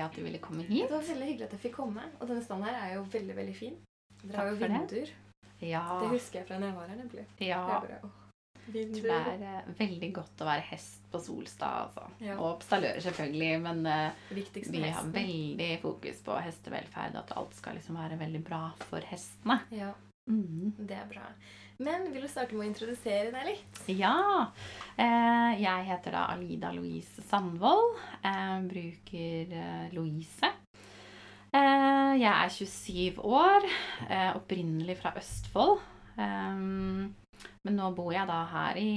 Hyggelig 0.00 0.06
at 0.08 0.16
du 0.16 0.22
ville 0.24 0.38
komme 0.40 0.62
hit. 0.64 0.88
Det 0.88 0.94
var 0.96 1.02
veldig 1.08 1.26
hyggelig 1.28 1.46
at 1.48 1.52
jeg 1.56 1.60
fikk 1.60 1.76
komme. 1.76 2.04
Og 2.20 2.28
denne 2.28 2.42
standen 2.44 2.68
her 2.68 2.78
er 2.86 2.94
jo 2.96 3.02
veldig, 3.12 3.36
veldig 3.36 3.56
fin. 3.56 3.76
Dere 4.22 4.36
har 4.36 4.48
jo 4.50 4.56
vinduer. 4.60 5.12
det. 5.60 5.68
Ja, 5.68 5.84
Det 6.00 6.08
husker 6.14 6.40
jeg 6.40 6.46
fra 6.48 6.58
da 6.58 6.66
jeg 6.70 6.74
var 6.76 6.88
her, 6.88 6.96
nemlig. 6.96 7.26
ja. 7.40 7.60
Det 7.66 7.76
er 7.76 8.00
bra. 8.00 8.10
Jeg 8.70 8.92
tror 8.94 9.02
det 9.02 9.48
er 9.48 9.64
eh, 9.66 9.70
veldig 9.80 10.12
godt 10.14 10.42
å 10.44 10.46
være 10.46 10.62
hest 10.70 11.06
på 11.10 11.18
Solstad. 11.18 11.88
Altså. 11.88 12.04
Ja. 12.22 12.36
Og 12.38 12.44
Oppstadlør, 12.54 13.00
selvfølgelig. 13.02 13.60
Men 13.64 13.80
uh, 13.86 14.10
vi 14.30 14.82
har 14.84 15.08
veldig 15.10 15.70
fokus 15.82 16.20
på 16.22 16.36
hestevelferd. 16.44 17.16
At 17.16 17.32
alt 17.36 17.56
skal 17.58 17.74
liksom 17.80 17.98
være 17.98 18.18
veldig 18.20 18.44
bra 18.46 18.70
for 18.88 19.00
hestene. 19.10 19.60
Ja, 19.74 19.92
Mm. 20.30 20.72
det 20.86 20.94
er 20.94 21.06
bra. 21.10 21.22
Men 21.80 22.10
vil 22.12 22.26
du 22.26 22.28
starte 22.28 22.52
med 22.52 22.66
å 22.66 22.68
introdusere 22.68 23.30
deg 23.32 23.46
litt? 23.48 23.78
Ja. 23.96 24.50
Eh, 25.00 25.52
jeg 25.62 25.86
heter 25.88 26.12
da 26.12 26.26
Alida 26.34 26.74
Louise 26.76 27.24
Sandvold. 27.24 27.96
Eh, 28.20 28.58
bruker 28.68 29.54
eh, 29.56 29.86
Louise. 29.96 30.50
Jeg 31.50 32.28
er 32.30 32.52
27 32.54 33.16
år. 33.26 33.64
Opprinnelig 34.38 34.94
fra 35.00 35.10
Østfold. 35.18 35.80
Men 36.14 37.74
nå 37.74 37.88
bor 37.96 38.12
jeg 38.14 38.28
da 38.28 38.36
her 38.52 38.78
i, 38.78 38.92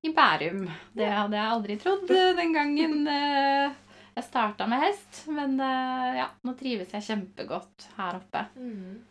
i 0.00 0.12
Bærum. 0.16 0.62
Det 0.96 1.10
hadde 1.10 1.36
jeg 1.36 1.52
aldri 1.58 1.76
trodd 1.82 2.08
den 2.08 2.56
gangen 2.56 3.04
jeg 3.10 4.24
starta 4.24 4.64
med 4.70 4.80
hest. 4.80 5.26
Men 5.28 5.60
ja, 5.60 6.30
nå 6.40 6.56
trives 6.56 6.96
jeg 6.96 7.04
kjempegodt 7.10 7.90
her 7.98 8.16
oppe. 8.22 8.46
Mm. 8.56 9.02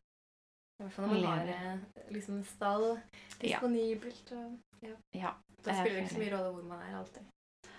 Hvert 0.84 0.96
fall 0.98 1.08
når 1.08 1.22
man 1.24 1.38
har 1.40 1.52
eh, 1.54 1.78
liksom 2.12 2.42
stall 2.48 2.90
Ja. 3.42 3.60
disponibelt. 3.60 4.32
Og, 4.36 4.58
Ja. 5.16 5.32
da 5.64 5.72
spiller 5.78 5.96
det 6.02 6.04
ikke 6.04 6.16
så 6.16 6.20
mye 6.24 6.34
rolle 6.36 6.52
hvor 6.58 6.68
man 6.68 6.82
er 6.84 6.98
alltid. 7.00 7.24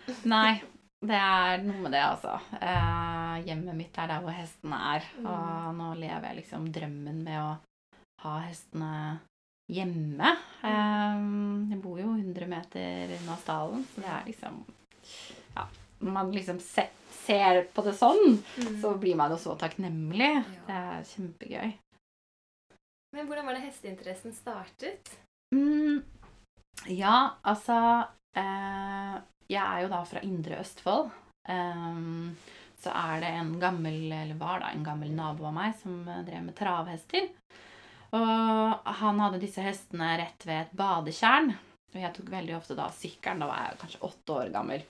Nei, 0.34 0.62
det 1.04 1.18
er 1.20 1.62
noe 1.64 1.82
med 1.84 1.92
det, 1.92 2.00
altså. 2.04 2.38
Eh, 2.60 3.36
hjemmet 3.44 3.76
mitt 3.76 3.98
er 4.00 4.08
der 4.08 4.24
hvor 4.24 4.32
hestene 4.36 4.80
er. 4.96 5.06
Mm. 5.18 5.26
Og 5.28 5.74
nå 5.78 5.90
lever 6.00 6.26
jeg 6.30 6.36
liksom 6.42 6.66
drømmen 6.72 7.22
med 7.24 7.38
å 7.40 7.54
ha 8.24 8.34
hestene 8.46 9.20
hjemme. 9.72 10.32
Eh, 10.64 11.20
jeg 11.72 11.80
bor 11.84 12.00
jo 12.00 12.10
100 12.16 12.48
meter 12.48 13.14
unna 13.20 13.36
stallen, 13.40 13.84
så 13.94 14.00
det 14.04 14.12
er 14.16 14.24
liksom 14.32 14.64
Ja, 15.54 15.66
når 16.00 16.12
man 16.12 16.30
liksom 16.32 16.58
se, 16.60 16.86
ser 17.24 17.64
på 17.76 17.84
det 17.84 17.92
sånn, 17.98 18.38
Mm. 18.58 18.80
så 18.80 18.94
blir 18.98 19.14
man 19.16 19.30
jo 19.30 19.36
så 19.36 19.56
takknemlig. 19.60 20.30
Ja. 20.40 20.42
Det 20.66 20.74
er 20.74 21.02
kjempegøy. 21.12 21.74
Men 23.14 23.28
hvordan 23.28 23.46
var 23.46 23.54
det 23.54 23.62
hesteinteressen 23.68 24.34
startet? 24.34 25.12
Mm, 25.54 26.02
ja, 26.90 27.38
altså 27.46 27.76
eh, 28.34 29.14
Jeg 29.46 29.62
er 29.62 29.84
jo 29.84 29.90
da 29.92 30.00
fra 30.08 30.22
Indre 30.26 30.58
Østfold. 30.58 31.12
Ehm, 31.48 32.34
så 32.80 32.90
er 32.90 33.22
det 33.22 33.30
en 33.38 33.52
gammel, 33.62 34.08
eller 34.10 34.40
var 34.40 34.64
da 34.64 34.72
en 34.72 34.82
gammel 34.86 35.12
nabo 35.14 35.46
av 35.46 35.54
meg 35.54 35.76
som 35.78 36.00
eh, 36.08 36.24
drev 36.26 36.42
med 36.48 36.56
travhester. 36.58 37.30
Og 38.14 38.90
han 38.98 39.22
hadde 39.22 39.42
disse 39.42 39.62
hestene 39.62 40.10
rett 40.18 40.46
ved 40.46 40.64
et 40.64 40.74
badetjern. 40.78 41.54
Og 41.94 42.00
jeg 42.02 42.14
tok 42.16 42.34
veldig 42.34 42.58
ofte 42.58 42.76
da 42.78 42.88
sykkelen. 42.94 43.42
Da 43.42 43.50
var 43.50 43.62
jeg 43.62 43.80
kanskje 43.84 44.04
åtte 44.10 44.40
år 44.40 44.52
gammel. 44.54 44.82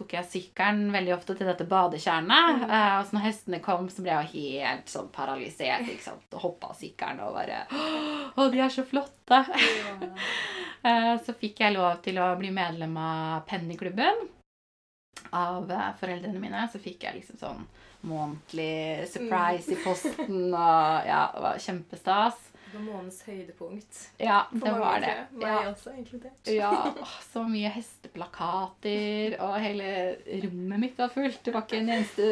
Tok 0.00 0.14
jeg 0.16 0.28
sykkelen 0.32 0.86
veldig 0.94 1.12
ofte 1.12 1.34
til 1.36 1.44
dette 1.50 1.66
badetjernet. 1.68 2.62
Mm. 2.62 2.62
Uh, 2.70 2.92
og 2.96 3.02
så 3.04 3.16
når 3.18 3.24
hestene 3.26 3.58
kom, 3.60 3.90
så 3.92 4.00
ble 4.00 4.14
jeg 4.14 4.30
jo 4.30 4.46
helt 4.46 4.88
sånn 4.88 5.10
paralysert. 5.12 5.84
ikke 5.92 6.06
sant? 6.06 6.24
Og 6.32 6.44
hoppa 6.46 6.70
av 6.72 6.78
sykkelen 6.80 7.20
og 7.26 7.34
bare 7.36 7.58
Å, 7.68 8.46
de 8.48 8.62
er 8.64 8.72
så 8.72 8.86
flotte! 8.88 9.44
Eh, 10.80 11.14
Så 11.20 11.34
fikk 11.36 11.58
jeg 11.60 11.74
lov 11.74 11.98
til 12.00 12.16
å 12.24 12.30
bli 12.40 12.48
medlem 12.56 12.94
av 12.96 13.42
Pennyklubben 13.44 14.22
av 15.36 15.68
uh, 15.68 15.90
foreldrene 16.00 16.40
mine. 16.40 16.62
Så 16.72 16.80
fikk 16.80 17.04
jeg 17.04 17.18
liksom 17.18 17.36
sånn 17.36 17.66
månedlig 18.08 19.04
surprise 19.12 19.74
i 19.74 19.82
posten, 19.84 20.46
og 20.56 21.04
ja, 21.04 21.26
det 21.34 21.42
var 21.44 21.60
kjempestas. 21.60 22.38
Det 22.70 22.78
var 22.78 22.84
månedens 22.86 23.22
høydepunkt. 23.26 24.00
Ja, 24.22 24.44
det 24.52 24.60
mange, 24.62 24.78
var 24.78 25.00
det. 25.02 25.08
jeg. 25.10 25.26
Meg 25.32 25.46
Ja, 25.48 25.70
også, 25.72 25.92
inkludert. 25.98 26.50
ja, 26.54 26.72
så 27.32 27.42
mye 27.50 27.72
hesteplakater, 27.74 29.36
og 29.42 29.56
hele 29.60 29.92
rommet 30.44 30.80
mitt 30.84 30.98
var 31.00 31.08
fullt. 31.14 31.40
Det 31.44 31.54
var 31.54 31.64
ikke 31.66 31.80
en 31.80 31.92
eneste 31.96 32.28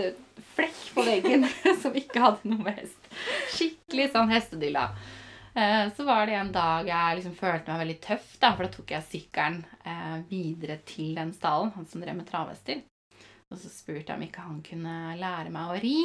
flekk 0.55 0.83
på 0.95 1.05
veggen 1.09 1.47
som 1.83 1.97
ikke 1.99 2.23
hadde 2.23 2.53
noe 2.53 2.63
med 2.69 2.79
hest. 2.83 3.09
Skikkelig 3.57 4.11
sånn 4.15 4.31
hestedylla. 4.33 4.85
Eh, 5.59 5.89
Så 5.97 6.05
var 6.07 6.27
det 6.31 6.37
en 6.39 6.53
dag 6.55 6.87
jeg 6.87 7.19
liksom 7.19 7.35
følte 7.39 7.73
meg 7.73 7.83
veldig 7.83 7.99
tøff, 8.05 8.29
da, 8.39 8.53
for 8.55 8.69
da 8.69 8.71
tok 8.77 8.95
jeg 8.95 9.09
sykkelen 9.11 9.65
eh, 9.85 10.19
videre 10.31 10.79
til 10.87 11.17
den 11.19 11.33
stallen, 11.35 11.73
han 11.75 11.87
som 11.91 12.05
drev 12.05 12.15
med 12.21 12.29
travhester. 12.31 12.85
Og 13.49 13.57
så 13.57 13.71
spurte 13.73 14.13
jeg 14.13 14.19
om 14.19 14.25
ikke 14.27 14.45
han 14.45 14.59
kunne 14.65 14.95
lære 15.17 15.53
meg 15.53 15.71
å 15.73 15.77
ri. 15.81 16.01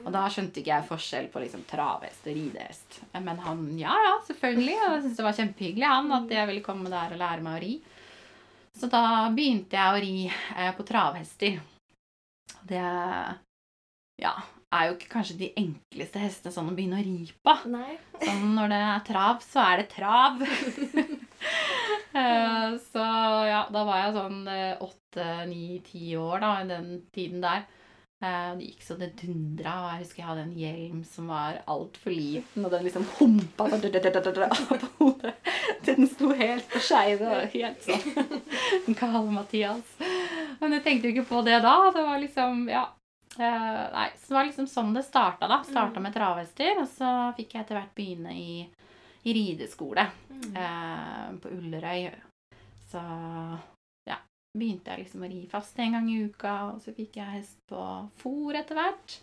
Og 0.00 0.08
da 0.14 0.24
skjønte 0.32 0.58
ikke 0.58 0.72
jeg 0.72 0.88
forskjell 0.88 1.28
på 1.30 1.42
liksom 1.44 1.62
travhest 1.70 2.26
og 2.26 2.34
ridehest. 2.34 2.98
Men 3.14 3.38
han 3.44 3.62
ja, 3.78 3.94
ja, 3.94 4.16
selvfølgelig. 4.26 4.78
Og 4.80 4.94
jeg 4.96 5.04
syntes 5.04 5.20
det 5.20 5.26
var 5.28 5.36
kjempehyggelig 5.38 5.90
han, 5.92 6.14
at 6.18 6.34
jeg 6.34 6.50
ville 6.50 6.64
komme 6.66 6.90
der 6.90 7.14
og 7.14 7.22
lære 7.22 7.46
meg 7.46 7.58
å 7.58 7.62
ri. 7.62 7.76
Så 8.80 8.90
da 8.90 9.04
begynte 9.34 9.78
jeg 9.78 9.94
å 9.94 10.02
ri 10.02 10.16
eh, 10.30 10.72
på 10.74 10.86
travhester. 10.88 11.60
Det 12.66 12.82
ja, 14.20 14.34
er 14.74 14.88
jo 14.88 14.98
ikke 14.98 15.14
kanskje 15.14 15.38
de 15.40 15.52
enkleste 15.62 16.20
hestene 16.22 16.54
sånn 16.54 16.72
å 16.72 16.74
begynne 16.74 16.98
å 16.98 17.06
ri 17.06 17.30
på. 17.30 17.54
Nei. 17.70 18.00
Sånn 18.18 18.50
når 18.58 18.74
det 18.74 18.84
er 18.88 19.06
trav, 19.06 19.46
så 19.46 19.62
er 19.68 19.84
det 19.84 19.90
trav. 19.94 20.42
Eh, 22.10 22.72
så 22.92 22.98
ja, 23.46 23.60
da 23.70 23.82
var 23.86 24.00
jeg 24.00 24.14
sånn 24.16 24.38
eh, 24.50 24.80
åtte, 24.82 24.99
ni, 25.48 25.80
ti 25.84 26.16
år 26.16 26.40
da, 26.40 26.50
i 26.62 26.66
den 26.68 27.02
tiden 27.14 27.40
der. 27.42 27.64
Eh, 28.22 28.54
Det 28.58 28.66
gikk 28.66 28.82
så 28.84 28.96
det 29.00 29.14
dundra, 29.16 29.72
og 29.80 29.90
jeg 29.94 30.02
husker 30.04 30.20
jeg 30.20 30.26
hadde 30.28 30.42
en 30.42 30.58
hjelm 30.58 31.04
som 31.08 31.26
var 31.32 31.62
altfor 31.66 32.10
liten, 32.12 32.64
og 32.64 32.70
den 32.70 32.84
liksom 32.84 33.06
humpa 33.18 33.64
på 34.68 34.80
hodet. 34.98 35.34
Den 35.86 36.06
sto 36.06 36.28
helt 36.36 36.68
på 36.68 36.78
skeive 36.84 37.24
og 37.26 37.54
helt 37.54 37.80
sånn 37.82 38.28
gal 39.00 39.30
Mathias. 39.32 39.96
Men 40.60 40.72
jeg 40.76 40.84
tenkte 40.84 41.08
jo 41.08 41.14
ikke 41.16 41.28
på 41.32 41.40
det 41.46 41.62
da. 41.64 41.76
Det 41.94 42.02
var 42.04 42.18
liksom, 42.20 42.66
ja. 42.68 42.84
Eh, 43.38 43.84
nei, 43.94 44.08
så 44.20 44.28
det 44.28 44.36
var 44.36 44.44
liksom 44.50 44.66
sånn 44.68 44.92
det 44.94 45.04
starta, 45.06 45.48
da. 45.48 45.62
Starta 45.64 46.00
med 46.04 46.12
travhester, 46.12 46.82
og 46.82 46.88
så 46.92 47.14
fikk 47.38 47.54
jeg 47.56 47.64
etter 47.64 47.78
hvert 47.80 47.94
begynne 47.96 48.36
i, 48.36 48.66
i 49.24 49.32
rideskole 49.36 50.06
Mm. 50.40 50.54
eh, 50.56 51.32
på 51.42 51.50
Ullerøy. 51.52 52.06
Så 52.90 53.00
begynte 54.56 54.92
jeg 54.92 55.04
liksom 55.04 55.24
å 55.24 55.30
ri 55.30 55.40
fast 55.50 55.78
en 55.78 55.96
gang 55.96 56.08
i 56.10 56.20
uka, 56.26 56.54
og 56.72 56.80
så 56.84 56.94
fikk 56.96 57.20
jeg 57.20 57.36
hest 57.38 57.60
på 57.70 57.82
fôr 58.22 58.58
etter 58.58 58.78
hvert. 58.78 59.18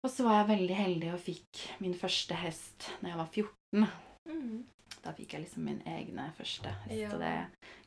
Og 0.00 0.08
så 0.08 0.24
var 0.24 0.38
jeg 0.40 0.50
veldig 0.54 0.76
heldig 0.78 1.10
og 1.12 1.20
fikk 1.20 1.64
min 1.84 1.96
første 1.98 2.36
hest 2.40 2.88
når 3.02 3.10
jeg 3.10 3.20
var 3.20 3.34
14. 3.34 3.90
Mm. 4.30 4.54
Da 5.00 5.12
fikk 5.16 5.34
jeg 5.34 5.44
liksom 5.44 5.66
min 5.68 5.82
egne 5.88 6.30
første 6.36 6.72
hest, 6.84 6.96
Ja. 6.96 7.10
og 7.12 7.20
det 7.20 7.34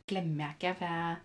glemmer 0.10 0.46
jeg 0.46 0.58
ikke. 0.58 0.76
For 0.78 0.86
jeg 0.86 1.18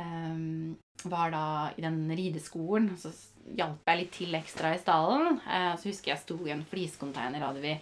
um, 0.00 0.76
var 1.12 1.30
da 1.32 1.44
i 1.76 1.84
den 1.84 2.00
rideskolen, 2.08 2.90
og 2.94 2.98
så 3.00 3.12
hjalp 3.56 3.84
jeg 3.92 4.00
litt 4.00 4.12
til 4.16 4.40
ekstra 4.40 4.72
i 4.74 4.80
stallen. 4.80 5.40
Uh, 5.44 5.76
så 5.76 5.90
husker 5.90 6.14
jeg 6.14 6.24
sto 6.24 6.40
i 6.48 6.54
en 6.56 6.64
fliscontainer, 6.68 7.44
hadde 7.44 7.64
vi 7.64 7.76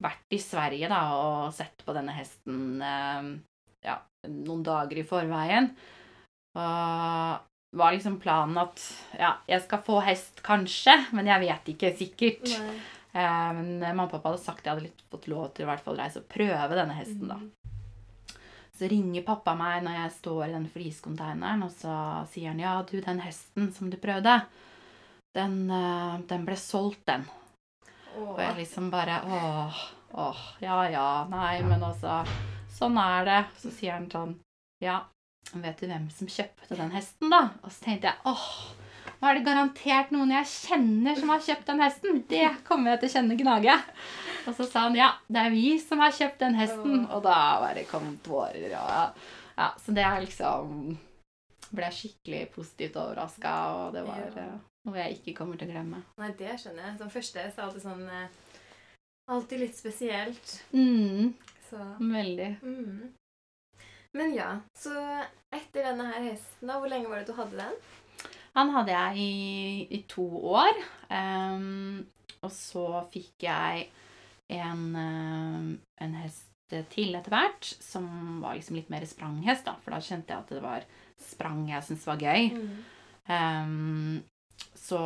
vært 0.00 0.34
i 0.34 0.40
Sverige 0.40 0.88
da, 0.88 1.00
og 1.18 1.54
sett 1.54 1.82
på 1.84 1.92
denne 1.92 2.14
hesten 2.16 2.80
ehm, 2.80 3.26
ja, 3.84 3.98
noen 4.28 4.64
dager 4.66 5.00
i 5.00 5.06
forveien. 5.06 5.70
Og 6.58 7.46
var 7.70 7.94
liksom 7.94 8.18
planen 8.20 8.58
at 8.58 8.80
ja, 9.18 9.36
jeg 9.46 9.62
skal 9.62 9.82
få 9.86 10.00
hest 10.02 10.42
kanskje, 10.46 10.96
men 11.14 11.28
jeg 11.30 11.44
vet 11.44 11.70
ikke 11.74 11.92
sikkert. 11.98 12.50
Eh, 13.12 13.50
men 13.56 13.78
mamma 13.78 14.06
og 14.06 14.12
pappa 14.12 14.32
hadde 14.32 14.42
sagt 14.42 14.64
at 14.64 14.70
jeg 14.70 14.76
hadde 14.76 15.08
fått 15.12 15.30
lov 15.30 15.52
til 15.54 15.64
å 15.64 15.68
i 15.68 15.70
hvert 15.70 15.86
fall 15.86 15.98
reise 15.98 16.22
og 16.22 16.30
prøve 16.30 16.78
denne 16.78 16.98
hesten. 16.98 17.30
da. 17.30 17.38
Mm. 17.38 17.50
Så 18.80 18.88
ringer 18.88 19.26
pappa 19.26 19.54
meg 19.58 19.84
når 19.84 19.98
jeg 19.98 20.16
står 20.16 20.44
i 20.46 20.54
den 20.54 20.68
fliscontaineren, 20.72 21.66
og 21.66 21.72
så 21.74 21.94
sier 22.32 22.54
han 22.54 22.62
ja, 22.62 22.78
du, 22.86 22.96
den 23.04 23.20
hesten 23.22 23.68
som 23.76 23.90
du 23.92 23.98
prøvde, 24.00 24.40
den, 25.36 25.58
eh, 25.70 26.14
den 26.30 26.46
ble 26.48 26.58
solgt, 26.58 27.04
den. 27.10 27.26
Åh. 28.16 28.30
Og 28.32 28.40
jeg 28.42 28.56
liksom 28.64 28.88
bare 28.90 29.20
åh, 29.22 29.82
åh, 30.18 30.46
ja 30.64 30.80
ja, 30.90 31.10
nei, 31.30 31.60
men 31.62 31.84
altså 31.86 32.24
Sånn 32.80 32.96
er 33.00 33.24
det. 33.28 33.38
Så 33.60 33.70
sier 33.76 33.92
han 33.98 34.08
sånn 34.12 34.34
Ja, 34.80 35.02
vet 35.52 35.80
du 35.82 35.86
hvem 35.90 36.06
som 36.14 36.28
kjøpte 36.30 36.76
den 36.78 36.92
hesten, 36.94 37.28
da? 37.32 37.42
Og 37.62 37.72
så 37.74 37.84
tenkte 37.84 38.08
jeg 38.08 38.30
åh, 38.30 38.46
nå 39.20 39.28
er 39.28 39.36
det 39.36 39.44
garantert 39.44 40.12
noen 40.14 40.30
jeg 40.32 40.48
kjenner 40.48 41.18
som 41.20 41.28
har 41.34 41.42
kjøpt 41.44 41.66
den 41.68 41.82
hesten. 41.84 42.22
Det 42.30 42.46
kommer 42.64 42.94
jeg 42.94 43.00
til 43.02 43.10
å 43.10 43.14
kjenne 43.18 43.36
gnage. 43.36 43.74
Og 44.48 44.54
så 44.56 44.64
sa 44.70 44.86
han 44.86 44.96
ja, 44.96 45.10
det 45.28 45.42
er 45.44 45.52
vi 45.52 45.74
som 45.82 46.00
har 46.00 46.14
kjøpt 46.16 46.40
den 46.40 46.56
hesten. 46.56 47.04
Og 47.12 47.20
da 47.26 47.36
bare 47.60 47.84
kom 47.90 48.14
tårer. 48.24 48.72
Og 48.80 49.20
ja, 49.60 49.68
så 49.84 49.92
det 49.96 50.06
er 50.08 50.24
liksom 50.24 50.96
Ble 51.70 51.86
jeg 51.86 51.94
skikkelig 52.00 52.38
positivt 52.50 52.96
overraska, 52.98 53.50
og 53.76 53.92
det 53.94 54.00
var 54.02 54.16
Ja. 54.24 54.42
eh, 54.42 54.54
noe 54.88 54.96
jeg 54.98 55.18
ikke 55.20 55.36
kommer 55.38 55.56
til 55.60 55.68
å 55.68 55.74
glemme. 55.76 56.00
Nei, 56.18 56.30
det 56.38 56.56
skjønner 56.58 56.82
jeg. 56.88 56.96
Som 56.98 57.10
første 57.12 57.44
så 57.52 57.60
er 57.60 57.66
alltid 57.68 57.84
sånn 57.84 58.08
eh, 58.08 58.24
Alltid 59.30 59.60
litt 59.62 59.76
spesielt. 59.78 60.56
Mm, 60.74 61.28
Så 61.70 61.86
veldig. 62.00 62.52
mm. 62.62 63.16
Men 64.18 64.32
ja, 64.34 64.56
så 64.74 64.92
etter 65.54 65.84
denne 65.86 66.08
her 66.10 66.24
hesten, 66.32 66.66
da, 66.66 66.80
hvor 66.82 66.90
lenge 66.90 67.10
var 67.10 67.20
det 67.20 67.30
du 67.30 67.36
hadde 67.36 67.60
den? 67.60 67.76
Han 68.56 68.72
hadde 68.74 68.94
jeg 68.96 69.22
i, 69.22 69.82
i 69.94 70.00
to 70.10 70.26
år. 70.50 70.80
Um, 71.06 72.08
og 72.42 72.50
så 72.50 72.86
fikk 73.12 73.46
jeg 73.46 73.84
en, 74.50 74.82
eh, 74.98 75.68
en 76.02 76.16
hest 76.18 76.48
til 76.90 77.14
etter 77.18 77.34
hvert, 77.34 77.66
som 77.82 78.06
var 78.42 78.56
liksom 78.56 78.78
litt 78.78 78.90
mer 78.90 79.06
spranghest, 79.06 79.66
da. 79.66 79.76
For 79.82 79.94
da 79.94 80.02
kjente 80.02 80.34
jeg 80.34 80.42
at 80.42 80.52
det 80.54 80.62
var 80.64 80.86
sprang 81.20 81.64
jeg 81.68 81.86
syntes 81.86 82.08
var 82.08 82.22
gøy. 82.22 82.50
Mm. 82.56 82.76
Um, 83.30 84.66
så 84.78 85.00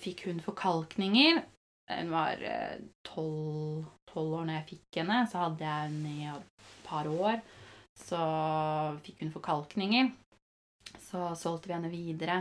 fikk 0.00 0.26
hun 0.26 0.42
forkalkninger. 0.42 1.42
Hun 1.90 2.12
var 2.14 2.42
tolv 3.06 3.86
tolv 3.86 3.99
tolv 4.12 4.38
år 4.40 4.46
når 4.48 4.58
jeg 4.60 4.68
fikk 4.74 5.00
henne. 5.02 5.20
Så 5.30 5.38
hadde 5.44 5.64
jeg 5.66 5.88
henne 5.88 6.14
i 6.14 6.30
et 6.30 6.70
par 6.86 7.08
år. 7.10 7.40
Så 8.00 8.20
fikk 9.04 9.20
hun 9.24 9.32
forkalkninger. 9.34 10.10
Så 11.10 11.30
solgte 11.38 11.68
vi 11.70 11.74
henne 11.76 11.90
videre 11.92 12.38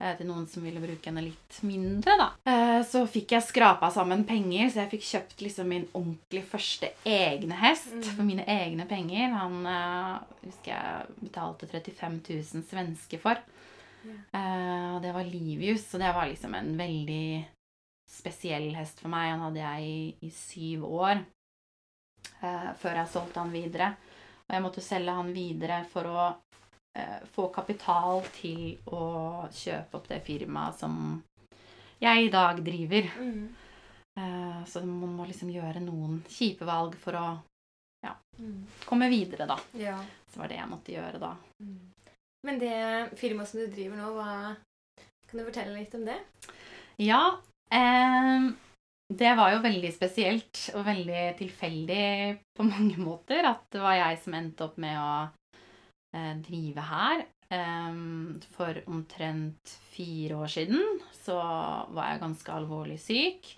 eh, 0.00 0.14
til 0.18 0.26
noen 0.30 0.46
som 0.50 0.62
ville 0.64 0.80
bruke 0.82 1.10
henne 1.10 1.22
litt 1.26 1.58
mindre, 1.66 2.14
da. 2.18 2.28
Eh, 2.48 2.80
Så 2.88 3.04
fikk 3.10 3.34
jeg 3.36 3.42
skrapa 3.46 3.90
sammen 3.94 4.24
penger, 4.26 4.70
så 4.70 4.82
jeg 4.84 4.92
fikk 4.96 5.06
kjøpt 5.08 5.42
liksom 5.44 5.68
min 5.70 5.86
ordentlig 5.92 6.44
første 6.50 6.90
egne 7.06 7.58
hest 7.60 7.92
Mm. 7.94 8.02
for 8.16 8.22
mine 8.26 8.44
egne 8.46 8.86
penger. 8.90 9.34
Han 9.38 9.60
eh, 9.66 10.18
husker 10.46 10.72
jeg 10.72 11.06
betalte 11.28 11.66
35 11.70 12.20
000 12.54 12.66
svenske 12.70 13.18
for. 13.22 13.38
Og 14.08 15.02
det 15.02 15.10
var 15.12 15.26
Livius, 15.26 15.82
så 15.90 15.98
det 16.00 16.12
var 16.14 16.28
liksom 16.30 16.54
en 16.54 16.70
veldig 16.78 17.44
spesiell 18.18 18.68
hest 18.76 19.00
for 19.02 19.12
meg. 19.12 19.30
Han 19.32 19.44
hadde 19.46 19.62
jeg 19.62 19.86
i, 19.88 20.02
i 20.26 20.30
syv 20.34 20.84
år 20.88 21.20
eh, 22.42 22.68
før 22.80 23.00
jeg 23.02 23.12
solgte 23.14 23.40
han 23.44 23.54
videre. 23.54 23.92
Og 24.48 24.54
jeg 24.56 24.64
måtte 24.64 24.84
selge 24.84 25.14
han 25.20 25.32
videre 25.36 25.80
for 25.92 26.08
å 26.10 26.26
eh, 26.98 27.18
få 27.34 27.48
kapital 27.54 28.22
til 28.38 28.78
å 28.94 29.46
kjøpe 29.52 30.00
opp 30.00 30.08
det 30.10 30.22
firmaet 30.26 30.78
som 30.80 30.94
jeg 32.02 32.28
i 32.28 32.32
dag 32.32 32.62
driver. 32.64 33.10
Mm. 33.18 33.44
Eh, 34.18 34.62
så 34.70 34.82
man 34.86 35.14
må 35.18 35.26
liksom 35.28 35.50
gjøre 35.54 35.82
noen 35.84 36.20
kjipe 36.30 36.66
valg 36.68 36.98
for 37.02 37.18
å 37.20 37.28
Mm. 38.38 38.66
komme 38.86 39.08
videre, 39.10 39.46
da. 39.50 39.56
Ja. 39.74 39.96
Så 40.30 40.38
var 40.38 40.46
det 40.46 40.60
jeg 40.60 40.70
måtte 40.70 40.92
gjøre 40.94 41.18
da. 41.18 41.32
Mm. 41.58 41.78
Men 42.46 42.58
det 42.60 42.74
firmaet 43.18 43.50
som 43.50 43.58
du 43.58 43.66
driver 43.72 43.98
nå, 43.98 44.12
hva 44.14 44.28
Kan 45.26 45.40
du 45.40 45.44
fortelle 45.44 45.74
litt 45.74 45.92
om 45.98 46.04
det? 46.06 46.14
Ja, 47.02 47.40
eh, 47.74 48.48
det 49.08 49.32
var 49.38 49.54
jo 49.54 49.64
veldig 49.64 49.90
spesielt 49.94 50.62
og 50.74 50.84
veldig 50.88 51.24
tilfeldig 51.38 52.08
på 52.56 52.66
mange 52.72 53.00
måter 53.00 53.48
at 53.48 53.66
det 53.72 53.82
var 53.84 53.98
jeg 53.98 54.20
som 54.24 54.38
endte 54.38 54.68
opp 54.68 54.78
med 54.80 54.98
å 55.00 55.12
eh, 56.14 56.34
drive 56.44 56.88
her. 56.90 57.24
Eh, 57.48 58.02
for 58.52 58.82
omtrent 58.92 59.78
fire 59.94 60.42
år 60.42 60.52
siden 60.58 61.00
så 61.16 61.38
var 61.96 62.12
jeg 62.12 62.24
ganske 62.26 62.58
alvorlig 62.58 62.98
syk. 63.02 63.54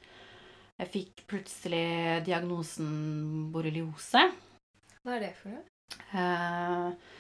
Jeg 0.81 0.93
fikk 0.95 1.27
plutselig 1.29 2.23
diagnosen 2.25 3.51
borreliose. 3.53 4.23
Hva 5.05 5.17
er 5.17 5.27
det 5.27 5.35
for 5.37 5.53
noe? 5.53 5.67
Eh, 6.15 7.19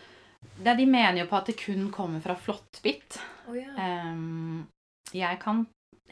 det, 0.65 0.77
de 0.79 0.87
mener 0.89 1.23
jo 1.23 1.27
på 1.29 1.39
at 1.41 1.51
det 1.51 1.59
kun 1.61 1.91
kommer 1.93 2.23
fra 2.25 2.37
flåttbitt. 2.39 3.19
Oh, 3.51 3.57
ja. 3.59 3.75
Ehm, 3.77 4.65
jeg 5.13 5.41
kan 5.43 5.67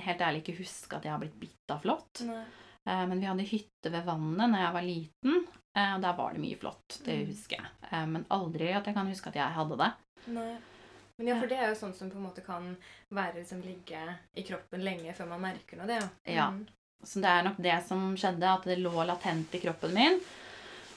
helt 0.04 0.20
ærlig 0.24 0.42
ikke 0.44 0.58
huske 0.62 0.96
at 0.96 1.04
jeg 1.04 1.12
har 1.12 1.20
blitt 1.22 1.38
bitt 1.40 1.74
av 1.74 1.82
flått. 1.84 2.22
Eh, 2.88 3.04
men 3.06 3.20
vi 3.20 3.26
hadde 3.28 3.46
hytte 3.50 3.90
ved 3.92 4.04
vannet 4.06 4.48
når 4.52 4.62
jeg 4.64 4.72
var 4.78 4.86
liten, 4.86 5.46
eh, 5.76 5.94
og 5.96 6.00
der 6.06 6.16
var 6.16 6.32
det 6.32 6.40
mye 6.44 6.58
flått. 6.58 6.98
Det 7.04 7.18
Mm. 7.18 7.26
husker 7.32 7.56
jeg. 7.56 7.70
Eh, 7.92 8.06
men 8.06 8.24
aldri 8.30 8.72
at 8.74 8.84
jeg 8.86 8.94
kan 8.94 9.06
huske 9.10 9.28
at 9.28 9.34
jeg 9.36 9.52
hadde 9.58 9.76
det. 9.78 9.92
Nei. 10.28 10.56
Men 11.18 11.26
ja, 11.26 11.34
for 11.40 11.48
det 11.50 11.58
er 11.58 11.68
jo 11.68 11.74
sånn 11.74 11.94
som 11.98 12.10
på 12.10 12.16
en 12.16 12.22
måte 12.28 12.44
kan 12.46 12.76
være 13.10 13.40
liksom 13.40 13.60
ligge 13.62 14.02
i 14.36 14.42
kroppen 14.46 14.84
lenge 14.84 15.12
før 15.16 15.26
man 15.32 15.40
merker 15.40 15.76
noe, 15.76 15.86
det, 15.86 15.98
ja. 16.26 16.34
Ja. 16.34 16.50
Mm. 16.50 16.66
Så 17.04 17.20
det 17.20 17.30
er 17.30 17.42
nok 17.42 17.56
det 17.62 17.86
som 17.86 18.14
skjedde, 18.16 18.42
at 18.42 18.62
det 18.64 18.78
lå 18.78 19.04
latent 19.06 19.52
i 19.54 19.58
kroppen 19.62 19.92
min. 19.94 20.20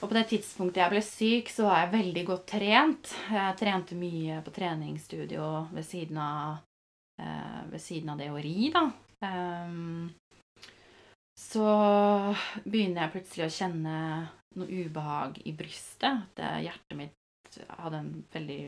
Og 0.02 0.08
på 0.10 0.14
det 0.14 0.28
tidspunktet 0.30 0.80
jeg 0.82 0.90
ble 0.90 1.02
syk, 1.02 1.48
så 1.50 1.62
var 1.68 1.76
jeg 1.84 1.92
veldig 1.92 2.24
godt 2.26 2.46
trent. 2.46 3.12
Jeg 3.30 3.56
trente 3.60 3.94
mye 3.94 4.40
på 4.42 4.50
treningsstudio 4.54 5.68
ved 5.72 5.84
siden 5.86 6.18
av, 6.18 6.58
ved 7.72 7.80
siden 7.82 8.12
av 8.14 8.20
det 8.20 8.30
å 8.32 8.40
ri, 8.42 8.70
da. 8.74 8.84
Ehm, 9.26 10.10
så 11.38 11.64
begynner 12.64 13.06
jeg 13.06 13.12
plutselig 13.16 13.46
å 13.48 13.54
kjenne 13.56 13.96
noe 14.58 14.80
ubehag 14.84 15.40
i 15.48 15.52
brystet. 15.56 16.22
At 16.28 16.42
eh, 16.44 16.60
hjertet 16.68 16.98
mitt 16.98 17.58
hadde 17.78 18.00
en 18.02 18.12
veldig 18.32 18.60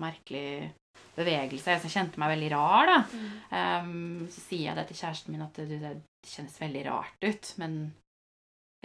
merkelig 0.00 0.70
bevegelse. 1.18 1.76
Jeg 1.78 1.92
kjente 1.94 2.20
meg 2.22 2.32
veldig 2.34 2.50
rar, 2.54 2.90
da. 2.90 2.98
Mm. 3.12 3.30
Ehm, 3.60 4.26
så 4.32 4.42
sier 4.44 4.68
jeg 4.70 4.78
det 4.78 4.86
til 4.90 5.00
kjæresten 5.02 5.34
min 5.34 5.46
at 5.46 5.58
det, 5.62 5.80
det 5.82 5.94
kjennes 6.28 6.58
veldig 6.62 6.84
rart 6.88 7.24
ut, 7.26 7.52
men 7.62 7.78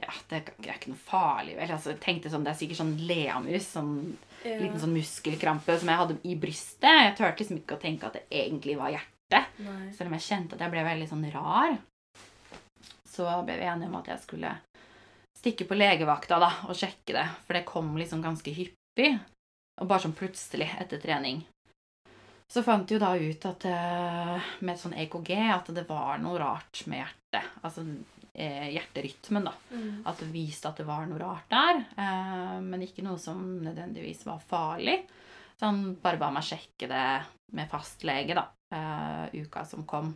ja, 0.01 0.09
det, 0.30 0.39
er- 0.39 0.56
det 0.57 0.69
er 0.71 0.77
ikke 0.80 0.94
noe 0.94 1.04
farlig, 1.06 1.56
vel. 1.59 1.71
Altså, 1.75 1.94
jeg 1.94 2.01
tenkte 2.01 2.31
sånn, 2.33 2.44
Det 2.48 2.54
er 2.56 2.59
sikkert 2.63 2.80
sånn 2.81 2.95
leamus, 3.07 3.68
sånn 3.75 3.92
Ja. 4.44 4.57
liten 4.60 4.80
sånn 4.81 4.95
muskelkrampe 4.95 5.78
som 5.80 5.90
jeg 5.92 6.01
hadde 6.01 6.18
i 6.28 6.36
brystet. 6.40 6.90
Jeg 6.90 7.16
turte 7.18 7.44
liksom 7.44 7.62
ikke 7.62 7.78
å 7.78 7.81
tenke 7.81 8.07
at 8.10 8.18
det 8.19 8.25
egentlig 8.30 8.78
var 8.80 8.92
hjertet, 8.94 9.57
Nei. 9.63 9.92
selv 9.95 10.10
om 10.12 10.18
jeg 10.18 10.28
kjente 10.28 10.57
at 10.57 10.66
jeg 10.66 10.74
ble 10.74 10.84
veldig 10.90 11.10
sånn 11.10 11.25
rar. 11.34 11.78
Så 13.13 13.28
ble 13.45 13.57
vi 13.60 13.69
enige 13.69 13.92
om 13.92 14.00
at 14.01 14.10
jeg 14.12 14.24
skulle 14.24 14.56
stikke 15.38 15.68
på 15.69 15.75
legevakta 15.78 16.40
da, 16.40 16.51
og 16.69 16.78
sjekke 16.78 17.16
det, 17.16 17.25
for 17.45 17.57
det 17.57 17.66
kom 17.68 17.95
liksom 18.00 18.22
ganske 18.24 18.51
hyppig, 18.56 19.10
og 19.81 19.90
bare 19.90 20.06
sånn 20.06 20.16
plutselig 20.18 20.69
etter 20.80 21.01
trening. 21.04 21.44
Så 22.54 22.62
fant 22.63 22.86
de 22.88 22.95
jo 22.95 23.01
da 23.01 23.16
ut 23.18 23.45
at 23.50 23.66
eh, 23.66 24.50
med 24.62 24.75
et 24.75 24.81
sånn 24.81 24.94
EKG 24.94 25.31
at 25.56 25.72
det 25.74 25.88
var 25.90 26.19
noe 26.22 26.38
rart 26.38 26.84
med 26.92 27.01
hjertet. 27.01 27.48
Altså 27.66 27.81
eh, 28.34 28.68
hjerterytmen, 28.75 29.48
da. 29.48 29.54
Mm. 29.72 30.04
At 30.06 30.22
det 30.22 30.30
viste 30.30 30.69
at 30.69 30.78
det 30.78 30.86
var 30.86 31.07
noe 31.10 31.18
rart 31.22 31.48
der. 31.50 31.81
Eh, 32.74 32.78
men 32.78 32.88
ikke 32.88 33.06
noe 33.06 33.22
som 33.22 33.40
nødvendigvis 33.62 34.25
var 34.25 34.42
farlig. 34.42 35.04
Så 35.60 35.70
han 35.70 35.96
bare 36.02 36.18
ba 36.18 36.31
meg 36.34 36.46
sjekke 36.48 36.90
det 36.90 37.08
med 37.54 37.70
fastlege, 37.70 38.34
da. 38.34 38.48
uh, 38.74 39.30
uka 39.30 39.62
som 39.66 39.86
kom. 39.86 40.16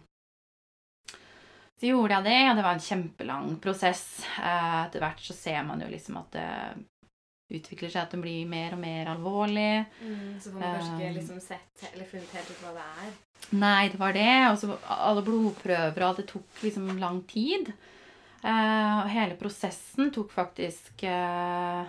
Så 1.78 1.92
gjorde 1.92 2.16
jeg 2.16 2.26
det, 2.26 2.40
og 2.50 2.56
det 2.58 2.64
var 2.66 2.74
en 2.74 2.82
kjempelang 2.82 3.52
prosess. 3.62 4.24
Uh, 4.40 4.88
etter 4.88 5.04
hvert 5.04 5.22
så 5.22 5.36
ser 5.38 5.62
man 5.68 5.84
jo 5.84 5.90
liksom 5.92 6.18
at 6.18 6.32
det 6.34 6.48
utvikler 7.54 7.92
seg, 7.94 8.02
at 8.02 8.16
det 8.16 8.20
blir 8.24 8.50
mer 8.50 8.74
og 8.74 8.82
mer 8.82 9.12
alvorlig. 9.14 9.86
Mm. 10.02 10.40
Så 10.42 10.50
får 10.50 10.58
man 10.58 10.74
kanskje 10.80 10.96
ikke 10.96 11.12
Um, 11.12 11.20
liksom 11.20 11.44
sett 11.46 11.86
eller 11.94 12.10
funnet 12.10 12.34
helt 12.34 12.50
ut 12.50 12.66
hva 12.66 12.74
det 12.80 12.88
er. 13.06 13.14
Nei, 13.62 13.84
det 13.94 14.02
var 14.02 14.18
det. 14.18 14.34
Og 14.50 14.58
så 14.58 14.80
alle 14.98 15.24
blodprøver 15.24 16.02
og 16.02 16.10
alt. 16.10 16.24
Det 16.24 16.28
tok 16.34 16.66
liksom 16.66 16.90
lang 16.98 17.22
tid. 17.30 17.70
Uh, 18.42 19.06
og 19.06 19.14
hele 19.14 19.38
prosessen 19.38 20.12
tok 20.14 20.34
faktisk 20.34 21.06
eh, 21.10 21.88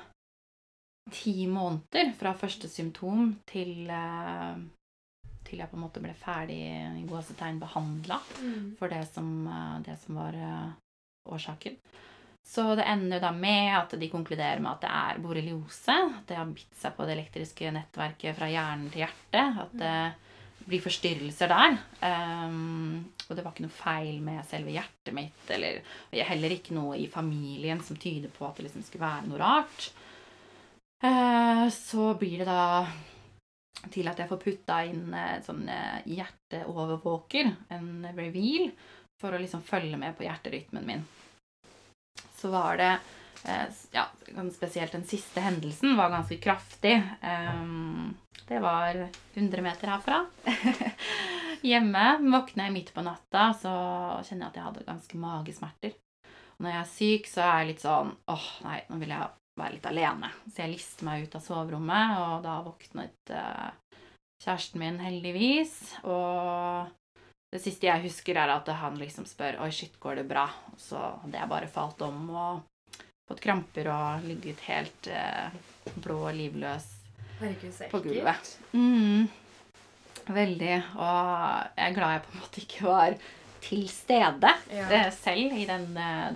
ti 1.12 1.46
måneder 1.50 2.12
fra 2.18 2.34
første 2.36 2.68
symptom 2.70 3.32
til, 3.48 3.88
eh, 3.90 4.58
til 5.44 5.58
jeg 5.62 5.70
på 5.70 5.76
en 5.78 5.84
måte 5.86 6.02
ble 6.04 6.14
ferdig 6.18 6.58
i 7.02 7.06
gåsetegn 7.08 7.60
behandla 7.60 8.20
Mm. 8.42 8.76
for 8.78 8.88
det 8.88 9.06
som, 9.12 9.46
eh, 9.48 9.80
det 9.86 9.98
som 10.04 10.14
var 10.16 10.34
eh, 10.34 10.70
årsaken. 11.32 11.76
Så 12.48 12.74
det 12.76 12.86
ender 12.86 13.20
da 13.20 13.30
med 13.30 13.74
at 13.76 13.90
de 14.00 14.08
konkluderer 14.08 14.60
med 14.60 14.72
at 14.72 14.80
det 14.80 14.90
er 14.90 15.18
borreliose. 15.20 15.92
At 15.92 16.26
det 16.26 16.36
har 16.36 16.46
bitt 16.46 16.74
seg 16.80 16.96
på 16.96 17.04
det 17.04 17.18
elektriske 17.18 17.72
nettverket 17.74 18.36
fra 18.38 18.48
hjernen 18.48 18.90
til 18.90 19.02
hjertet. 19.04 19.58
At 19.60 19.74
det 19.76 20.14
blir 20.68 20.80
forstyrrelser 20.80 21.48
der. 21.48 21.76
Um, 22.02 23.04
og 23.28 23.36
det 23.36 23.44
var 23.44 23.52
ikke 23.52 23.66
noe 23.66 23.76
feil 23.76 24.20
med 24.24 24.44
selve 24.48 24.72
hjertet 24.72 25.12
mitt, 25.16 25.44
eller 25.50 25.82
heller 26.12 26.54
ikke 26.56 26.76
noe 26.76 26.96
i 26.96 27.06
familien 27.12 27.82
som 27.84 27.96
tyder 28.00 28.32
på 28.32 28.48
at 28.48 28.56
det 28.56 28.64
liksom 28.68 28.84
skulle 28.86 29.04
være 29.04 29.28
noe 29.28 29.38
rart. 29.38 29.90
Eh, 31.02 31.68
så 31.68 32.14
blir 32.14 32.38
det 32.38 32.48
da 32.48 32.88
til 33.94 34.08
at 34.10 34.18
jeg 34.18 34.28
får 34.30 34.40
putta 34.42 34.80
inn 34.88 35.12
eh, 35.14 35.38
sånn 35.44 35.68
eh, 35.70 36.00
hjerteovervåker, 36.10 37.52
en 37.74 38.08
reveal, 38.16 38.72
for 39.18 39.34
å 39.34 39.40
liksom 39.40 39.62
følge 39.66 39.98
med 40.00 40.16
på 40.18 40.26
hjerterytmen 40.26 40.86
min. 40.86 41.06
Så 42.38 42.50
var 42.54 42.78
det 42.78 42.92
ja, 43.94 44.02
spesielt 44.52 44.92
den 44.92 45.04
siste 45.06 45.40
hendelsen 45.40 45.94
var 45.96 46.10
ganske 46.10 46.36
kraftig. 46.42 46.96
Det 48.48 48.58
var 48.62 48.98
100 49.34 49.62
meter 49.62 49.92
herfra. 49.92 50.18
Hjemme 51.70 52.04
våkner 52.18 52.66
jeg 52.66 52.74
midt 52.74 52.90
på 52.94 53.02
natta, 53.06 53.48
så 53.58 53.72
kjenner 54.26 54.48
jeg 54.48 54.50
at 54.50 54.58
jeg 54.58 54.66
hadde 54.66 54.86
ganske 54.90 55.22
magesmerter. 55.22 55.94
Når 56.58 56.74
jeg 56.74 56.80
er 56.80 56.90
syk, 56.92 57.30
så 57.30 57.44
er 57.46 57.60
jeg 57.62 57.70
litt 57.72 57.86
sånn 57.86 58.14
åh, 58.34 58.48
nei, 58.66 58.80
nå 58.90 58.98
vil 59.02 59.14
jeg 59.14 59.37
være 59.60 59.76
litt 59.76 59.88
alene. 59.90 60.30
Så 60.48 60.62
jeg 60.64 60.74
lister 60.76 61.08
meg 61.08 61.26
ut 61.26 61.34
av 61.38 61.44
soverommet, 61.44 62.14
og 62.22 62.42
da 62.46 62.58
våknet 62.66 63.32
uh, 63.34 63.70
kjæresten 64.44 64.82
min 64.82 64.98
heldigvis. 65.02 65.74
Og 66.04 66.88
det 67.54 67.62
siste 67.64 67.88
jeg 67.88 68.04
husker, 68.06 68.36
er 68.38 68.52
at 68.54 68.68
han 68.82 68.98
liksom 69.00 69.26
spør 69.28 69.60
Oi, 69.64 69.70
shit, 69.72 69.96
går 70.00 70.20
det 70.22 70.28
bra? 70.30 70.46
Og 70.72 70.78
så 70.82 71.00
hadde 71.24 71.38
jeg 71.40 71.52
bare 71.54 71.70
falt 71.72 72.02
om 72.06 72.28
og 72.30 72.62
fått 73.28 73.42
kramper 73.44 73.90
og 73.92 74.24
ligget 74.28 74.62
helt 74.68 75.10
uh, 75.12 75.50
blå 76.00 76.22
og 76.28 76.36
livløs 76.36 76.86
på 77.92 78.00
gulvet. 78.02 78.54
Mm. 78.72 79.28
Veldig. 80.28 80.72
Og 80.98 81.76
jeg 81.78 81.84
er 81.88 81.94
glad 81.96 82.14
jeg 82.16 82.22
på 82.24 82.32
en 82.34 82.40
måte 82.42 82.62
ikke 82.64 82.88
var 82.88 83.18
til 83.64 83.84
stede 83.90 84.50
Ja. 84.70 84.84
eh, 84.92 85.08
selv 85.14 85.52
i 85.56 85.64
den 85.66 85.86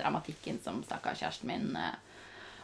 dramatikken 0.01 0.59
som 0.63 0.81
stakkars 0.85 1.21
kjæresten 1.23 1.47
min 1.51 1.77
eh, 1.77 1.95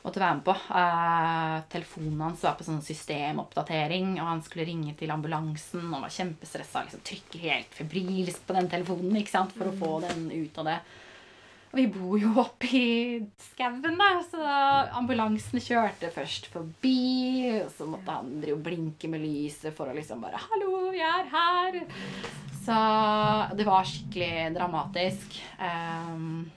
måtte 0.05 0.23
være 0.23 0.39
med 0.39 0.45
på. 0.47 0.55
Uh, 0.71 1.57
telefonen 1.73 2.23
hans 2.27 2.45
var 2.47 2.57
på 2.59 2.67
sånn 2.67 2.85
systemoppdatering, 2.85 4.15
og 4.21 4.31
han 4.31 4.45
skulle 4.47 4.69
ringe 4.69 4.95
til 4.99 5.13
ambulansen 5.15 5.91
og 5.91 6.07
var 6.07 6.15
kjempestressa. 6.15 6.87
Liksom, 6.87 7.05
trykker 7.07 7.45
helt 7.49 7.77
febrilsk 7.77 8.47
på 8.49 8.57
den 8.59 8.71
telefonen 8.73 9.21
ikke 9.21 9.35
sant, 9.35 9.55
for 9.59 9.71
å 9.71 9.77
få 9.79 9.93
den 10.07 10.31
ut 10.33 10.63
av 10.63 10.73
det. 10.73 10.81
Og 11.69 11.77
vi 11.77 11.85
bor 11.93 12.17
jo 12.17 12.31
oppe 12.41 12.69
i 12.79 12.91
skauen, 13.51 13.83
da, 13.85 14.09
så 14.25 14.41
ambulansen 14.97 15.61
kjørte 15.61 16.09
først 16.15 16.49
forbi. 16.53 17.59
Og 17.61 17.69
så 17.75 17.89
måtte 17.89 18.15
han 18.15 18.39
drive 18.41 18.57
og 18.57 18.65
blinke 18.65 19.11
med 19.13 19.21
lyset 19.21 19.77
for 19.77 19.91
å 19.91 19.97
liksom 19.97 20.25
bare 20.25 20.41
'Hallo, 20.41 20.89
vi 20.95 21.05
er 21.05 21.29
her!' 21.29 21.83
Så 22.69 22.77
det 23.57 23.65
var 23.65 23.85
skikkelig 23.85 24.55
dramatisk. 24.55 25.39
Ehm, 25.61 26.51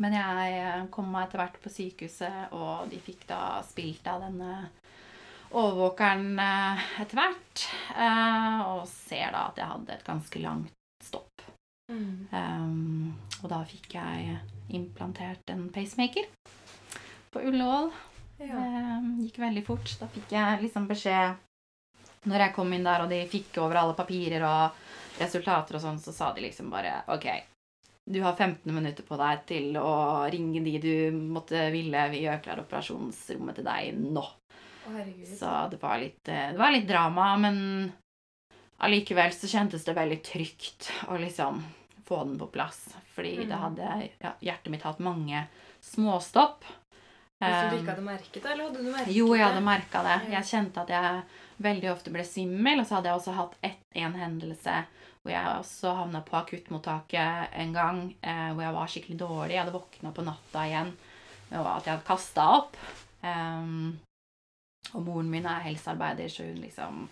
men 0.00 0.16
jeg 0.16 0.84
kom 0.94 1.10
meg 1.12 1.26
etter 1.26 1.42
hvert 1.42 1.58
på 1.60 1.72
sykehuset, 1.72 2.54
og 2.56 2.88
de 2.90 3.00
fikk 3.04 3.26
da 3.28 3.60
spilt 3.66 4.06
av 4.08 4.24
denne 4.24 4.54
overvåkeren 5.50 6.38
eh, 6.40 6.84
etter 7.02 7.20
hvert. 7.20 7.64
eh, 7.96 8.60
og 8.70 8.86
ser 8.88 9.34
da 9.34 9.48
at 9.50 9.58
jeg 9.60 9.70
hadde 9.72 9.96
et 9.96 10.06
ganske 10.06 10.42
langt 10.42 10.76
stopp. 11.04 11.44
Mm. 11.90 12.28
Um, 12.30 13.14
og 13.42 13.48
da 13.50 13.64
fikk 13.66 13.96
jeg 13.96 14.36
implantert 14.78 15.50
en 15.50 15.66
pacemaker 15.74 16.28
på 17.34 17.42
Ullevål. 17.50 17.90
Ja. 18.40 18.60
Det 18.62 19.26
gikk 19.26 19.40
veldig 19.42 19.64
fort. 19.66 19.96
Da 20.00 20.08
fikk 20.08 20.32
jeg 20.32 20.62
liksom 20.62 20.86
beskjed 20.88 21.34
Når 22.30 22.44
jeg 22.44 22.52
kom 22.56 22.72
inn 22.72 22.84
der, 22.84 23.02
og 23.04 23.10
de 23.10 23.18
fikk 23.28 23.58
over 23.60 23.80
alle 23.80 23.96
papirer 23.96 24.44
og 24.44 25.20
resultater 25.20 25.76
og 25.76 25.82
sånn, 25.82 26.00
så 26.00 26.12
sa 26.12 26.30
de 26.36 26.44
liksom 26.44 26.68
bare 26.72 27.00
OK, 27.12 27.26
du 28.10 28.20
har 28.24 28.34
15 28.36 28.74
minutter 28.74 29.06
på 29.06 29.16
deg 29.20 29.44
til 29.46 29.76
å 29.78 29.90
ringe 30.32 30.62
de 30.64 30.72
du 30.82 31.16
måtte 31.16 31.68
ville. 31.74 32.08
Vi 32.10 32.24
gjør 32.24 32.40
klar 32.42 32.62
operasjonsrommet 32.64 33.60
til 33.60 33.66
deg 33.68 34.00
nå. 34.02 34.24
Herregud. 34.90 35.28
Så 35.38 35.50
det 35.70 35.78
var 35.82 35.98
litt, 36.02 36.28
eh, 36.28 36.50
det 36.52 36.58
var 36.58 36.72
litt 36.74 36.88
drama, 36.88 37.28
men 37.38 37.60
allikevel 38.82 39.32
så 39.36 39.46
kjentes 39.50 39.84
det 39.86 39.94
veldig 39.96 40.20
trygt 40.26 40.90
å 41.12 41.18
liksom 41.20 41.60
få 42.08 42.24
den 42.26 42.38
på 42.40 42.48
plass. 42.50 42.88
Fordi 43.14 43.36
Mm. 43.44 43.48
det 43.48 43.58
hadde 43.64 44.10
ja, 44.24 44.32
hjertet 44.40 44.70
mitt 44.72 44.82
hatt 44.82 44.98
mange 44.98 45.46
småstopp. 45.80 46.64
Hvis 47.40 47.70
du 47.70 47.76
ikke 47.78 47.92
hadde 47.94 48.04
merket 48.04 48.42
det, 48.42 48.50
eller 48.52 48.64
hadde 48.68 48.82
du 48.82 48.90
merket 48.90 49.06
det? 49.06 49.14
jo, 49.16 49.26
jeg 49.34 49.44
hadde 49.46 49.62
merka 49.64 50.02
det. 50.04 50.16
Jeg 50.32 50.44
kjente 50.50 50.82
at 50.82 50.88
jeg 50.92 51.22
veldig 51.64 51.92
ofte 51.92 52.10
ble 52.12 52.24
svimmel. 52.24 52.80
Og 52.82 52.86
så 52.86 52.98
hadde 52.98 53.08
jeg 53.08 53.16
også 53.20 53.32
hatt 53.38 53.54
ett, 53.62 53.78
en 53.94 54.12
hendelse 54.12 54.74
hvor 55.22 55.32
jeg 55.34 55.46
også 55.60 55.94
havna 55.98 56.20
på 56.24 56.36
akuttmottaket 56.38 57.48
en 57.60 57.72
gang. 57.76 57.98
Eh, 58.22 58.52
hvor 58.54 58.62
jeg 58.64 58.76
var 58.76 58.86
skikkelig 58.92 59.18
dårlig. 59.20 59.54
Jeg 59.54 59.64
hadde 59.64 59.74
våkna 59.76 60.12
på 60.16 60.24
natta 60.24 60.62
igjen 60.68 60.92
med 61.50 61.66
at 61.66 61.84
jeg 61.86 61.94
hadde 61.96 62.06
kasta 62.08 62.46
opp. 62.56 62.76
Um, 63.20 63.98
og 64.94 65.02
moren 65.04 65.28
min 65.30 65.44
er 65.46 65.60
helsearbeider, 65.66 66.30
så 66.32 66.46
hun 66.48 66.62
liksom 66.62 67.02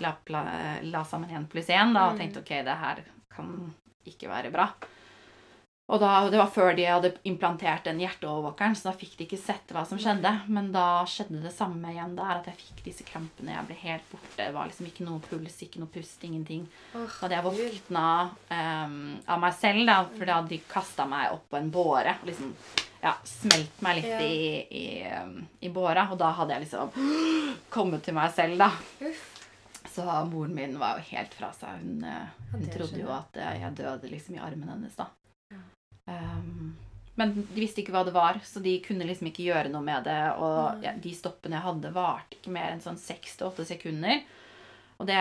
la, 0.00 0.14
la, 0.30 0.42
la 0.86 1.02
sammen 1.04 1.30
én 1.34 1.48
pluss 1.50 1.66
én 1.68 1.90
og 1.98 2.14
Mm. 2.14 2.18
tenkte 2.20 2.40
ok, 2.44 2.52
det 2.64 2.76
her 2.78 3.02
kan 3.34 3.74
ikke 4.06 4.28
være 4.30 4.52
bra. 4.54 4.68
Og 5.90 5.98
da, 6.00 6.30
Det 6.30 6.38
var 6.38 6.46
før 6.54 6.76
de 6.76 6.84
hadde 6.86 7.10
implantert 7.28 7.84
den 7.84 7.98
hjerteovervåkeren, 8.00 8.76
så 8.78 8.88
da 8.90 8.92
fikk 8.96 9.16
de 9.18 9.24
ikke 9.26 9.40
sett 9.40 9.72
hva 9.74 9.82
som 9.88 9.98
skjedde. 10.00 10.30
Men 10.48 10.70
da 10.72 11.02
skjedde 11.10 11.42
det 11.42 11.52
samme 11.52 11.90
igjen 11.92 12.14
der, 12.16 12.38
at 12.38 12.46
jeg 12.48 12.60
fikk 12.60 12.84
disse 12.86 13.04
krampene. 13.08 13.52
Jeg 13.56 13.66
ble 13.68 13.78
helt 13.82 14.06
borte. 14.12 14.36
Det 14.38 14.52
var 14.54 14.70
liksom 14.70 14.86
ikke 14.88 15.04
noe 15.08 15.20
puls, 15.26 15.58
ikke 15.66 15.82
noe 15.82 15.90
pust, 15.92 16.22
ingenting. 16.24 16.64
Oh, 16.94 17.08
hadde 17.18 17.36
jeg 17.36 17.46
våkna 17.48 18.06
um, 18.54 18.96
av 19.26 19.42
meg 19.42 19.58
selv, 19.58 19.84
da, 19.90 19.98
for 20.14 20.24
da 20.30 20.38
hadde 20.38 20.54
de 20.54 20.62
kasta 20.70 21.06
meg 21.10 21.34
opp 21.34 21.44
på 21.50 21.60
en 21.60 21.70
båre. 21.74 22.16
og 22.22 22.30
liksom 22.30 22.54
ja, 23.02 23.16
smelt 23.26 23.80
meg 23.82 23.98
litt 23.98 24.06
Ja. 24.12 24.20
i, 24.22 24.66
i, 24.70 25.66
i 25.66 25.68
båra. 25.74 26.06
Og 26.14 26.18
da 26.22 26.30
hadde 26.38 26.54
jeg 26.56 26.68
liksom 26.68 26.94
kommet 27.74 28.04
til 28.06 28.14
meg 28.16 28.30
selv, 28.36 28.56
da. 28.62 28.70
Uff. 29.02 29.28
Så 29.92 30.04
moren 30.30 30.54
min 30.56 30.78
var 30.80 30.96
jo 31.00 31.08
helt 31.10 31.34
fra 31.36 31.50
seg. 31.52 31.82
Hun, 31.82 32.04
eh, 32.06 32.30
hun 32.54 32.62
trodde 32.72 33.02
jo 33.02 33.10
at 33.12 33.36
eh, 33.36 33.58
jeg 33.60 33.74
døde 33.82 34.08
liksom 34.08 34.38
i 34.38 34.40
armen 34.40 34.70
hennes, 34.72 34.94
da. 34.96 35.10
Em, 36.10 36.76
men 37.20 37.34
de 37.36 37.60
visste 37.60 37.82
ikke 37.82 37.92
hva 37.92 38.04
det 38.08 38.14
var, 38.16 38.38
så 38.44 38.60
de 38.64 38.78
kunne 38.84 39.04
liksom 39.06 39.28
ikke 39.28 39.44
gjøre 39.44 39.68
noe 39.72 39.84
med 39.84 40.06
det. 40.08 40.20
Og 40.40 40.82
ja, 40.84 40.94
de 40.96 41.12
stoppene 41.14 41.58
jeg 41.58 41.66
hadde, 41.66 41.92
varte 41.94 42.38
ikke 42.38 42.54
mer 42.54 42.72
enn 42.72 42.80
sånn 42.84 42.98
seks 43.00 43.36
til 43.36 43.50
åtte 43.50 43.66
sekunder. 43.68 44.22
Og 44.98 45.06
det, 45.08 45.18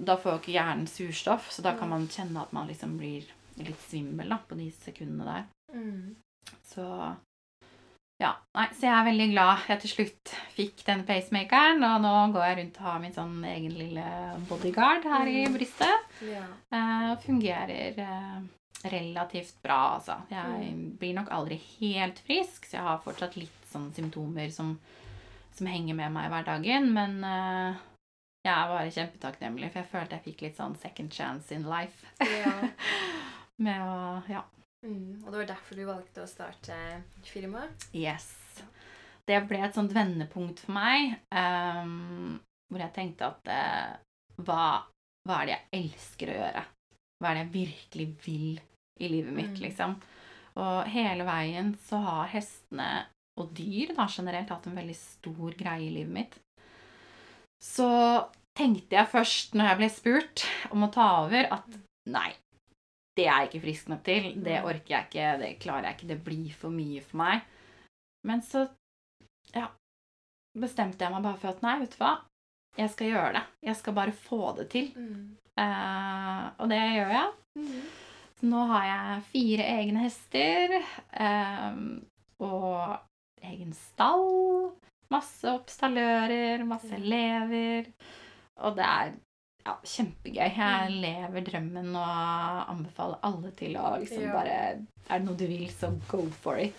da 0.00 0.16
får 0.16 0.32
jo 0.32 0.38
ikke 0.40 0.54
hjernen 0.56 0.88
surstoff, 0.88 1.50
så 1.52 1.62
da 1.62 1.74
kan 1.78 1.90
man 1.92 2.08
kjenne 2.10 2.42
at 2.42 2.52
man 2.56 2.66
liksom 2.70 2.96
blir 2.98 3.26
litt 3.60 3.82
svimmel 3.88 4.30
da, 4.32 4.38
på 4.48 4.56
de 4.58 4.70
sekundene 4.72 5.26
der. 5.28 5.44
Mm. 5.76 6.14
Så 6.72 6.86
ja. 8.22 8.30
Nei, 8.54 8.66
så 8.76 8.86
jeg 8.86 8.94
er 8.94 9.06
veldig 9.08 9.26
glad 9.32 9.64
jeg 9.68 9.80
til 9.82 9.90
slutt 9.92 10.32
fikk 10.56 10.82
den 10.86 11.02
pacemakeren. 11.08 11.82
Og 11.86 12.00
nå 12.04 12.12
går 12.34 12.44
jeg 12.46 12.58
rundt 12.60 12.80
og 12.80 12.86
har 12.88 13.00
min 13.02 13.14
sånn 13.16 13.38
egen 13.50 13.74
lille 13.78 14.04
bodyguard 14.48 15.06
her 15.10 15.26
i 15.30 15.44
Mm. 15.48 15.56
brystet. 15.56 16.10
Ja. 16.28 16.44
Uh, 16.72 17.12
fungerer 17.24 17.98
eh, 17.98 18.42
relativt 18.84 19.62
bra, 19.62 19.94
altså. 19.98 20.16
Jeg 20.30 20.72
Mm. 20.74 20.96
blir 20.98 21.14
nok 21.14 21.28
aldri 21.30 21.56
helt 21.80 22.18
frisk, 22.26 22.64
så 22.66 22.76
jeg 22.78 22.82
har 22.82 22.98
fortsatt 23.04 23.36
litt 23.36 23.68
sånne 23.72 23.92
symptomer 23.94 24.50
som, 24.50 24.78
som 25.54 25.66
henger 25.66 25.94
med 25.94 26.12
meg 26.12 26.26
i 26.26 26.32
hverdagen. 26.34 26.92
Men 26.92 27.18
uh, 27.24 27.76
jeg 28.44 28.52
er 28.54 28.68
bare 28.72 28.90
kjempetakknemlig, 28.90 29.70
for 29.72 29.82
jeg 29.82 29.90
følte 29.92 30.16
jeg 30.18 30.24
fikk 30.24 30.42
litt 30.42 30.56
sånn 30.56 30.76
second 30.82 31.12
chance 31.14 31.54
in 31.54 31.62
life. 31.68 32.06
Ja. 32.20 32.54
med 33.66 33.80
å 33.86 34.22
Ja. 34.28 34.42
Mm. 34.84 35.22
Og 35.24 35.30
det 35.30 35.38
var 35.38 35.46
derfor 35.52 35.76
du 35.78 35.84
valgte 35.86 36.24
å 36.24 36.26
starte 36.26 36.74
firma? 37.22 37.68
Yes. 37.94 38.32
Det 39.28 39.36
ble 39.46 39.60
et 39.62 39.74
sånt 39.76 39.92
vendepunkt 39.94 40.58
for 40.64 40.72
meg, 40.74 41.20
um, 41.30 42.40
hvor 42.66 42.82
jeg 42.82 42.92
tenkte 42.96 43.28
at 43.28 43.46
uh, 43.46 43.92
hva, 44.42 44.82
hva 45.28 45.36
er 45.42 45.46
det 45.46 45.54
jeg 45.54 45.84
elsker 45.84 46.32
å 46.32 46.38
gjøre? 46.40 46.64
Hva 47.22 47.30
er 47.30 47.38
det 47.38 47.44
jeg 47.44 47.52
virkelig 47.54 48.08
vil 48.26 48.60
i 49.02 49.12
livet 49.12 49.34
mitt, 49.36 49.54
Mm. 49.56 49.62
liksom? 49.66 49.96
Og 50.56 50.84
hele 50.92 51.24
veien 51.24 51.74
så 51.88 52.00
har 52.04 52.28
hestene, 52.28 53.06
og 53.40 53.54
dyr 53.56 53.94
da 53.96 54.06
generelt, 54.06 54.50
hatt 54.52 54.66
en 54.66 54.76
veldig 54.76 54.96
stor 54.96 55.54
greie 55.56 55.86
i 55.88 55.94
livet 55.94 56.12
mitt. 56.12 56.38
Så 57.62 57.88
tenkte 58.58 58.98
jeg 58.98 59.08
først, 59.08 59.54
når 59.54 59.68
jeg 59.70 59.78
ble 59.80 59.88
spurt 59.90 60.44
om 60.74 60.84
å 60.84 60.92
ta 60.92 61.06
over, 61.24 61.48
at 61.52 61.78
nei, 62.10 62.32
det 63.16 63.26
er 63.28 63.42
jeg 63.44 63.48
ikke 63.50 63.64
frisk 63.64 63.88
nok 63.88 64.02
til. 64.04 64.28
Det 64.44 64.58
orker 64.64 64.92
jeg 64.96 65.08
ikke, 65.08 65.38
det 65.40 65.52
klarer 65.62 65.88
jeg 65.88 65.96
ikke, 65.98 66.08
det 66.12 66.24
blir 66.24 66.52
for 66.52 66.70
mye 66.74 67.00
for 67.04 67.16
meg. 67.22 67.42
Men 68.28 68.42
så 68.44 68.66
ja, 69.54 69.68
bestemte 70.58 71.04
jeg 71.04 71.12
meg 71.14 71.24
bare 71.24 71.40
for 71.40 71.48
at 71.54 71.62
nei, 71.64 71.78
vet 71.80 71.96
du 71.96 72.02
hva, 72.02 72.12
jeg 72.78 72.90
skal 72.90 73.10
gjøre 73.12 73.32
det. 73.36 73.42
Jeg 73.68 73.76
skal 73.76 73.96
bare 73.96 74.12
få 74.16 74.56
det 74.56 74.68
til. 74.72 74.92
Mm. 74.96 75.36
Eh, 75.60 76.44
og 76.58 76.68
det 76.72 76.80
gjør 76.80 77.10
jeg. 77.12 77.32
Mm. 77.60 77.82
Nå 78.42 78.62
har 78.72 78.84
jeg 78.88 79.24
fire 79.30 79.66
egne 79.78 80.02
hester 80.02 80.72
eh, 80.74 81.76
og 82.42 82.96
egen 83.46 83.74
stall. 83.76 84.72
Masse 85.12 85.50
oppstallører, 85.52 86.64
masse 86.66 86.90
elever. 86.96 87.86
Og 88.62 88.74
det 88.78 88.88
er 88.88 89.12
ja, 89.66 89.76
kjempegøy. 89.84 90.34
Jeg 90.34 90.56
Mm. 90.56 91.00
lever 91.02 91.44
drømmen 91.46 91.94
og 91.96 92.70
anbefaler 92.72 93.18
alle 93.22 93.50
til 93.56 93.76
å 93.76 93.98
liksom 94.00 94.22
Ja. 94.22 94.32
bare 94.32 94.86
Er 95.10 95.18
det 95.18 95.24
noe 95.26 95.34
du 95.36 95.46
vil, 95.46 95.68
så 95.68 95.90
go 96.08 96.22
for 96.30 96.56
it. 96.58 96.74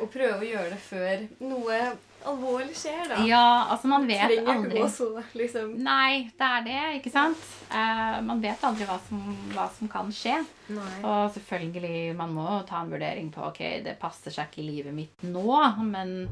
Og 0.00 0.10
prøve 0.12 0.40
å 0.40 0.46
gjøre 0.52 0.70
det 0.70 0.78
før 0.78 1.28
noe 1.40 1.96
alvorlig 2.26 2.74
skjer, 2.74 3.08
da. 3.08 3.20
Ja, 3.24 3.66
altså 3.70 3.86
man 3.88 4.06
vet 4.08 4.18
Trenger 4.26 4.42
ikke 4.42 4.56
aldri 4.56 4.80
gå 4.80 4.88
så, 4.90 5.24
liksom. 5.34 5.76
Nei, 5.78 6.30
det 6.36 6.48
er 6.48 6.64
det, 6.66 6.80
ikke 7.00 7.12
sant? 7.12 7.38
Uh, 7.70 8.20
man 8.26 8.40
vet 8.42 8.60
aldri 8.60 8.84
hva 8.84 8.98
som, 9.08 9.22
hva 9.54 9.68
som 9.70 9.88
kan 9.88 10.10
skje. 10.12 10.44
Nei. 10.68 11.02
Og 11.04 11.32
selvfølgelig, 11.32 12.14
man 12.16 12.34
må 12.34 12.66
ta 12.66 12.82
en 12.82 12.90
vurdering 12.90 13.30
på 13.32 13.46
ok, 13.48 13.82
det 13.84 13.98
passer 14.00 14.30
seg 14.34 14.50
ikke 14.50 14.58
i 14.64 14.66
livet 14.70 14.92
mitt 14.92 15.22
nå, 15.22 15.80
men 15.84 16.28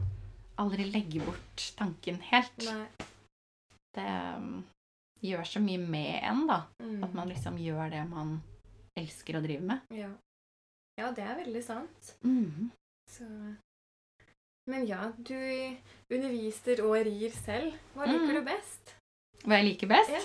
aldri 0.58 0.90
legge 0.92 1.24
bort 1.24 1.70
tanken 1.78 2.18
helt. 2.32 2.58
Nei. 2.66 3.06
Det 3.94 4.04
um, 4.36 4.64
gjør 5.24 5.46
så 5.48 5.62
mye 5.62 5.80
med 5.82 6.18
en, 6.22 6.44
da. 6.48 6.62
Mm. 6.82 6.98
At 7.06 7.14
man 7.16 7.30
liksom 7.30 7.58
gjør 7.62 7.90
det 7.94 8.04
man 8.10 8.36
elsker 8.98 9.38
å 9.38 9.44
drive 9.44 9.64
med. 9.66 9.94
ja. 9.94 10.10
ja, 10.98 11.10
det 11.14 11.24
er 11.24 11.40
veldig 11.44 11.64
sant. 11.64 12.12
Mm. 12.26 12.70
Så 13.08 13.24
Men 14.68 14.84
ja, 14.84 15.12
du 15.16 15.38
underviser 16.12 16.82
og 16.84 16.98
rir 17.06 17.32
selv. 17.32 17.76
Hva 17.94 18.08
liker 18.08 18.34
mm. 18.34 18.38
du 18.40 18.48
best? 18.50 18.94
Hva 19.46 19.60
jeg 19.60 19.68
liker 19.68 19.90
best? 19.90 20.10
Ja. 20.12 20.22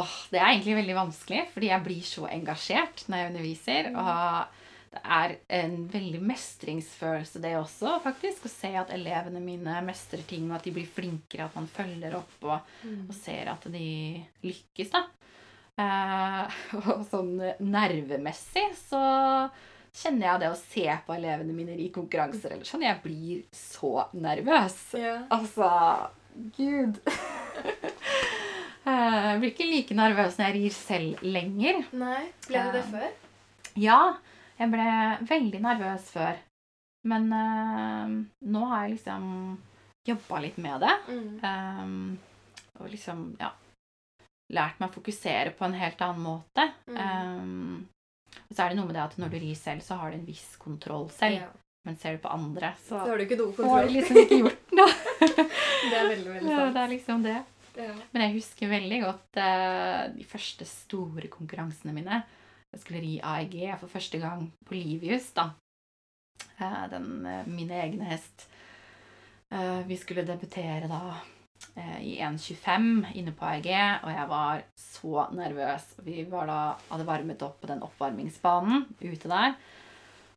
Åh, 0.00 0.14
det 0.32 0.40
er 0.40 0.48
egentlig 0.48 0.78
veldig 0.78 0.96
vanskelig, 0.96 1.42
fordi 1.52 1.68
jeg 1.68 1.84
blir 1.84 2.08
så 2.08 2.24
engasjert 2.30 3.04
når 3.06 3.20
jeg 3.20 3.30
underviser. 3.30 3.90
Mm. 3.92 4.00
Og 4.00 4.59
det 4.90 5.00
er 5.04 5.36
en 5.60 5.76
veldig 5.92 6.18
mestringsfølelse 6.26 7.38
det 7.44 7.52
også, 7.60 7.92
faktisk. 8.02 8.48
Å 8.48 8.50
se 8.50 8.70
at 8.80 8.90
elevene 8.90 9.38
mine 9.44 9.76
mestrer 9.86 10.24
ting, 10.26 10.48
og 10.50 10.56
at 10.58 10.64
de 10.66 10.72
blir 10.74 10.88
flinkere, 10.90 11.46
at 11.46 11.54
man 11.54 11.68
følger 11.70 12.16
opp 12.18 12.46
og, 12.50 12.60
Mm. 12.82 13.04
og 13.08 13.14
ser 13.14 13.48
at 13.52 13.62
de 13.70 14.24
lykkes, 14.42 14.90
da. 14.90 15.04
Eh, 15.78 16.58
og 16.90 17.04
sånn 17.08 17.36
nervemessig 17.62 18.66
så 18.88 19.04
kjenner 19.94 20.26
jeg 20.26 20.40
det 20.42 20.50
å 20.50 20.58
se 20.58 20.84
på 21.06 21.14
elevene 21.14 21.54
mine 21.54 21.78
i 21.78 21.88
konkurranser 21.94 22.52
eller 22.56 22.66
sånn. 22.66 22.82
Jeg 22.86 23.00
blir 23.02 23.44
så 23.54 24.08
nervøs. 24.14 24.76
Yeah. 24.98 25.22
Altså 25.30 25.70
Gud. 26.58 26.98
Eh, 28.80 29.24
Jeg 29.30 29.40
blir 29.42 29.50
ikke 29.52 29.66
like 29.68 29.94
nervøs 29.94 30.38
når 30.38 30.46
jeg 30.48 30.54
rir 30.56 30.72
selv 30.74 31.20
lenger. 31.22 31.82
Nei, 32.00 32.22
ble 32.46 32.62
du 32.64 32.70
det 32.78 32.84
før? 32.88 33.10
Ja, 33.78 33.98
jeg 34.60 34.72
ble 34.72 34.86
veldig 35.30 35.60
nervøs 35.64 36.10
før. 36.12 36.40
Men 37.08 37.30
eh, 37.32 38.16
nå 38.52 38.64
har 38.68 38.84
jeg 38.84 38.98
liksom 38.98 39.24
jobba 40.08 40.42
litt 40.44 40.58
med 40.60 40.84
det. 40.84 40.96
Mm. 41.08 41.30
Um, 41.44 42.18
og 42.80 42.92
liksom, 42.92 43.24
ja 43.40 43.54
Lært 44.50 44.80
meg 44.80 44.90
å 44.90 44.96
fokusere 44.96 45.52
på 45.54 45.62
en 45.62 45.76
helt 45.78 46.00
annen 46.02 46.24
måte. 46.24 46.64
Mm. 46.90 46.96
Um, 46.98 48.30
og 48.48 48.50
så 48.50 48.64
er 48.64 48.72
det 48.72 48.78
noe 48.80 48.88
med 48.88 48.96
det 48.96 49.04
at 49.04 49.12
når 49.22 49.30
du 49.30 49.36
rir 49.44 49.54
selv, 49.54 49.84
så 49.86 50.00
har 50.00 50.10
du 50.10 50.16
en 50.16 50.24
viss 50.26 50.56
kontroll 50.58 51.06
selv. 51.14 51.44
Ja. 51.44 51.50
Men 51.86 51.94
ser 51.96 52.16
du 52.16 52.24
på 52.24 52.32
andre, 52.34 52.72
så 52.82 52.98
Så 52.98 53.12
har 53.12 53.20
du 53.20 53.24
ikke 53.24 53.38
noe 53.38 53.54
får 53.54 53.86
du 53.86 53.92
liksom 53.94 54.18
ikke 54.24 54.40
gjort 54.40 54.74
noe. 54.80 54.96
Det 55.22 55.94
er 56.00 56.10
veldig, 56.10 56.32
veldig 56.34 56.50
sant. 56.50 56.50
Ja, 56.50 56.66
det 56.74 56.82
er 56.82 56.92
liksom 56.96 57.22
det. 57.28 57.36
Ja. 57.78 57.94
Men 58.10 58.24
jeg 58.26 58.34
husker 58.40 58.74
veldig 58.74 59.00
godt 59.06 59.38
uh, 59.38 60.02
de 60.18 60.26
første 60.34 60.66
store 60.66 61.30
konkurransene 61.30 61.94
mine. 61.94 62.20
Jeg 62.72 62.80
skulle 62.84 63.00
ri 63.02 63.16
AEG 63.24 63.56
for 63.80 63.90
første 63.90 64.18
gang 64.22 64.46
på 64.68 64.76
Livius, 64.78 65.30
da. 65.34 65.48
Eh, 66.60 66.84
den, 66.92 67.10
mine 67.50 67.80
egne 67.82 68.06
hest. 68.12 68.46
Eh, 69.50 69.80
vi 69.88 69.96
skulle 69.98 70.22
debutere 70.28 70.86
da 70.90 71.00
eh, 71.74 71.98
i 72.06 72.12
1.25 72.22 73.10
inne 73.18 73.34
på 73.34 73.48
AEG, 73.48 73.70
og 74.04 74.10
jeg 74.14 74.28
var 74.30 74.62
så 74.78 75.26
nervøs. 75.34 75.88
Vi 76.06 76.22
var 76.30 76.46
da, 76.50 76.58
hadde 76.92 77.08
varmet 77.08 77.42
opp 77.42 77.58
på 77.64 77.70
den 77.72 77.82
oppvarmingsbanen 77.86 78.86
ute 79.00 79.28
der. 79.32 79.56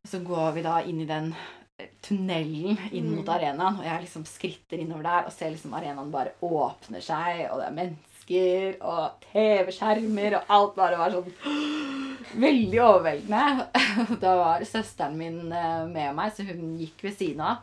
Så 0.04 0.20
går 0.26 0.50
vi 0.58 0.64
da 0.66 0.80
inn 0.84 1.00
i 1.04 1.08
den 1.08 1.30
eh, 1.78 1.92
tunnelen 2.04 2.76
inn 2.90 3.12
mot 3.14 3.24
Mm. 3.24 3.34
arenaen, 3.36 3.78
og 3.78 3.86
jeg 3.86 4.02
liksom 4.08 4.26
skritter 4.28 4.82
innover 4.82 5.06
der 5.06 5.30
og 5.30 5.32
ser 5.32 5.54
liksom 5.54 5.72
arenaen 5.78 6.10
bare 6.12 6.34
åpner 6.42 7.00
seg, 7.00 7.46
og 7.52 7.62
det 7.62 7.70
er 7.70 7.78
mennesker 7.78 8.10
og 8.80 9.24
TV-skjermer, 9.32 10.36
og 10.40 10.52
alt 10.56 10.74
bare 10.78 10.98
var 10.98 11.10
sånn 11.12 11.32
veldig 12.40 12.80
overveldende. 12.82 13.66
Da 14.22 14.36
var 14.40 14.64
søsteren 14.66 15.16
min 15.18 15.52
eh, 15.52 15.84
med 15.90 16.14
meg, 16.16 16.32
så 16.34 16.46
hun 16.48 16.76
gikk 16.80 17.04
ved 17.06 17.16
siden 17.18 17.40
av. 17.44 17.56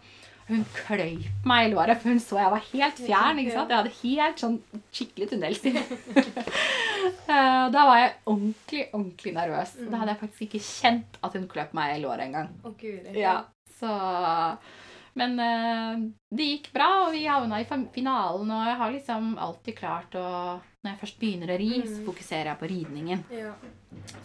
Hun 0.51 0.65
kløyp 0.75 1.45
meg 1.47 1.67
i 1.69 1.71
låret, 1.71 1.99
for 2.01 2.11
hun 2.11 2.19
så 2.19 2.37
jeg 2.41 2.51
var 2.51 2.63
helt 2.73 2.97
fjern. 2.99 3.37
ikke 3.39 3.53
sant? 3.55 3.69
Jeg 3.71 3.77
hadde 3.79 3.99
helt 4.01 4.41
sånn 4.41 4.57
skikkelig 4.91 5.29
tunnelsyn. 5.33 5.81
Eh, 7.31 7.65
Da 7.73 7.81
var 7.87 7.97
jeg 7.97 8.09
ordentlig, 8.29 8.81
ordentlig 8.93 9.31
nervøs. 9.33 9.71
Da 9.89 9.97
hadde 10.01 10.11
jeg 10.13 10.19
faktisk 10.19 10.41
ikke 10.45 10.59
kjent 10.65 11.15
at 11.23 11.33
hun 11.37 11.47
kløp 11.49 11.71
meg 11.77 11.95
i 11.95 12.01
låret 12.03 12.27
engang. 12.27 12.49
Ja, 13.17 13.35
så 13.79 13.89
Men 15.13 15.39
eh, 15.39 16.09
det 16.31 16.43
gikk 16.47 16.71
bra, 16.73 17.05
og 17.07 17.11
vi 17.11 17.25
havna 17.27 17.59
i 17.59 17.65
finalen, 17.93 18.51
og 18.51 18.65
jeg 18.67 18.77
har 18.77 18.91
liksom 18.91 19.37
alltid 19.37 19.75
klart 19.77 20.15
å 20.15 20.27
Når 20.83 20.95
jeg 20.95 20.99
først 21.01 21.19
begynner 21.21 21.51
å 21.53 21.57
ri, 21.59 21.81
så 21.85 21.97
Mm. 21.99 22.05
fokuserer 22.07 22.45
jeg 22.49 22.57
på 22.59 22.67
ridningen. 22.71 23.19
Ja. 23.29 23.51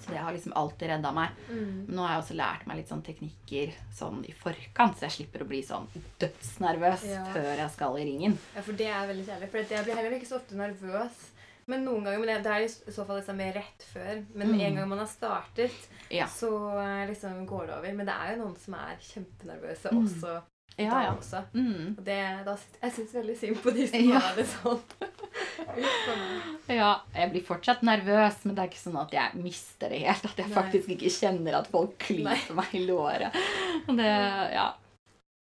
Så 0.00 0.08
det 0.08 0.16
har 0.24 0.32
liksom 0.32 0.52
alltid 0.56 0.88
redda 0.88 1.10
meg. 1.12 1.28
Mm. 1.50 1.84
Men 1.86 1.96
nå 1.96 2.06
har 2.06 2.14
jeg 2.14 2.22
også 2.22 2.36
lært 2.38 2.66
meg 2.66 2.76
litt 2.78 2.88
sånn 2.88 3.02
teknikker 3.04 3.74
sånn 3.92 4.24
i 4.24 4.32
forkant, 4.32 4.96
så 4.96 5.00
jeg 5.04 5.10
slipper 5.18 5.42
å 5.44 5.48
bli 5.48 5.60
sånn 5.62 5.86
dødsnervøs 6.18 7.04
Ja. 7.10 7.24
før 7.34 7.56
jeg 7.58 7.70
skal 7.74 7.98
i 7.98 8.04
ringen. 8.08 8.38
ja, 8.54 8.62
for 8.62 8.72
det 8.72 8.86
er 8.86 9.06
veldig 9.06 9.26
kjærlig. 9.26 9.50
For 9.50 9.58
jeg 9.58 9.84
blir 9.84 9.94
heller 9.96 10.16
ikke 10.16 10.26
så 10.30 10.36
ofte 10.40 10.54
nervøs. 10.56 11.30
Men 11.68 11.84
noen 11.84 12.04
ganger, 12.04 12.18
men 12.24 12.28
det, 12.28 12.42
det 12.44 12.52
er 12.52 12.64
i 12.64 12.92
så 12.94 13.04
fall 13.06 13.20
liksom 13.20 13.36
mer 13.36 13.52
rett 13.52 13.82
før. 13.92 14.24
Men 14.34 14.48
Mm. 14.54 14.60
en 14.60 14.74
gang 14.76 14.88
man 14.88 14.98
har 14.98 15.06
startet, 15.08 15.72
Ja. 16.10 16.24
så 16.26 16.48
eh, 16.78 17.06
liksom 17.10 17.44
går 17.46 17.66
det 17.66 17.74
over. 17.76 17.92
Men 17.92 18.06
det 18.06 18.14
er 18.14 18.36
jo 18.36 18.44
noen 18.44 18.56
som 18.56 18.74
er 18.74 18.96
kjempenervøse 19.02 19.90
Mm. 19.92 20.04
også. 20.06 20.42
Ja, 20.78 20.90
da 20.92 21.02
ja. 21.06 21.12
Også. 21.16 21.40
Mm. 21.56 21.94
Og 21.98 22.02
det, 22.04 22.16
da, 22.44 22.54
jeg 22.82 22.92
syns 22.92 23.14
veldig 23.16 23.36
synd 23.40 23.60
på 23.64 23.72
de 23.72 23.86
som 23.88 24.02
Ja. 24.10 24.18
har 24.20 24.34
det 24.36 24.44
sånn. 24.50 24.82
Ja. 26.68 26.90
Jeg 27.14 27.30
blir 27.32 27.44
fortsatt 27.46 27.82
nervøs, 27.86 28.42
men 28.44 28.56
det 28.56 28.62
er 28.64 28.70
ikke 28.70 28.80
sånn 28.82 28.98
at 29.00 29.12
jeg 29.14 29.40
mister 29.40 29.92
det 29.92 30.00
helt. 30.04 30.24
At 30.28 30.40
jeg 30.40 30.48
Nei. 30.50 30.56
faktisk 30.56 30.92
ikke 30.96 31.12
kjenner 31.12 31.58
at 31.60 31.70
folk 31.72 31.96
klyper 32.02 32.54
meg 32.58 32.74
i 32.76 32.82
låret. 32.88 33.36
Det, 33.88 34.10
ja. 34.56 34.66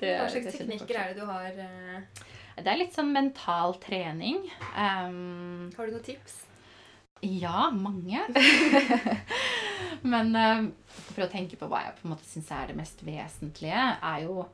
Det, 0.01 0.15
Hva 0.21 0.31
slags 0.33 0.57
teknikker 0.59 0.99
er 1.01 1.13
det 1.13 1.21
du 1.21 1.27
har? 1.29 1.47
eh, 1.47 2.25
Det 2.59 2.71
er 2.71 2.79
litt 2.81 2.95
sånn 2.97 3.13
mental 3.15 3.75
trening. 3.83 4.43
Um, 4.75 5.71
Har 5.77 5.87
du 5.87 5.95
noen 5.97 6.05
tips? 6.07 6.41
ja, 7.25 7.71
mange. 7.73 8.21
Men 10.13 10.35
um, 10.37 10.67
for 11.15 11.25
å 11.25 11.31
tenke 11.33 11.57
på 11.57 11.69
hva 11.71 11.87
jeg 11.87 11.95
på 12.01 12.05
en 12.09 12.13
måte 12.13 12.27
syns 12.29 12.51
er 12.53 12.69
det 12.69 12.77
mest 12.77 13.01
vesentlige, 13.07 13.85
er 14.03 14.27
jo 14.27 14.45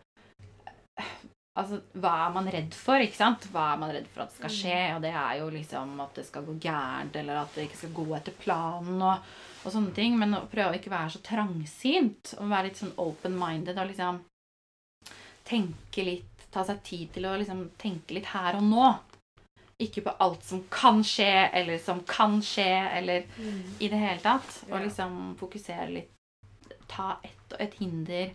Altså, 1.60 1.80
hva 1.98 2.12
er 2.24 2.32
man 2.32 2.48
redd 2.52 2.74
for, 2.78 3.02
ikke 3.02 3.18
sant? 3.18 3.48
Hva 3.52 3.72
er 3.72 3.80
man 3.80 3.90
redd 3.92 4.06
for 4.12 4.22
at 4.22 4.34
skal 4.36 4.52
skje? 4.54 4.78
Og 4.94 5.02
det 5.02 5.10
er 5.10 5.40
jo 5.40 5.48
liksom 5.52 5.98
at 6.04 6.16
det 6.16 6.24
skal 6.28 6.46
gå 6.46 6.54
gærent, 6.62 7.16
eller 7.20 7.40
at 7.42 7.56
det 7.56 7.66
ikke 7.66 7.80
skal 7.82 7.94
gå 7.96 8.06
etter 8.16 8.36
planen, 8.38 9.02
og, 9.02 9.32
og 9.64 9.74
sånne 9.74 9.92
ting. 9.96 10.14
Men 10.20 10.38
å 10.38 10.44
prøve 10.50 10.72
å 10.72 10.78
ikke 10.78 10.92
være 10.92 11.12
så 11.16 11.22
trangsynt, 11.26 12.36
og 12.38 12.52
være 12.52 12.70
litt 12.70 12.80
sånn 12.80 12.94
open-minded 13.02 13.80
og 13.82 13.90
liksom 13.92 14.22
tenke 15.50 16.06
litt 16.06 16.26
Ta 16.50 16.64
seg 16.66 16.80
tid 16.82 17.12
til 17.14 17.28
å 17.30 17.36
liksom 17.38 17.60
tenke 17.78 18.16
litt 18.16 18.32
her 18.32 18.56
og 18.58 18.64
nå. 18.66 18.86
Ikke 19.78 20.02
på 20.02 20.16
alt 20.24 20.42
som 20.42 20.64
kan 20.66 20.98
skje, 21.06 21.28
eller 21.60 21.78
som 21.78 22.00
kan 22.08 22.40
skje, 22.42 22.66
eller 22.98 23.28
i 23.78 23.86
det 23.86 24.00
hele 24.00 24.18
tatt. 24.24 24.56
Og 24.66 24.80
liksom 24.82 25.36
fokusere 25.38 25.86
litt 25.94 26.74
Ta 26.90 27.20
ett 27.22 27.54
og 27.54 27.60
ett 27.62 27.76
hinder. 27.78 28.32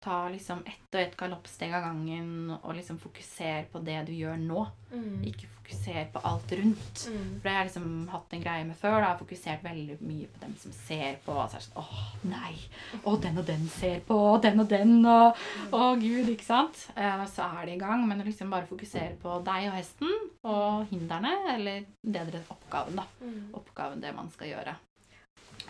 Ta 0.00 0.28
liksom 0.30 0.60
ett 0.66 0.94
og 0.94 1.00
ett 1.00 1.16
galoppsteg 1.18 1.72
av 1.74 1.82
gangen, 1.82 2.52
og 2.62 2.74
liksom 2.76 3.00
fokusere 3.02 3.64
på 3.72 3.80
det 3.82 3.96
du 4.06 4.12
gjør 4.14 4.36
nå. 4.38 4.60
Mm. 4.92 5.24
Ikke 5.26 5.48
fokusere 5.50 6.04
på 6.12 6.22
alt 6.24 6.52
rundt. 6.52 7.02
Mm. 7.10 7.24
For 7.40 7.42
det 7.42 7.50
har 7.50 7.58
jeg 7.58 7.68
liksom 7.68 7.88
hatt 8.12 8.36
en 8.36 8.44
greie 8.44 8.68
med 8.68 8.78
før. 8.78 8.94
Da. 8.94 9.00
Jeg 9.00 9.08
har 9.08 9.18
fokusert 9.24 9.66
veldig 9.66 9.98
mye 10.00 10.30
på 10.30 10.42
dem 10.44 10.54
som 10.62 10.76
ser 10.78 11.18
på. 11.26 11.34
Og 11.34 11.50
så 11.50 11.58
er 11.58 11.64
det 11.64 11.66
sånn 11.66 11.82
Åh, 11.82 12.06
nei! 12.30 12.54
Å, 13.02 13.16
den 13.26 13.42
og 13.42 13.48
den 13.50 13.68
ser 13.74 14.00
på, 14.06 14.22
og 14.30 14.40
den 14.46 14.62
og 14.62 14.70
den, 14.70 14.96
og 15.02 15.44
Å, 15.74 15.84
gud, 16.00 16.30
ikke 16.30 16.46
sant? 16.46 16.86
Eh, 16.94 17.24
så 17.34 17.50
er 17.58 17.66
de 17.66 17.74
i 17.76 17.82
gang. 17.82 18.06
Men 18.08 18.22
liksom 18.22 18.54
bare 18.54 18.70
fokusere 18.70 19.18
på 19.22 19.40
deg 19.50 19.70
og 19.72 19.80
hesten, 19.80 20.14
og 20.46 20.86
hindrene, 20.92 21.34
eller 21.56 21.88
det 22.06 22.28
dere 22.30 22.46
oppgaven, 22.54 23.02
da. 23.02 23.08
Mm. 23.20 23.48
Oppgaven, 23.58 24.04
det 24.04 24.14
man 24.16 24.30
skal 24.30 24.54
gjøre. 24.54 24.78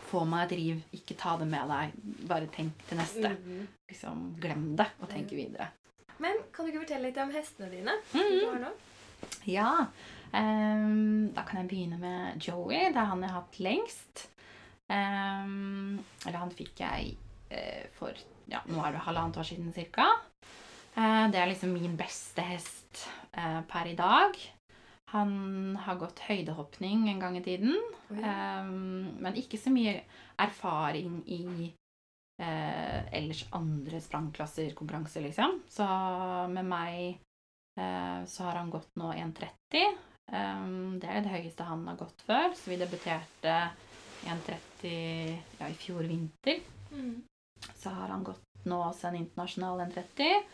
Få 0.09 0.25
meg 0.29 0.47
et 0.47 0.57
riv, 0.57 0.85
ikke 0.97 1.17
ta 1.21 1.35
det 1.41 1.49
med 1.51 1.69
deg. 1.69 1.97
Bare 2.31 2.49
tenk 2.53 2.87
til 2.89 3.01
neste. 3.01 3.35
Mm. 3.45 3.67
Liksom, 3.91 4.23
glem 4.41 4.71
det, 4.79 4.89
og 5.03 5.11
tenk 5.13 5.35
videre. 5.37 5.71
Men 6.19 6.41
kan 6.53 6.67
du 6.67 6.73
ikke 6.73 6.87
fortelle 6.87 7.11
litt 7.11 7.21
om 7.23 7.35
hestene 7.35 7.69
dine? 7.73 7.95
Mm. 8.15 8.65
Ja. 9.51 9.71
Um, 10.33 11.31
da 11.35 11.45
kan 11.47 11.63
jeg 11.63 11.71
begynne 11.71 11.99
med 12.01 12.43
Joey. 12.43 12.89
Det 12.93 13.01
er 13.01 13.11
han 13.13 13.23
jeg 13.25 13.33
har 13.33 13.43
hatt 13.43 13.61
lengst. 13.65 14.27
Um, 14.89 15.99
eller 16.25 16.41
han 16.41 16.53
fikk 16.57 16.81
jeg 16.81 17.15
uh, 17.53 17.87
for 17.99 18.17
ja, 18.49 18.63
nå 18.69 18.81
er 18.81 18.95
det 18.95 19.05
halvannet 19.05 19.37
år 19.41 19.49
siden 19.49 19.73
cirka. 19.77 20.09
Uh, 20.97 21.29
det 21.33 21.41
er 21.41 21.51
liksom 21.51 21.75
min 21.77 21.97
beste 21.99 22.45
hest 22.45 23.05
uh, 23.37 23.61
per 23.69 23.91
i 23.91 23.97
dag. 23.99 24.39
Han 25.09 25.77
har 25.81 25.97
gått 25.97 26.21
høydehoppning 26.27 27.07
en 27.09 27.21
gang 27.23 27.37
i 27.39 27.45
tiden. 27.45 27.77
Oh, 28.11 28.19
ja. 28.21 28.61
um, 28.61 29.15
men 29.23 29.39
ikke 29.41 29.61
så 29.61 29.73
mye 29.73 29.95
erfaring 30.41 31.23
i 31.33 31.43
uh, 32.43 32.99
ellers 33.17 33.47
andre 33.57 34.03
sprangklasser, 34.05 34.75
konkurranser, 34.77 35.25
liksom. 35.25 35.63
Så 35.73 35.87
med 36.53 36.69
meg 36.69 36.99
uh, 37.81 38.21
så 38.29 38.51
har 38.51 38.61
han 38.61 38.73
gått 38.75 38.91
nå 39.01 39.15
1,30. 39.15 39.97
Um, 40.29 40.99
det 41.01 41.09
er 41.09 41.25
det 41.25 41.33
høyeste 41.33 41.65
han 41.65 41.87
har 41.89 41.97
gått 42.01 42.21
før, 42.27 42.53
så 42.53 42.69
vi 42.69 42.77
debuterte 42.81 43.55
1,30 44.29 44.91
ja, 45.57 45.71
i 45.71 45.79
fjor 45.79 46.05
vinter. 46.05 46.61
Mm. 46.93 47.23
Så 47.81 47.95
har 47.95 48.13
han 48.13 48.27
gått 48.27 48.45
nå 48.69 48.83
også 48.91 49.09
en 49.09 49.23
internasjonal 49.23 49.87
1,30. 49.87 50.45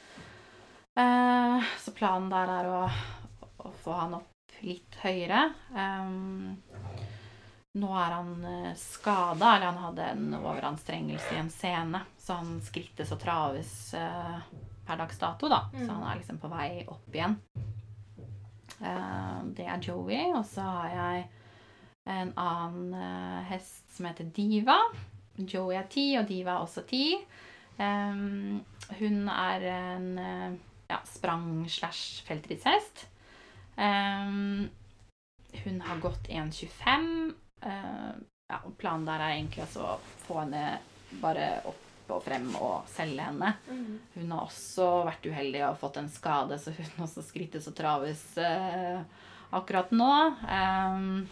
Uh, 0.94 1.58
så 1.82 1.96
planen 1.96 2.30
der 2.30 2.54
er 2.60 2.70
å, 2.70 2.84
å 3.66 3.74
få 3.82 3.98
han 3.98 4.14
opp 4.20 4.30
litt 4.62 4.98
høyere. 5.02 5.46
Um, 5.74 6.54
nå 7.74 7.90
er 7.98 8.14
han 8.14 8.34
uh, 8.44 8.72
skada, 8.78 9.56
eller 9.56 9.72
han 9.72 9.82
hadde 9.82 10.10
en 10.14 10.36
overanstrengelse 10.38 11.34
i 11.34 11.40
en 11.42 11.50
scene. 11.50 12.04
så 12.18 12.38
han 12.40 12.60
skrittes 12.64 13.12
og 13.12 13.20
traves 13.20 13.72
uh, 13.98 14.38
per 14.86 15.00
dags 15.00 15.18
dato, 15.18 15.48
da. 15.50 15.64
Mm. 15.72 15.86
Så 15.86 15.88
han 15.92 16.04
er 16.10 16.20
liksom 16.20 16.42
på 16.42 16.52
vei 16.52 16.68
opp 16.86 17.16
igjen. 17.16 17.38
Uh, 18.78 19.40
det 19.56 19.66
er 19.66 19.82
Joey, 19.82 20.28
og 20.34 20.44
så 20.48 20.66
har 20.66 20.94
jeg 20.94 21.26
en 22.14 22.30
annen 22.36 22.94
uh, 22.94 23.42
hest 23.48 23.88
som 23.96 24.06
heter 24.10 24.28
Diva. 24.36 24.78
Joey 25.36 25.76
er 25.78 25.90
ti, 25.90 26.12
og 26.20 26.28
Diva 26.28 26.54
er 26.54 26.68
også 26.68 26.84
ti. 26.88 27.18
Um, 27.78 28.62
hun 29.00 29.28
er 29.28 29.64
en 29.66 30.18
eh, 30.18 30.52
ja, 30.90 30.98
sprang-slash-feltridshest. 31.08 33.06
Um, 33.76 34.68
hun 35.64 35.80
har 35.80 36.02
gått 36.02 36.28
1,25. 36.28 37.34
Uh, 37.64 38.14
ja, 38.48 38.60
planen 38.78 39.06
der 39.08 39.22
er 39.22 39.36
egentlig 39.38 39.66
å 39.80 39.96
få 40.26 40.42
henne 40.42 40.66
bare 41.22 41.48
opp 41.68 41.80
og 42.12 42.20
frem 42.24 42.50
og 42.60 42.88
selge 42.92 43.24
henne. 43.24 43.54
Mm. 43.68 43.92
Hun 44.18 44.32
har 44.34 44.44
også 44.44 44.88
vært 45.08 45.28
uheldig 45.30 45.62
og 45.70 45.78
fått 45.80 46.00
en 46.02 46.10
skade, 46.12 46.58
så 46.60 46.74
hun 46.76 47.04
også 47.06 47.24
skrittes 47.24 47.68
og 47.70 47.76
traves 47.78 48.24
uh, 48.40 49.00
akkurat 49.56 49.94
nå. 49.94 50.12
Um, 50.44 51.24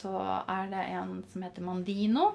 så 0.00 0.14
er 0.48 0.70
det 0.72 0.86
en 0.96 1.20
som 1.30 1.44
heter 1.44 1.64
Mandino. 1.64 2.32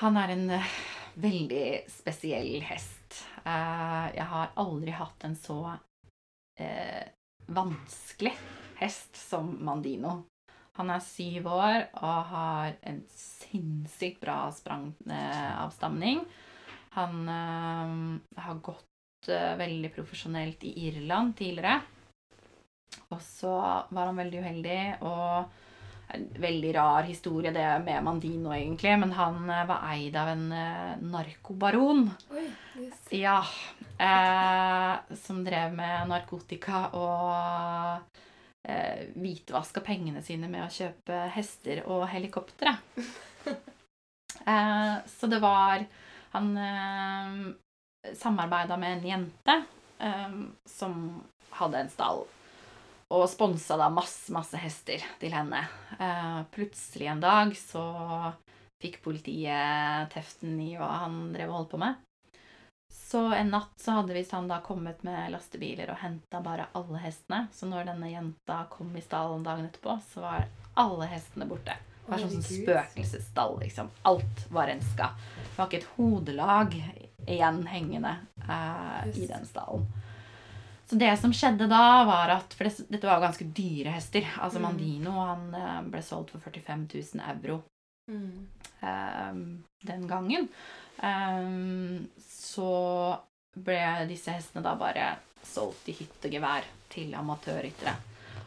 Han 0.00 0.16
er 0.20 0.32
en 0.36 0.46
uh, 0.56 0.72
veldig 1.18 1.66
spesiell 1.90 2.62
hest. 2.68 3.20
Uh, 3.44 4.08
jeg 4.14 4.26
har 4.32 4.56
aldri 4.60 4.94
hatt 4.94 5.24
en 5.26 5.36
så 5.38 5.60
eh, 6.60 7.06
vanskelig 7.48 8.34
hest 8.78 9.16
som 9.16 9.50
Mandino. 9.64 10.22
Han 10.78 10.92
er 10.94 11.02
syv 11.02 11.48
år 11.50 11.88
og 11.98 12.18
har 12.30 12.76
en 12.86 13.00
sinnssykt 13.10 14.20
bra 14.22 14.44
sprangavstamning. 14.54 16.22
Han 16.94 17.16
øh, 17.28 17.94
har 18.38 18.60
gått 18.62 19.30
øh, 19.32 19.54
veldig 19.58 19.90
profesjonelt 19.96 20.62
i 20.68 20.74
Irland 20.86 21.34
tidligere. 21.40 21.80
Og 23.10 23.20
så 23.24 23.54
var 23.90 24.10
han 24.10 24.20
veldig 24.20 24.40
uheldig, 24.42 24.80
og 25.06 25.50
en 26.08 26.28
veldig 26.40 26.74
rar 26.74 27.02
historie 27.02 27.52
det 27.52 27.66
med 27.84 28.04
Mandino, 28.04 28.52
egentlig. 28.54 28.94
Men 28.98 29.12
han 29.12 29.50
eh, 29.50 29.66
var 29.68 29.84
eid 29.92 30.16
av 30.16 30.30
en 30.32 30.46
eh, 30.52 30.94
narkobaron. 31.04 32.06
Oi, 32.32 32.46
yes. 32.80 33.02
Ja. 33.12 33.42
Eh, 33.98 35.16
som 35.20 35.42
drev 35.44 35.74
med 35.76 36.08
narkotika 36.08 36.86
og 36.96 38.18
eh, 38.68 39.08
hvitvaska 39.18 39.84
pengene 39.84 40.22
sine 40.24 40.48
med 40.50 40.64
å 40.64 40.72
kjøpe 40.72 41.26
hester 41.36 41.84
og 41.86 42.06
helikoptre. 42.12 42.76
eh, 44.46 44.94
så 45.06 45.30
det 45.30 45.42
var 45.44 45.84
Han 46.32 46.50
eh, 46.60 48.12
samarbeida 48.16 48.76
med 48.76 48.98
en 48.98 49.06
jente 49.08 49.62
eh, 49.98 50.40
som 50.68 50.98
hadde 51.58 51.84
en 51.84 51.92
stall. 51.92 52.26
Og 53.14 53.24
sponsa 53.30 53.78
da 53.80 53.88
masse, 53.88 54.28
masse 54.34 54.58
hester 54.60 55.04
til 55.20 55.32
henne. 55.32 55.62
Eh, 55.96 56.42
plutselig 56.52 57.08
en 57.08 57.22
dag 57.24 57.54
så 57.56 57.84
fikk 58.82 59.00
politiet 59.02 60.12
teften 60.12 60.58
i 60.60 60.74
hva 60.76 60.90
han 61.04 61.32
drev 61.32 61.48
og 61.48 61.56
holdt 61.62 61.72
på 61.72 61.80
med. 61.82 62.04
Så 62.92 63.22
en 63.32 63.50
natt 63.52 63.80
så 63.80 63.94
hadde 63.96 64.12
visst 64.12 64.34
han 64.36 64.48
da 64.50 64.60
kommet 64.64 65.00
med 65.06 65.32
lastebiler 65.32 65.88
og 65.94 66.00
henta 66.02 66.42
bare 66.44 66.68
alle 66.76 67.00
hestene. 67.00 67.46
Så 67.56 67.68
når 67.68 67.88
denne 67.88 68.10
jenta 68.12 68.62
kom 68.72 68.92
i 68.96 69.04
stallen 69.04 69.44
dagen 69.46 69.68
etterpå, 69.70 69.96
så 70.12 70.24
var 70.26 70.44
alle 70.76 71.08
hestene 71.08 71.48
borte. 71.48 71.78
Det 72.04 72.12
var 72.12 72.20
sånn 72.22 72.34
som 72.36 72.44
Herregud. 72.44 72.68
spøkelsesstall, 72.68 73.56
liksom. 73.64 73.88
Alt 74.08 74.44
var 74.52 74.68
renska. 74.68 75.10
Det 75.40 75.56
var 75.56 75.70
ikke 75.70 75.80
et 75.80 75.90
hodelag 75.96 76.76
igjen 77.28 77.64
hengende 77.68 78.14
eh, 78.44 79.08
i 79.16 79.28
den 79.28 79.48
stallen. 79.48 79.88
Så 80.88 80.96
det 80.96 81.10
som 81.20 81.32
skjedde 81.36 81.66
da, 81.68 82.04
var 82.08 82.30
at 82.38 82.54
For 82.56 82.64
det, 82.64 82.86
dette 82.88 83.04
var 83.06 83.18
jo 83.18 83.26
ganske 83.26 83.46
dyre 83.52 83.92
hester. 83.92 84.24
Altså 84.40 84.58
Mm. 84.58 84.64
Mandino 84.64 85.10
han 85.20 85.42
eh, 85.54 85.80
ble 85.92 86.00
solgt 86.02 86.30
for 86.32 86.40
45 86.40 86.86
000 86.94 87.24
euro 87.34 87.58
Mm. 88.08 88.46
um, 88.80 89.64
den 89.84 90.06
gangen. 90.08 90.48
Um, 91.02 92.08
så 92.24 93.18
ble 93.54 94.06
disse 94.08 94.32
hestene 94.32 94.62
da 94.64 94.72
bare 94.80 95.10
solgt 95.44 95.88
i 95.88 95.94
hytt 95.98 96.24
og 96.24 96.32
gevær 96.32 96.64
til 96.88 97.12
amatørryttere. 97.14 97.92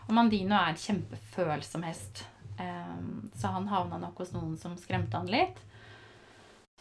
Og 0.07 0.15
Mandino 0.17 0.55
er 0.57 0.73
en 0.73 0.81
kjempefølsom 0.81 1.83
hest, 1.85 2.23
um, 2.59 3.29
så 3.37 3.53
han 3.53 3.69
havna 3.69 3.99
nok 4.01 4.17
hos 4.23 4.33
noen 4.33 4.57
som 4.59 4.73
skremte 4.81 5.13
han 5.21 5.29
litt. 5.31 5.61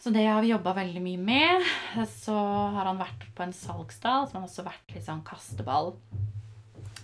Så 0.01 0.09
det 0.09 0.23
har 0.25 0.41
vi 0.41 0.49
jobba 0.49 0.73
veldig 0.73 1.01
mye 1.05 1.21
med. 1.21 1.65
Så 2.09 2.33
har 2.73 2.87
han 2.89 2.97
vært 2.97 3.27
på 3.37 3.43
en 3.45 3.53
salgsdal, 3.53 4.27
som 4.27 4.39
har 4.39 4.47
også 4.47 4.65
vært 4.65 4.95
litt 4.95 5.05
sånn 5.05 5.21
kasteball 5.27 5.93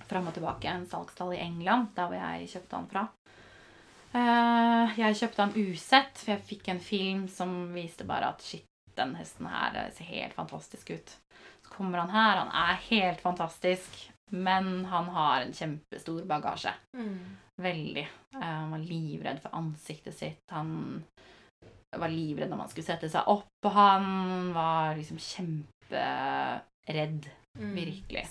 fram 0.10 0.30
og 0.32 0.34
tilbake. 0.34 0.72
En 0.72 0.88
salgsdal 0.90 1.36
i 1.36 1.44
England, 1.44 1.92
der 1.94 2.10
hvor 2.10 2.18
jeg 2.18 2.50
kjøpte 2.56 2.80
han 2.80 2.90
fra. 2.90 3.06
Eh, 4.18 4.98
jeg 4.98 5.20
kjøpte 5.20 5.46
han 5.46 5.56
usett, 5.60 6.18
for 6.24 6.34
jeg 6.34 6.46
fikk 6.50 6.70
en 6.74 6.82
film 6.82 7.26
som 7.30 7.54
viste 7.76 8.08
bare 8.08 8.32
at 8.34 8.42
shit, 8.42 8.66
den 8.98 9.14
hesten 9.20 9.50
her 9.52 9.78
eh, 9.78 9.92
ser 9.94 10.10
helt 10.10 10.34
fantastisk 10.38 10.90
ut. 10.96 11.14
Så 11.68 11.74
kommer 11.76 12.02
han 12.02 12.14
her, 12.16 12.40
han 12.42 12.54
er 12.64 12.80
helt 12.88 13.22
fantastisk, 13.22 14.00
men 14.34 14.88
han 14.90 15.12
har 15.14 15.44
en 15.44 15.54
kjempestor 15.54 16.24
bagasje. 16.28 16.74
Mm. 16.98 17.20
Veldig. 17.62 18.08
Eh, 18.34 18.42
Han 18.42 18.74
var 18.74 18.88
livredd 18.90 19.44
for 19.44 19.54
ansiktet 19.60 20.18
sitt. 20.18 20.44
Han 20.50 21.04
var 21.98 22.12
livredd 22.12 22.52
når 22.52 22.62
man 22.62 22.72
skulle 22.72 22.88
sette 22.88 23.10
seg 23.12 23.28
opp 23.32 23.50
på 23.64 23.72
han. 23.74 24.52
Var 24.56 24.96
liksom 25.00 25.20
kjemperedd. 25.22 27.30
Mm. 27.58 27.74
Virkelig. 27.74 28.26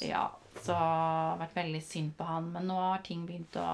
Ja, 0.00 0.30
så 0.62 0.72
det 0.72 0.78
har 0.78 1.40
vært 1.42 1.58
veldig 1.58 1.82
synd 1.84 2.14
på 2.18 2.28
han. 2.28 2.52
Men 2.54 2.68
nå 2.70 2.78
har 2.80 3.02
ting 3.06 3.26
begynt 3.28 3.58
å, 3.60 3.68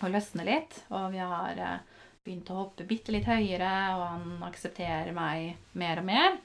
å 0.00 0.10
løsne 0.10 0.46
litt. 0.48 0.84
Og 0.94 1.10
vi 1.14 1.20
har 1.22 1.60
eh, 1.60 2.06
begynt 2.24 2.52
å 2.52 2.60
hoppe 2.62 2.88
bitte 2.88 3.14
litt 3.14 3.28
høyere, 3.28 3.72
og 3.96 4.06
han 4.06 4.48
aksepterer 4.48 5.12
meg 5.16 5.76
mer 5.80 6.02
og 6.02 6.08
mer. 6.08 6.40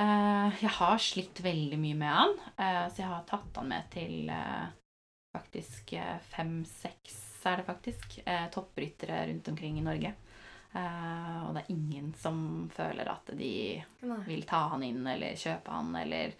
Eh, 0.00 0.62
jeg 0.62 0.74
har 0.78 1.02
slitt 1.02 1.42
veldig 1.44 1.80
mye 1.82 1.98
med 1.98 2.14
han, 2.14 2.36
eh, 2.56 2.84
så 2.88 3.04
jeg 3.04 3.10
har 3.10 3.28
tatt 3.28 3.60
han 3.60 3.72
med 3.74 3.90
til 3.92 4.32
faktisk 5.30 5.92
fem-seks, 6.32 7.20
er 7.46 7.60
det 7.60 7.68
faktisk, 7.68 8.16
toppryttere 8.52 9.20
rundt 9.28 9.48
omkring 9.52 9.78
i 9.78 9.84
Norge. 9.84 10.10
Eh, 10.72 11.38
og 11.48 11.54
det 11.56 11.64
er 11.64 11.72
ingen 11.74 12.12
som 12.18 12.68
føler 12.74 13.08
at 13.10 13.32
de 13.34 13.52
Nei. 14.06 14.18
vil 14.28 14.44
ta 14.46 14.68
han 14.70 14.84
inn 14.86 15.02
eller 15.02 15.38
kjøpe 15.38 15.74
han 15.74 15.94
eller 15.98 16.34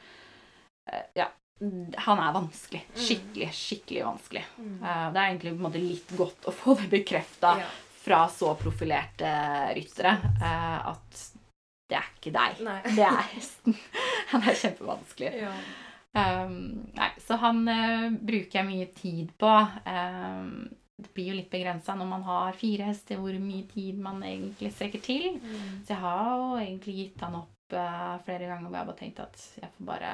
uh, 0.93 1.05
Ja. 1.19 1.27
Han 1.61 2.23
er 2.25 2.33
vanskelig. 2.33 2.81
Mm. 2.89 3.01
Skikkelig, 3.05 3.49
skikkelig 3.53 4.05
vanskelig. 4.07 4.45
Mm. 4.57 4.77
Uh, 4.81 5.09
det 5.13 5.19
er 5.21 5.27
egentlig 5.27 5.51
på 5.53 5.59
en 5.59 5.67
måte 5.67 5.83
litt 5.83 6.15
godt 6.17 6.47
å 6.49 6.55
få 6.57 6.77
det 6.79 6.87
bekrefta 6.95 7.51
Ja. 7.61 7.67
fra 8.01 8.23
så 8.33 8.55
profilerte 8.57 9.29
ryttere 9.77 10.15
at 10.41 11.21
det 11.91 11.99
er 11.99 12.09
ikke 12.15 12.33
deg. 12.33 12.63
Nei. 12.65 12.79
Det 12.97 13.05
er 13.05 13.27
hesten. 13.35 13.77
Han 14.31 14.47
er 14.47 14.57
kjempevanskelig. 14.57 15.33
Ja. 15.43 15.53
Um, 16.15 16.55
nei, 16.97 17.11
så 17.23 17.37
han 17.43 17.61
bruker 18.25 18.61
jeg 18.61 18.69
mye 18.71 18.87
tid 18.95 19.35
på. 19.39 19.51
Um, 19.85 20.71
det 21.03 21.13
blir 21.17 21.31
jo 21.33 21.37
litt 21.39 21.51
begrensa 21.53 21.95
når 21.97 22.09
man 22.11 22.23
har 22.27 22.57
fire 22.59 22.87
hester, 22.91 23.21
hvor 23.21 23.37
mye 23.43 23.67
tid 23.71 23.99
man 24.03 24.23
egentlig 24.27 24.73
strekker 24.75 25.03
til. 25.05 25.27
Mm. 25.41 25.81
Så 25.85 25.95
jeg 25.95 26.01
har 26.03 26.29
jo 26.35 26.47
egentlig 26.61 26.95
gitt 26.99 27.25
han 27.25 27.39
opp 27.41 27.75
uh, 27.77 28.19
flere 28.27 28.49
ganger 28.51 28.69
hvor 28.69 28.79
jeg 28.81 28.89
bare 28.91 29.01
tenkt 29.01 29.23
at 29.25 29.45
jeg 29.63 29.71
får 29.77 29.89
bare 29.93 30.13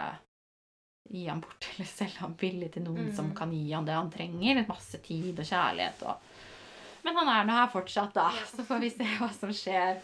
gi 1.07 1.27
han 1.31 1.41
bort 1.45 1.67
eller 1.75 1.87
selge 1.91 2.23
han 2.25 2.35
billig 2.41 2.73
til 2.75 2.87
noen 2.87 3.07
Mm. 3.11 3.15
som 3.17 3.29
kan 3.39 3.53
gi 3.55 3.71
han 3.73 3.85
det 3.87 3.95
han 3.95 4.11
trenger. 4.11 4.65
Masse 4.69 4.99
tid 5.05 5.39
og 5.39 5.47
kjærlighet 5.47 6.03
og 6.11 6.33
Men 7.07 7.15
han 7.21 7.29
er 7.31 7.45
nå 7.47 7.55
her 7.55 7.69
fortsatt, 7.71 8.15
da. 8.17 8.31
Så 8.51 8.65
får 8.67 8.81
vi 8.83 8.89
se 8.91 9.05
hva 9.21 9.29
som 9.31 9.53
skjer. 9.55 10.01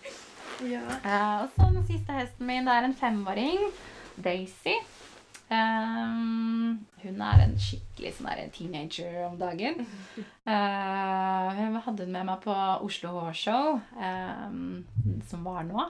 Ja. 0.69 0.83
Uh, 1.03 1.43
og 1.43 1.49
så 1.57 1.67
den 1.75 1.87
siste 1.89 2.15
hesten 2.15 2.47
min, 2.47 2.69
det 2.69 2.77
er 2.79 2.87
en 2.87 2.95
femåring. 2.95 3.65
Daisy. 4.23 4.77
Um, 5.53 6.87
hun 7.03 7.21
er 7.21 7.43
en 7.45 7.55
skikkelig 7.61 8.13
sånn 8.17 8.29
der 8.31 8.49
teenager 8.55 9.27
om 9.29 9.39
dagen. 9.41 9.83
Uh, 10.43 11.49
jeg 11.55 11.83
hadde 11.85 12.03
hun 12.03 12.13
med 12.17 12.25
meg 12.27 12.41
på 12.43 12.55
Oslo 12.83 13.13
Hårshow, 13.15 13.77
Show, 13.79 14.01
eh, 14.03 15.21
som 15.31 15.45
var 15.47 15.63
nå. 15.69 15.85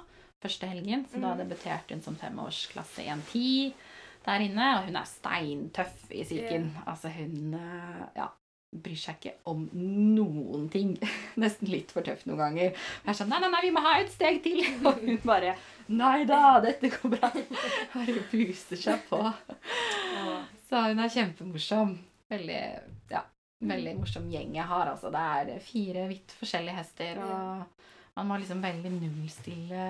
Første 0.45 0.67
helgen. 0.69 1.07
Så 1.09 1.21
da 1.23 1.31
Mhm. 1.33 1.39
debuterte 1.41 1.95
hun 1.95 2.03
som 2.03 2.17
femårsklasse 2.21 3.03
1-10 3.07 3.73
der 4.27 4.45
inne. 4.45 4.67
Og 4.79 4.85
hun 4.91 4.97
er 4.97 5.05
steintøff 5.09 6.11
i 6.11 6.23
psyken. 6.25 6.69
Altså, 6.87 7.09
hun 7.09 7.55
uh, 7.55 8.05
ja, 8.17 8.27
bryr 8.73 8.97
seg 8.97 9.19
ikke 9.19 9.35
om 9.51 9.67
noen 9.75 10.69
ting. 10.73 10.95
Nesten 11.43 11.71
litt 11.71 11.93
for 11.95 12.05
tøff 12.07 12.25
noen 12.29 12.41
ganger. 12.41 12.71
Jeg 12.73 13.13
er 13.13 13.19
sånn 13.19 13.31
Nei, 13.33 13.41
nei, 13.45 13.51
nei, 13.53 13.65
vi 13.67 13.73
må 13.75 13.83
ha 13.85 13.99
et 14.01 14.13
steg 14.13 14.41
til. 14.45 14.63
Og 14.89 15.03
hun 15.03 15.21
bare 15.27 15.57
Nei 15.93 16.23
da, 16.29 16.57
dette 16.65 16.89
går 16.95 17.13
bra. 17.17 17.29
Bare 17.95 18.23
booster 18.31 18.81
seg 18.81 19.03
på. 19.11 19.19
Så 20.71 20.87
hun 20.87 21.03
er 21.03 21.13
kjempemorsom. 21.13 21.93
Veldig, 22.33 22.63
ja, 23.13 23.21
veldig 23.61 23.93
morsom 23.99 24.31
gjeng 24.33 24.55
jeg 24.57 24.69
har. 24.71 24.89
Altså. 24.95 25.11
Det 25.13 25.25
er 25.35 25.67
fire 25.67 26.07
vidt 26.09 26.33
forskjellige 26.39 26.79
hester, 26.79 27.21
og 27.21 28.17
man 28.17 28.31
må 28.31 28.41
liksom 28.41 28.63
veldig 28.65 28.95
nullstille 28.95 29.85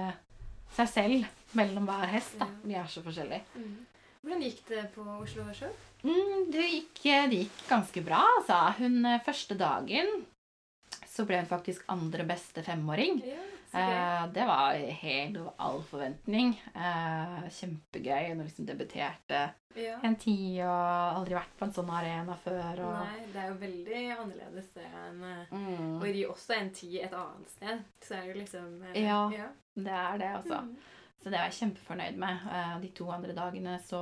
seg 0.75 0.91
selv 0.91 1.57
mellom 1.59 1.87
hver 1.87 2.09
hest. 2.17 2.35
da. 2.41 2.49
De 2.65 2.75
er 2.81 2.91
så 2.91 3.05
forskjellige. 3.05 3.45
Hvordan 4.23 4.43
gikk 4.47 4.61
det 4.69 4.83
på 4.95 5.03
Oslo 5.19 5.47
Sjø? 5.57 5.71
Mm, 6.07 6.51
det, 6.55 6.67
gikk, 6.71 7.01
det 7.31 7.41
gikk 7.45 7.63
ganske 7.69 8.03
bra, 8.07 8.21
altså. 8.39 8.59
Hun 8.79 9.01
eh, 9.07 9.21
første 9.27 9.57
dagen 9.59 10.23
så 11.13 11.27
ble 11.29 11.43
hun 11.43 11.49
faktisk 11.51 11.83
andre 11.93 12.25
beste 12.29 12.63
femåring. 12.65 13.19
Ja. 13.27 13.41
Eh, 13.73 14.23
det 14.33 14.45
var 14.49 14.77
helt 15.03 15.37
over 15.41 15.53
all 15.65 15.83
forventning. 15.89 16.55
Eh, 16.77 17.35
kjempegøy. 17.59 18.31
Når 18.37 18.49
liksom 18.49 18.67
debuterte 18.69 19.43
Ja. 19.75 19.99
en 20.05 20.17
tid 20.21 20.59
og 20.69 21.19
aldri 21.19 21.35
vært 21.39 21.55
på 21.59 21.65
en 21.65 21.73
sånn 21.73 21.91
arena 21.97 22.35
før. 22.45 22.83
Og, 22.85 22.97
Nei, 23.07 23.27
det 23.33 23.41
er 23.43 23.49
jo 23.49 23.61
veldig 23.63 24.03
annerledes 24.19 24.73
det 24.77 24.85
enn 25.03 25.23
eh, 25.25 25.55
mm, 25.57 25.95
å 25.99 26.05
ri 26.13 26.25
også 26.29 26.57
en 26.59 26.71
tid 26.77 26.99
et 27.07 27.15
annet 27.17 27.55
sted. 27.57 27.85
Så 28.05 28.15
er 28.19 28.27
det 28.27 28.35
jo 28.35 28.41
liksom 28.43 28.83
eh, 28.93 28.99
Ja. 29.07 29.23
ja. 29.33 29.49
det 29.75 29.99
er 30.07 30.19
det, 30.21 30.33
altså. 30.41 30.61
Mm. 30.69 30.77
Så 31.23 31.31
det 31.31 31.39
var 31.39 31.47
jeg 31.51 31.59
kjempefornøyd 31.61 32.17
med. 32.19 32.47
Eh, 32.51 32.73
de 32.83 32.89
to 32.99 33.07
andre 33.15 33.33
dagene 33.37 33.77
så 33.87 34.01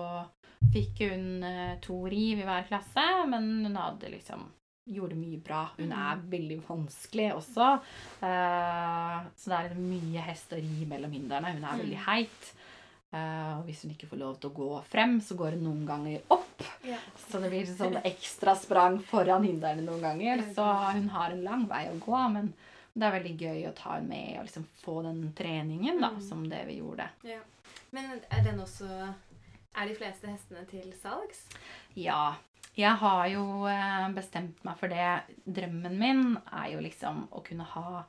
fikk 0.72 1.02
hun 1.10 1.42
eh, 1.44 1.74
to 1.84 1.98
riv 2.08 2.40
i 2.40 2.46
hver 2.48 2.64
klasse, 2.68 3.04
men 3.28 3.50
hun 3.68 3.76
hadde 3.76 4.10
liksom 4.16 4.48
Gjorde 4.90 5.14
mye 5.14 5.36
bra. 5.44 5.68
Hun 5.76 5.92
er 5.94 6.16
veldig 6.32 6.56
vanskelig 6.66 7.28
også. 7.36 7.66
Eh, 8.26 9.18
så 9.38 9.50
det 9.52 9.56
er 9.58 9.66
liksom 9.68 9.84
mye 9.92 10.24
hest 10.24 10.54
og 10.56 10.62
ri 10.64 10.86
mellom 10.88 11.12
hindrene. 11.14 11.52
Hun 11.54 11.64
er 11.68 11.82
veldig 11.84 11.98
Mm. 12.00 12.06
heit. 12.08 12.48
Og 13.12 13.64
hvis 13.66 13.82
hun 13.82 13.90
ikke 13.92 14.08
får 14.08 14.18
lov 14.18 14.40
til 14.40 14.50
å 14.50 14.54
gå 14.54 14.82
frem, 14.86 15.16
så 15.20 15.34
går 15.36 15.56
hun 15.58 15.64
noen 15.68 15.86
ganger 15.86 16.20
opp. 16.30 16.62
Så 17.28 17.40
det 17.42 17.50
blir 17.50 17.66
sånn 17.66 18.00
ekstra 18.06 18.54
sprang 18.56 18.98
foran 19.02 19.44
hindrene 19.46 19.82
noen 19.86 20.00
ganger. 20.02 20.42
Så 20.54 20.64
hun 20.94 21.08
har 21.10 21.30
en 21.34 21.42
lang 21.44 21.64
vei 21.70 21.84
å 21.90 21.98
gå, 22.00 22.20
men 22.32 22.52
det 23.00 23.06
er 23.08 23.14
veldig 23.16 23.32
gøy 23.40 23.62
å 23.70 23.74
ta 23.76 23.96
med 24.04 24.38
og 24.38 24.44
liksom 24.46 24.66
få 24.82 24.98
den 25.06 25.22
treningen 25.36 26.00
da, 26.00 26.10
Mm. 26.14 26.20
som 26.28 26.42
det 26.48 26.66
vi 26.68 26.78
gjorde. 26.80 27.08
Ja. 27.24 27.40
Men 27.92 28.20
er 28.30 28.44
den 28.44 28.60
også 28.60 28.88
Er 29.72 29.86
de 29.86 29.94
fleste 29.94 30.26
hestene 30.26 30.64
til 30.66 30.92
salgs? 30.98 31.44
Ja, 31.94 32.34
jeg 32.76 32.90
har 32.98 33.26
jo 33.30 33.44
eh, 33.70 34.08
bestemt 34.16 34.64
meg 34.66 34.76
for 34.80 34.88
det. 34.90 35.22
Drømmen 35.46 35.94
min 35.98 36.24
er 36.50 36.72
jo 36.72 36.80
liksom 36.82 37.28
å 37.30 37.42
kunne 37.46 37.62
ha 37.64 38.04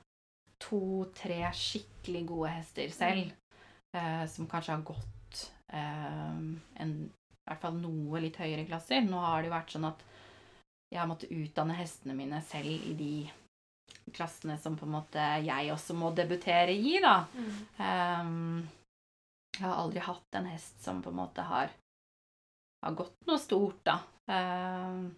to-tre 0.59 1.51
skikkelig 1.53 2.23
gode 2.29 2.49
hester 2.55 2.89
selv. 2.93 3.31
eh, 3.93 4.25
som 4.27 4.47
kanskje 4.47 4.71
har 4.73 4.83
gått 4.87 5.51
eh, 5.73 6.37
en, 6.81 6.91
i 7.11 7.49
hvert 7.49 7.61
fall 7.61 7.75
noe 7.81 8.21
litt 8.23 8.37
høyere 8.39 8.65
klasser. 8.65 9.01
Nå 9.03 9.19
har 9.19 9.41
det 9.43 9.49
jo 9.51 9.55
vært 9.55 9.73
sånn 9.75 9.87
at 9.89 10.01
jeg 10.91 10.99
har 10.99 11.07
måttet 11.11 11.31
utdanne 11.31 11.75
hestene 11.77 12.15
mine 12.15 12.41
selv 12.47 12.71
i 12.71 12.93
de 12.97 13.11
klassene 14.13 14.57
som 14.57 14.77
på 14.77 14.87
en 14.87 14.95
måte 14.95 15.25
jeg 15.45 15.71
også 15.73 15.95
må 15.97 16.11
debutere 16.15 16.73
i, 16.73 16.97
da. 17.03 17.15
Ehm, 17.83 18.63
jeg 19.57 19.65
har 19.65 19.77
aldri 19.83 20.03
hatt 20.03 20.39
en 20.39 20.49
hest 20.51 20.81
som 20.83 21.01
på 21.03 21.11
en 21.11 21.19
måte 21.19 21.45
har, 21.45 21.71
har 22.85 22.97
gått 22.97 23.27
noe 23.27 23.39
stort, 23.41 23.83
da. 23.87 23.99
Um, 24.31 25.11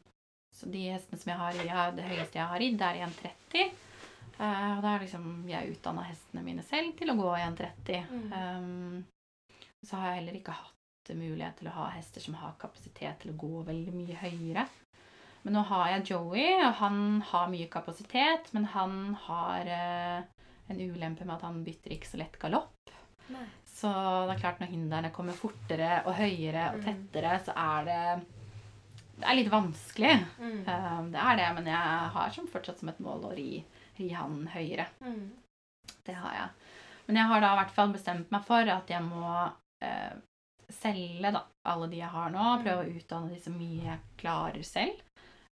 så 0.54 0.69
de 0.74 0.84
hestene 0.89 1.22
som 1.22 1.32
jeg 1.32 1.39
har, 1.39 1.58
ridd, 1.58 1.98
det 1.98 2.08
høyeste 2.10 2.39
jeg 2.39 2.50
har 2.50 2.62
ridd, 2.62 2.82
er 2.82 3.02
1,30. 3.08 3.74
Uh, 4.34 4.69
og 4.76 4.84
da 4.84 4.89
har 4.89 5.04
liksom 5.04 5.28
jeg 5.50 5.76
utdanna 5.76 6.06
hestene 6.08 6.46
mine 6.46 6.65
selv 6.65 6.96
til 6.98 7.13
å 7.13 7.17
gå 7.19 7.34
1,30. 7.38 8.10
Mm. 8.10 8.32
Um, 8.34 9.67
så 9.84 10.00
har 10.00 10.12
jeg 10.12 10.22
heller 10.22 10.39
ikke 10.39 10.58
hatt 10.58 11.13
mulighet 11.13 11.60
til 11.60 11.69
å 11.69 11.76
ha 11.78 11.89
hester 11.93 12.24
som 12.24 12.38
har 12.39 12.56
kapasitet 12.62 13.22
til 13.22 13.34
å 13.34 13.39
gå 13.39 13.63
veldig 13.67 13.93
mye 13.96 14.19
høyere. 14.22 14.65
Men 15.43 15.58
nå 15.58 15.62
har 15.67 15.89
jeg 15.91 16.06
Joey, 16.13 16.53
og 16.63 16.73
han 16.79 16.99
har 17.32 17.49
mye 17.51 17.67
kapasitet, 17.71 18.47
men 18.56 18.65
han 18.71 18.93
har 19.25 19.67
eh, 19.67 20.21
en 20.71 20.79
ulempe 20.79 21.25
med 21.27 21.36
at 21.36 21.43
han 21.43 21.63
bytter 21.65 21.91
ikke 21.97 22.08
så 22.13 22.19
lett 22.21 22.38
galopp. 22.39 22.93
Nei. 23.34 23.43
Så 23.73 23.89
det 23.91 24.36
er 24.38 24.39
klart 24.39 24.62
når 24.62 24.71
hindrene 24.71 25.10
kommer 25.12 25.36
fortere 25.36 26.01
og 26.08 26.13
høyere 26.15 26.69
og 26.73 26.79
Mm. 26.79 26.84
tettere, 26.88 27.34
så 27.43 27.51
er 27.58 27.86
det 27.89 28.25
Det 29.19 29.27
er 29.29 29.36
litt 29.38 29.51
vanskelig. 29.51 30.13
Mm. 30.39 30.62
Uh, 30.67 31.01
Det 31.13 31.19
er 31.21 31.36
det, 31.38 31.49
men 31.56 31.65
jeg 31.69 32.10
har 32.15 32.29
som 32.34 32.47
fortsatt 32.47 32.79
som 32.79 32.89
et 32.89 32.99
mål 32.99 33.27
å 33.29 33.36
ri, 33.38 33.63
ri 33.99 34.08
han 34.10 34.47
høyere. 34.47 34.88
Mm. 35.06 35.29
Det 36.06 36.15
har 36.17 36.34
jeg. 36.34 36.49
Men 37.08 37.15
jeg 37.19 37.27
har 37.29 37.41
da 37.43 37.51
i 37.53 37.60
hvert 37.62 37.75
fall 37.75 37.93
bestemt 37.93 38.32
meg 38.32 38.43
for 38.47 38.71
at 38.73 38.89
jeg 38.89 39.03
må 39.03 39.21
uh, 39.84 40.13
selge 40.69 41.32
da, 41.36 41.43
alle 41.65 41.88
de 41.91 41.97
jeg 42.01 42.10
har 42.10 42.29
nå. 42.34 42.39
Mm. 42.58 42.63
Prøve 42.63 42.84
å 42.88 42.97
utdanne 42.97 43.29
de 43.36 43.39
så 43.43 43.53
mye 43.53 43.84
jeg 43.91 43.99
klarer 44.17 44.63
selv. 44.65 45.03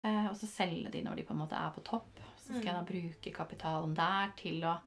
Eh, 0.03 0.27
og 0.29 0.35
så 0.39 0.47
selge 0.47 0.91
de 0.93 1.01
når 1.03 1.15
de 1.19 1.23
på 1.27 1.33
en 1.35 1.41
måte 1.41 1.57
er 1.59 1.71
på 1.75 1.83
topp. 1.83 2.19
Så 2.39 2.53
skal 2.53 2.63
jeg 2.63 2.73
da 2.73 2.81
Mm. 2.81 2.85
bruke 2.91 3.33
kapitalen 3.35 3.93
der 3.95 4.31
til 4.37 4.61
å 4.63 4.77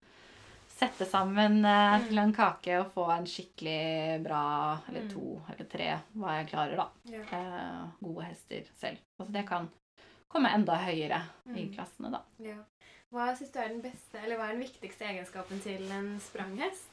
sette 0.69 1.05
sammen 1.07 1.65
eh, 1.65 1.99
Mm. 2.01 2.09
til 2.09 2.19
en 2.19 2.33
kake 2.33 2.79
og 2.81 2.93
få 2.95 3.11
en 3.19 3.27
skikkelig 3.27 4.23
bra, 4.25 4.79
eller 4.89 5.03
Mm. 5.03 5.11
to 5.13 5.43
eller 5.53 5.65
tre, 5.69 6.01
hva 6.17 6.39
jeg 6.39 6.49
klarer, 6.49 6.77
da. 6.77 6.89
Ja. 7.05 7.21
Eh, 7.21 7.89
gode 8.03 8.25
hester 8.25 8.65
selv. 8.81 8.99
Altså 9.21 9.33
det 9.33 9.47
kan 9.49 9.71
komme 10.29 10.49
enda 10.55 10.77
høyere 10.79 11.23
i 11.47 11.67
Mm. 11.69 11.75
klassene, 11.77 12.11
da. 12.11 12.23
Ja. 12.41 12.57
Hva 13.13 13.37
syns 13.37 13.53
du 13.53 13.59
er 13.61 13.69
den 13.69 13.83
beste, 13.83 14.15
eller 14.25 14.37
hva 14.39 14.49
er 14.49 14.53
den 14.59 14.63
viktigste 14.67 15.05
egenskapen 15.05 15.61
til 15.63 15.93
en 15.93 16.19
spranghest? 16.21 16.89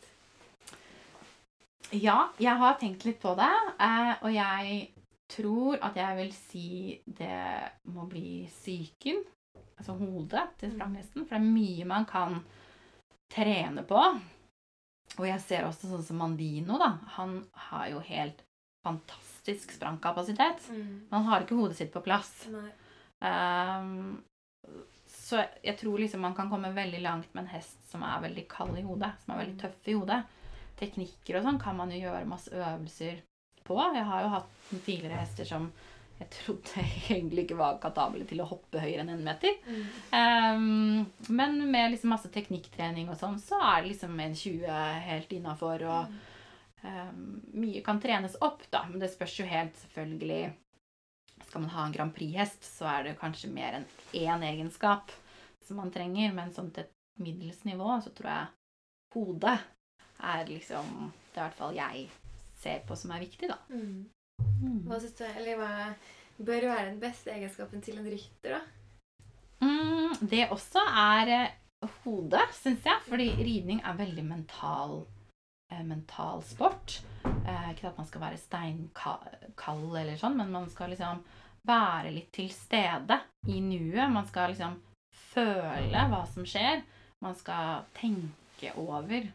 Ja, 1.91 2.27
jeg 2.39 2.57
har 2.57 2.75
tenkt 2.75 3.05
litt 3.05 3.21
på 3.21 3.35
det, 3.35 3.49
eh, 3.79 4.15
og 4.21 4.31
jeg 4.33 4.91
tror 5.29 5.77
at 5.85 5.95
jeg 5.95 6.17
vil 6.17 6.31
si 6.33 7.01
det 7.05 7.71
må 7.93 8.07
bli 8.09 8.47
psyken, 8.49 9.23
altså 9.77 9.93
hodet 9.99 10.47
til 10.57 10.69
Mm. 10.71 10.75
spranghesten, 10.77 11.25
for 11.27 11.35
det 11.37 11.41
er 11.41 11.53
mye 11.53 11.85
man 11.85 12.05
kan 12.05 12.39
trene 13.31 13.83
på. 13.87 14.01
Og 15.19 15.25
jeg 15.25 15.41
ser 15.41 15.63
også 15.65 15.89
sånn 15.89 16.03
som 16.05 16.17
Mandino, 16.17 16.77
da. 16.77 16.91
Han 17.17 17.45
har 17.69 17.89
jo 17.89 17.99
helt 17.99 18.41
fantastisk 18.85 19.71
sprangkapasitet. 19.75 20.69
Mm. 20.71 21.07
Han 21.11 21.23
har 21.25 21.41
ikke 21.43 21.55
hodet 21.57 21.75
sitt 21.77 21.91
på 21.93 22.01
plass. 22.05 22.47
Ehm, 23.21 24.21
så 25.05 25.41
jeg 25.63 25.77
tror 25.77 25.97
liksom 25.99 26.21
man 26.21 26.35
kan 26.35 26.49
komme 26.49 26.71
veldig 26.73 27.01
langt 27.01 27.33
med 27.35 27.43
en 27.43 27.53
hest 27.53 27.77
som 27.91 28.03
er 28.03 28.21
veldig 28.21 28.47
kald 28.47 28.77
i 28.79 28.85
hodet, 28.85 29.11
som 29.25 29.33
er 29.35 29.43
veldig 29.45 29.55
Mm. 29.55 29.61
tøff 29.61 29.87
i 29.87 29.93
hodet. 29.93 30.23
Teknikker 30.79 31.37
og 31.37 31.43
sånn 31.43 31.59
kan 31.61 31.75
man 31.75 31.91
jo 31.91 31.99
gjøre 31.99 32.25
masse 32.27 32.49
øvelser 32.51 33.21
på. 33.69 33.77
Jeg 33.95 34.07
har 34.09 34.25
jo 34.25 34.33
hatt 34.33 34.57
tidligere 34.73 35.21
hester 35.21 35.47
som 35.47 35.69
jeg 36.19 36.31
trodde 36.35 36.83
egentlig 37.15 37.45
ikke 37.45 37.59
var 37.61 37.77
kapable 37.79 38.25
til 38.27 38.41
å 38.43 38.49
hoppe 38.49 38.81
høyere 38.83 39.05
enn 39.05 39.13
en 39.13 39.23
meter. 39.23 39.55
Mm. 39.69 39.85
Um, 40.11 41.37
men 41.37 41.61
med 41.71 41.93
liksom 41.93 42.11
masse 42.11 42.31
teknikktrening 42.33 43.07
og 43.07 43.15
sånn, 43.21 43.39
så 43.39 43.61
er 43.61 43.85
det 43.85 43.93
liksom 43.93 44.19
en 44.19 44.35
20 44.35 45.07
helt 45.07 45.39
innafor. 45.39 45.87
Og 45.87 46.11
Mm. 46.11 46.19
Ehm, 46.81 47.41
mye 47.53 47.81
kan 47.83 47.99
trenes 48.01 48.37
opp, 48.41 48.63
da, 48.71 48.85
men 48.87 49.01
det 49.01 49.11
spørs 49.11 49.39
jo 49.41 49.47
helt 49.47 49.75
selvfølgelig 49.81 50.53
Skal 51.49 51.63
man 51.63 51.71
ha 51.73 51.85
en 51.85 51.93
Grand 51.95 52.13
Prix-hest, 52.13 52.63
så 52.67 52.85
er 52.91 53.03
det 53.03 53.17
kanskje 53.19 53.49
mer 53.51 53.79
enn 53.79 53.85
én 54.13 54.43
egenskap 54.45 55.11
som 55.65 55.79
man 55.79 55.91
trenger, 55.91 56.33
men 56.35 56.51
sånn 56.53 56.69
til 56.75 56.83
et 56.83 56.93
middels 57.19 57.63
nivå 57.65 57.95
så 58.03 58.11
tror 58.15 58.29
jeg 58.29 58.49
hodet 59.15 59.55
er 60.19 60.43
liksom 60.51 61.11
Det 61.33 61.39
er 61.39 61.41
i 61.41 61.47
hvert 61.47 61.59
fall 61.59 61.79
jeg 61.79 62.05
ser 62.59 62.81
på 62.87 62.97
som 62.99 63.13
er 63.15 63.23
viktig, 63.23 63.49
da. 63.51 63.59
Mm. 63.71 64.83
Hva 64.87 64.99
syns 64.99 65.15
du, 65.19 65.23
eller 65.27 65.59
hva 65.59 65.71
bør 66.39 66.69
være 66.71 66.89
den 66.89 66.99
beste 67.01 67.31
egenskapen 67.33 67.83
til 67.83 67.99
en 67.99 68.09
rytter, 68.09 68.57
da? 68.57 68.61
Mm, 69.59 70.15
det 70.31 70.47
også 70.53 70.83
er 70.87 71.31
eh, 71.35 71.95
hodet, 72.03 72.45
syns 72.59 72.85
jeg. 72.87 73.05
Fordi 73.07 73.29
ridning 73.39 73.81
er 73.83 73.97
veldig 73.99 74.25
mental, 74.27 75.01
eh, 75.71 75.83
mental 75.83 76.43
sport. 76.47 76.99
Eh, 77.25 77.71
ikke 77.73 77.91
at 77.91 77.99
man 77.99 78.07
skal 78.07 78.23
være 78.23 78.41
steinkald 78.41 79.99
eller 79.99 80.15
sånn, 80.19 80.37
men 80.39 80.53
man 80.55 80.69
skal 80.71 80.93
liksom 80.93 81.23
være 81.67 82.13
litt 82.15 82.31
til 82.35 82.49
stede 82.53 83.19
i 83.51 83.59
nuet. 83.63 84.07
Man 84.11 84.27
skal 84.29 84.53
liksom 84.53 84.79
føle 85.33 86.07
hva 86.11 86.23
som 86.31 86.47
skjer. 86.47 86.83
Man 87.23 87.35
skal 87.35 87.83
tenke 87.97 88.71
over 88.79 89.27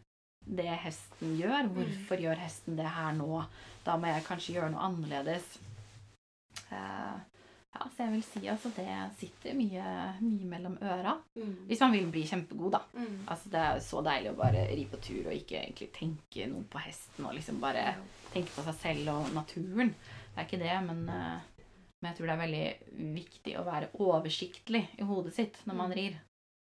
det 0.47 0.69
hesten 0.85 1.37
gjør. 1.39 1.69
Hvorfor 1.73 2.21
gjør 2.21 2.37
hesten 2.43 2.77
det 2.77 2.87
her 2.87 3.13
nå? 3.17 3.45
Da 3.85 3.97
må 3.97 4.07
jeg 4.11 4.25
kanskje 4.27 4.55
gjøre 4.59 4.71
noe 4.75 4.85
annerledes. 4.89 5.47
Uh, 6.71 7.17
ja, 7.75 7.87
så 7.91 8.05
jeg 8.05 8.13
vil 8.15 8.23
si 8.27 8.43
altså 8.51 8.71
det 8.77 8.87
sitter 9.19 9.57
mye, 9.59 9.85
mye 10.23 10.47
mellom 10.51 10.77
øra. 10.83 11.17
Mm. 11.37 11.55
Hvis 11.69 11.81
man 11.83 11.93
vil 11.97 12.07
bli 12.15 12.23
kjempegod, 12.29 12.77
da. 12.77 12.83
Mm. 12.95 13.25
Altså 13.33 13.51
Det 13.51 13.63
er 13.65 13.81
så 13.83 14.03
deilig 14.07 14.31
å 14.33 14.37
bare 14.39 14.67
ri 14.71 14.85
på 14.91 15.01
tur 15.03 15.27
og 15.27 15.35
ikke 15.35 15.59
egentlig 15.65 15.89
tenke 15.97 16.47
noe 16.53 16.63
på 16.71 16.83
hesten. 16.85 17.27
Og 17.27 17.35
liksom 17.35 17.59
bare 17.63 17.83
Ja. 17.89 17.97
tenke 18.35 18.51
på 18.55 18.63
seg 18.69 18.75
selv 18.83 19.09
og 19.15 19.33
naturen. 19.35 19.91
Det 20.35 20.39
er 20.39 20.47
ikke 20.47 20.63
det, 20.63 20.77
men, 20.87 21.09
eh, 21.09 21.41
men 22.03 22.11
jeg 22.13 22.17
tror 22.17 22.27
det 22.27 22.35
er 22.35 22.47
veldig 22.47 23.15
viktig 23.15 23.57
å 23.59 23.65
være 23.67 23.91
oversiktlig 23.99 24.89
i 24.99 25.03
hodet 25.03 25.35
sitt 25.35 25.59
når 25.67 25.75
man 25.75 25.91
Mm. 25.91 25.97
rir. 25.97 26.17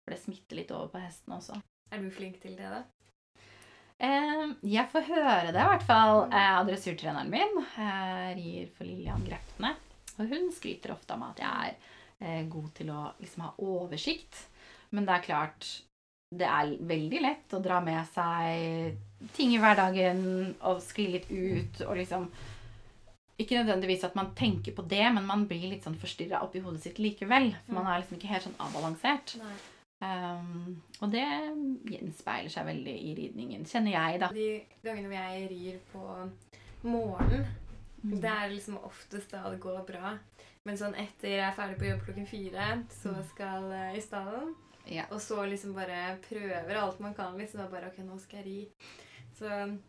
For 0.05 0.11
det 0.15 0.23
smitter 0.23 0.55
litt 0.55 0.71
over 0.71 0.87
på 0.87 0.99
hesten 1.03 1.33
også. 1.33 1.61
Er 1.91 1.99
du 2.01 2.09
flink 2.11 2.41
til 2.41 2.55
det, 2.55 2.69
da? 2.69 2.83
Eh, 4.03 4.51
jeg 4.67 4.89
får 4.91 5.05
høre 5.07 5.53
det 5.53 5.61
i 5.61 5.69
hvert 5.69 5.85
fall 5.87 6.25
eh, 6.27 6.51
av 6.57 6.67
dressurtreneren 6.67 7.31
min. 7.31 7.59
Jeg 7.77 8.35
rir 8.39 8.71
for 8.75 8.87
Lillian 8.87 9.23
Grepne. 9.23 9.75
Og 10.17 10.29
hun 10.29 10.49
skryter 10.53 10.93
ofte 10.93 11.15
om 11.15 11.23
at 11.29 11.39
jeg 11.39 11.71
er 11.71 11.77
eh, 12.19 12.43
god 12.51 12.69
til 12.75 12.91
å 12.91 13.05
liksom 13.21 13.45
ha 13.47 13.53
oversikt. 13.63 14.43
Men 14.93 15.07
det 15.07 15.15
er 15.15 15.27
klart 15.29 15.69
det 16.33 16.49
er 16.49 16.73
veldig 16.89 17.21
lett 17.21 17.53
å 17.53 17.61
dra 17.61 17.77
med 17.85 18.07
seg 18.09 19.29
ting 19.37 19.53
i 19.53 19.59
hverdagen 19.61 20.23
og 20.65 20.81
skli 20.81 21.11
litt 21.13 21.29
ut 21.29 21.83
og 21.85 21.93
liksom 21.99 22.25
Ikke 23.37 23.59
nødvendigvis 23.59 24.03
at 24.05 24.17
man 24.17 24.31
tenker 24.37 24.73
på 24.77 24.83
det, 24.85 25.05
men 25.13 25.25
man 25.25 25.45
blir 25.49 25.69
litt 25.69 25.85
sånn 25.85 25.97
forstyrra 25.97 26.43
oppi 26.45 26.61
hodet 26.61 26.83
sitt 26.83 26.99
likevel. 27.01 27.47
For 27.65 27.77
man 27.77 27.87
er 27.89 28.01
liksom 28.01 28.19
ikke 28.19 28.29
helt 28.29 28.45
sånn 28.45 28.59
avbalansert. 28.61 29.37
Nei. 29.41 29.55
Um, 30.03 30.81
og 31.01 31.11
det 31.13 31.23
gjenspeiler 31.87 32.51
seg 32.51 32.65
veldig 32.67 32.93
i 33.07 33.13
ridningen, 33.15 33.63
kjenner 33.69 33.93
jeg, 33.95 34.19
da. 34.23 34.27
De 34.35 34.47
gangene 34.83 35.07
hvor 35.07 35.19
jeg 35.21 35.49
rir 35.51 35.77
på 35.93 36.07
morgenen, 36.83 37.45
Mm. 38.03 38.17
det 38.19 38.29
er 38.29 38.49
liksom 38.51 38.75
oftest 38.83 39.31
da 39.31 39.49
det 39.49 39.61
går 39.63 39.85
bra. 39.87 40.17
Men 40.65 40.75
sånn 40.75 40.95
etter 40.99 41.29
jeg 41.29 41.39
er 41.39 41.53
ferdig 41.55 41.77
på 41.79 41.87
jobb 41.87 42.01
klokken 42.03 42.27
fire, 42.27 42.65
så 42.91 43.13
Mm. 43.15 43.23
skal 43.29 43.69
jeg 43.71 43.97
i 43.97 44.01
stallen. 44.01 44.55
Ja. 44.85 45.05
Og 45.11 45.21
så 45.21 45.37
liksom 45.47 45.73
bare 45.73 46.19
prøver 46.27 46.75
alt 46.75 46.99
man 46.99 47.13
kan. 47.13 47.37
liksom, 47.37 47.61
og 47.61 47.71
bare, 47.71 47.87
ok, 47.87 47.99
nå 48.03 48.19
skal 48.19 48.43
jeg 48.43 48.45
ri. 48.45 48.69
Så 49.39 49.79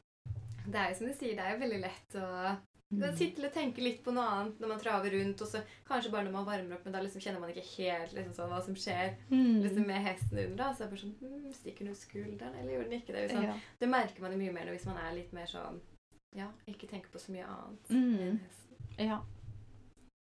det 0.66 0.74
er 0.76 0.88
jo 0.90 0.94
som 0.94 1.06
du 1.08 1.12
sier, 1.12 1.34
det 1.34 1.40
er 1.40 1.52
jo 1.58 1.64
veldig 1.66 1.80
lett 1.80 2.14
å 2.14 2.56
Mm. 2.94 3.00
Du 3.10 3.16
sitter 3.16 3.46
og 3.48 3.52
tenker 3.52 3.82
litt 3.82 4.02
på 4.04 4.12
noe 4.14 4.24
annet 4.24 4.60
når 4.60 4.68
man 4.68 4.80
traver 4.80 5.10
rundt, 5.10 5.40
og 5.42 5.48
så 5.48 5.62
kanskje 5.88 6.10
bare 6.12 6.24
når 6.24 6.32
man 6.32 6.46
varmer 6.46 6.76
opp, 6.76 6.84
men 6.84 6.92
da 6.92 7.00
liksom 7.02 7.20
kjenner 7.24 7.40
man 7.40 7.50
ikke 7.50 7.66
helt 7.76 8.12
liksom 8.14 8.34
sånn 8.34 8.50
hva 8.52 8.62
som 8.64 8.74
skjer 8.74 9.16
Mm. 9.30 9.62
liksom 9.62 9.86
med 9.86 10.02
hesten 10.06 10.38
under. 10.38 10.56
da, 10.56 10.72
Så 10.72 10.84
er 10.84 10.86
det 10.88 10.94
bare 10.94 11.04
sånn 11.04 11.18
hm, 11.20 11.52
Stikker 11.52 11.78
den 11.84 11.88
ut 11.94 11.96
skulderen, 11.98 12.54
eller 12.60 12.72
gjorde 12.72 12.90
den 12.90 13.00
ikke 13.00 13.12
det? 13.16 13.30
Sånn, 13.30 13.42
ja. 13.44 13.54
Det 13.80 13.88
merker 13.88 14.20
man 14.22 14.32
jo 14.32 14.38
mye 14.38 14.52
mer 14.52 14.66
hvis 14.72 14.86
man 14.86 14.96
er 14.98 15.14
litt 15.14 15.32
mer 15.32 15.46
sånn 15.46 15.80
Ja, 16.34 16.48
ikke 16.66 16.88
tenker 16.88 17.10
på 17.10 17.18
så 17.22 17.30
mye 17.30 17.46
annet 17.46 17.88
Mm. 17.90 18.18
enn 18.18 18.38
hesten. 18.40 19.06
ja, 19.06 19.20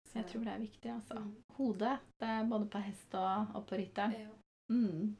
Så- 0.07 0.15
jeg 0.19 0.25
tror 0.27 0.43
det 0.43 0.53
er 0.53 0.59
viktig, 0.59 0.91
altså. 0.91 1.15
Mm. 1.17 1.35
Hodet. 1.57 1.99
Det 2.19 2.27
er 2.27 2.43
både 2.43 2.65
på 2.69 2.81
hest 2.83 3.15
og, 3.15 3.55
og 3.55 3.65
på 3.67 3.77
rytteren. 3.79 4.11
Ja. 4.11 4.27
Mm. 4.69 5.15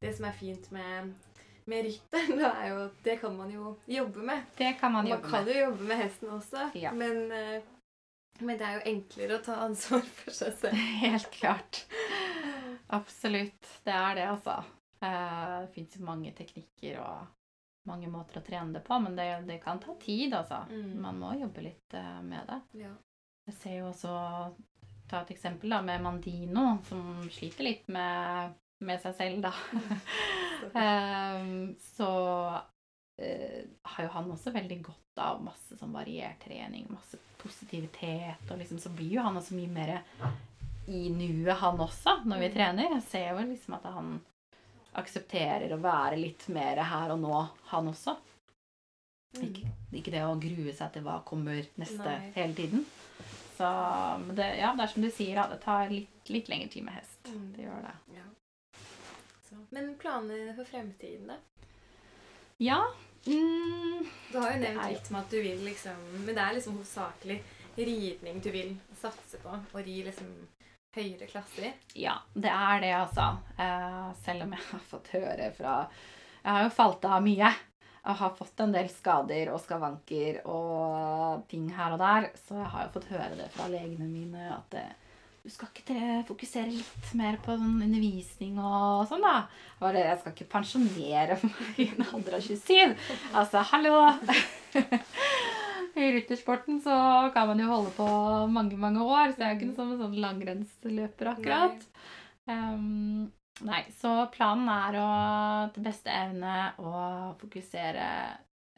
Det 0.00 0.14
som 0.16 0.24
er 0.26 0.32
fint 0.32 0.70
med, 0.72 1.14
med 1.70 1.86
rytteren, 1.86 2.38
da, 2.42 2.50
er 2.60 2.72
jo 2.74 2.78
at 2.88 3.02
det 3.06 3.16
kan 3.22 3.36
man 3.38 3.52
jo 3.54 3.74
jobbe 3.90 4.24
med. 4.30 4.48
Det 4.58 4.72
kan 4.80 4.92
man 4.94 5.04
Man, 5.06 5.12
jobbe 5.14 5.30
kan 5.32 5.44
med. 5.46 5.54
jo 5.54 5.66
jobbe 5.68 5.88
med 5.92 6.02
hesten 6.04 6.32
også, 6.36 6.66
Ja. 6.78 6.92
men, 6.92 7.20
eh, 7.32 7.62
men 8.40 8.56
det 8.58 8.66
er 8.66 8.78
jo 8.78 8.86
enklere 8.94 9.38
å 9.38 9.44
ta 9.44 9.58
ansvar 9.66 10.04
for 10.22 10.34
seg 10.42 10.54
selv. 10.62 10.84
Helt 11.04 11.30
klart. 11.34 11.84
Absolutt. 12.88 13.68
Det 13.84 13.92
er 13.94 14.14
det, 14.18 14.28
altså. 14.30 14.56
Eh, 15.00 15.60
det 15.64 15.70
fins 15.74 15.98
mange 16.04 16.32
teknikker 16.36 16.98
og 17.04 17.26
mange 17.88 18.10
måter 18.12 18.40
å 18.40 18.44
trene 18.44 18.74
det 18.76 18.82
på, 18.84 18.98
men 19.00 19.14
det, 19.16 19.28
det 19.48 19.60
kan 19.62 19.78
ta 19.80 19.94
tid, 20.02 20.34
altså. 20.36 20.64
Mm. 20.70 20.90
Man 21.00 21.20
må 21.22 21.30
jobbe 21.40 21.62
litt 21.64 21.94
eh, 21.96 22.18
med 22.26 22.50
det. 22.50 22.58
Ja. 22.84 22.90
Jeg 23.50 23.56
ser 23.62 23.78
jo 23.80 23.86
også 23.92 24.16
Ta 25.10 25.24
et 25.24 25.30
eksempel 25.34 25.72
da, 25.72 25.80
med 25.82 26.04
Mandino, 26.04 26.76
som 26.86 27.00
sliter 27.34 27.66
litt 27.66 27.88
med, 27.90 28.52
med 28.80 29.00
seg 29.02 29.14
selv, 29.18 29.42
da. 29.44 29.52
um, 31.40 31.74
så 31.96 32.10
uh, 33.20 33.60
har 33.94 34.04
jo 34.06 34.12
han 34.14 34.30
også 34.32 34.52
veldig 34.54 34.80
godt 34.86 35.20
av 35.20 35.42
masse 35.44 35.76
sånn 35.76 35.92
variert 35.92 36.40
trening, 36.44 36.86
masse 36.92 37.18
positivitet, 37.40 38.46
og 38.50 38.58
liksom 38.60 38.78
så 38.80 38.92
blir 38.92 39.16
jo 39.18 39.24
han 39.24 39.36
også 39.40 39.56
mye 39.56 39.72
mer 39.72 39.94
i 40.90 41.06
nuet, 41.12 41.54
han 41.60 41.78
også, 41.80 42.18
når 42.26 42.40
vi 42.42 42.48
Mm. 42.50 42.54
trener. 42.54 42.88
Jeg 42.96 43.02
ser 43.08 43.28
jo 43.30 43.44
liksom 43.46 43.74
at 43.76 43.84
han 43.92 44.20
aksepterer 44.98 45.70
å 45.72 45.80
være 45.80 46.16
litt 46.18 46.48
mer 46.48 46.80
her 46.82 47.12
og 47.14 47.20
nå, 47.22 47.36
han 47.70 47.88
også. 47.92 48.16
Mm. 49.36 49.42
Ikke, 49.46 49.68
ikke 49.94 50.10
det 50.16 50.24
å 50.26 50.38
grue 50.42 50.72
seg 50.74 50.92
til 50.96 51.04
hva 51.06 51.20
kommer 51.24 51.60
neste 51.78 52.02
Nei. 52.02 52.32
hele 52.34 52.54
tiden. 52.58 52.84
Så 53.60 53.68
det, 54.34 54.48
ja, 54.58 54.72
det 54.74 54.82
er 54.86 54.90
som 54.90 55.04
du 55.04 55.10
sier, 55.12 55.36
da, 55.36 55.44
det 55.52 55.60
tar 55.62 55.92
litt, 55.92 56.30
litt 56.32 56.48
lengre 56.50 56.72
tid 56.72 56.82
med 56.88 56.96
hest. 56.96 57.20
Mm. 57.28 57.52
Det 57.54 57.66
gjør 57.68 57.82
det. 57.86 57.94
Så. 59.50 59.58
Men 59.74 59.94
planene 59.98 60.54
for 60.54 60.64
fremtiden, 60.68 61.26
da? 61.26 61.36
Ja. 62.62 62.80
Mm, 63.26 64.06
Du 64.32 64.38
har 64.38 64.52
jo 64.54 64.60
nevnt 64.62 64.86
litt 64.94 65.10
med 65.12 65.20
at 65.20 65.32
du 65.34 65.42
vil 65.44 65.58
liksom 65.66 65.98
Men 66.24 66.30
det 66.34 66.40
er 66.40 66.54
liksom 66.56 66.78
hovedsakelig 66.78 67.34
ridning 67.76 68.38
du 68.40 68.48
vil 68.54 68.70
satse 68.96 69.38
på? 69.42 69.52
Og 69.74 69.80
ri 69.84 69.98
liksom 70.06 70.30
høyere 70.96 71.26
klasser? 71.30 71.74
Ja, 71.94 72.14
det 72.34 72.50
er 72.50 72.80
det, 72.82 72.92
altså. 72.96 73.26
Eh, 73.60 74.08
selv 74.24 74.46
om 74.46 74.54
jeg 74.56 74.64
har 74.70 74.86
fått 74.90 75.12
høre 75.14 75.50
fra 75.58 75.74
Jeg 76.40 76.50
har 76.56 76.64
jo 76.64 76.72
falt 76.78 77.04
av 77.04 77.20
mye. 77.24 77.50
Jeg 78.00 78.16
har 78.22 78.32
fått 78.38 78.60
en 78.64 78.72
del 78.72 78.88
skader 78.88 79.50
og 79.52 79.60
skavanker 79.60 80.40
og 80.48 81.44
ting 81.50 81.68
her 81.76 81.92
og 81.92 82.00
der. 82.00 82.30
Så 82.40 82.56
jeg 82.56 82.70
har 82.72 82.86
jo 82.86 82.94
fått 82.96 83.10
høre 83.12 83.36
det 83.36 83.50
fra 83.52 83.68
legene 83.68 84.08
mine 84.08 84.46
at 84.56 84.74
eh, 84.80 84.92
du 84.94 85.09
skal 85.48 85.70
ikke 85.72 86.24
fokusere 86.28 86.68
litt 86.68 87.12
mer 87.16 87.38
på 87.40 87.54
sånn 87.56 87.80
undervisning 87.80 88.58
og 88.60 89.06
sånn, 89.08 89.24
da. 89.24 89.46
Bare, 89.80 90.02
jeg 90.10 90.20
skal 90.20 90.34
ikke 90.34 90.50
pensjonere 90.52 91.38
meg 91.44 91.80
i 91.80 91.88
en 91.94 92.04
alder 92.10 92.36
av 92.36 92.44
27. 92.44 92.94
Altså, 93.32 93.64
hallo! 93.72 94.02
I 96.00 96.10
ryttersporten 96.14 96.78
så 96.84 96.94
kan 97.34 97.48
man 97.50 97.60
jo 97.62 97.70
holde 97.70 97.90
på 97.96 98.06
mange, 98.52 98.76
mange 98.78 99.02
år, 99.02 99.32
så 99.32 99.42
jeg 99.42 99.46
er 99.46 99.54
jo 99.54 99.58
ikke 99.58 99.70
noe 99.70 99.78
som 99.80 99.94
en 99.94 100.02
sånn 100.04 100.20
langrennsløper 100.22 101.32
akkurat. 101.32 101.88
Um, 102.46 103.30
nei, 103.66 103.82
så 103.98 104.12
planen 104.34 104.70
er 104.70 105.00
å 105.00 105.08
til 105.74 105.86
beste 105.88 106.14
evne 106.14 106.70
å 106.78 106.92
fokusere 107.40 108.06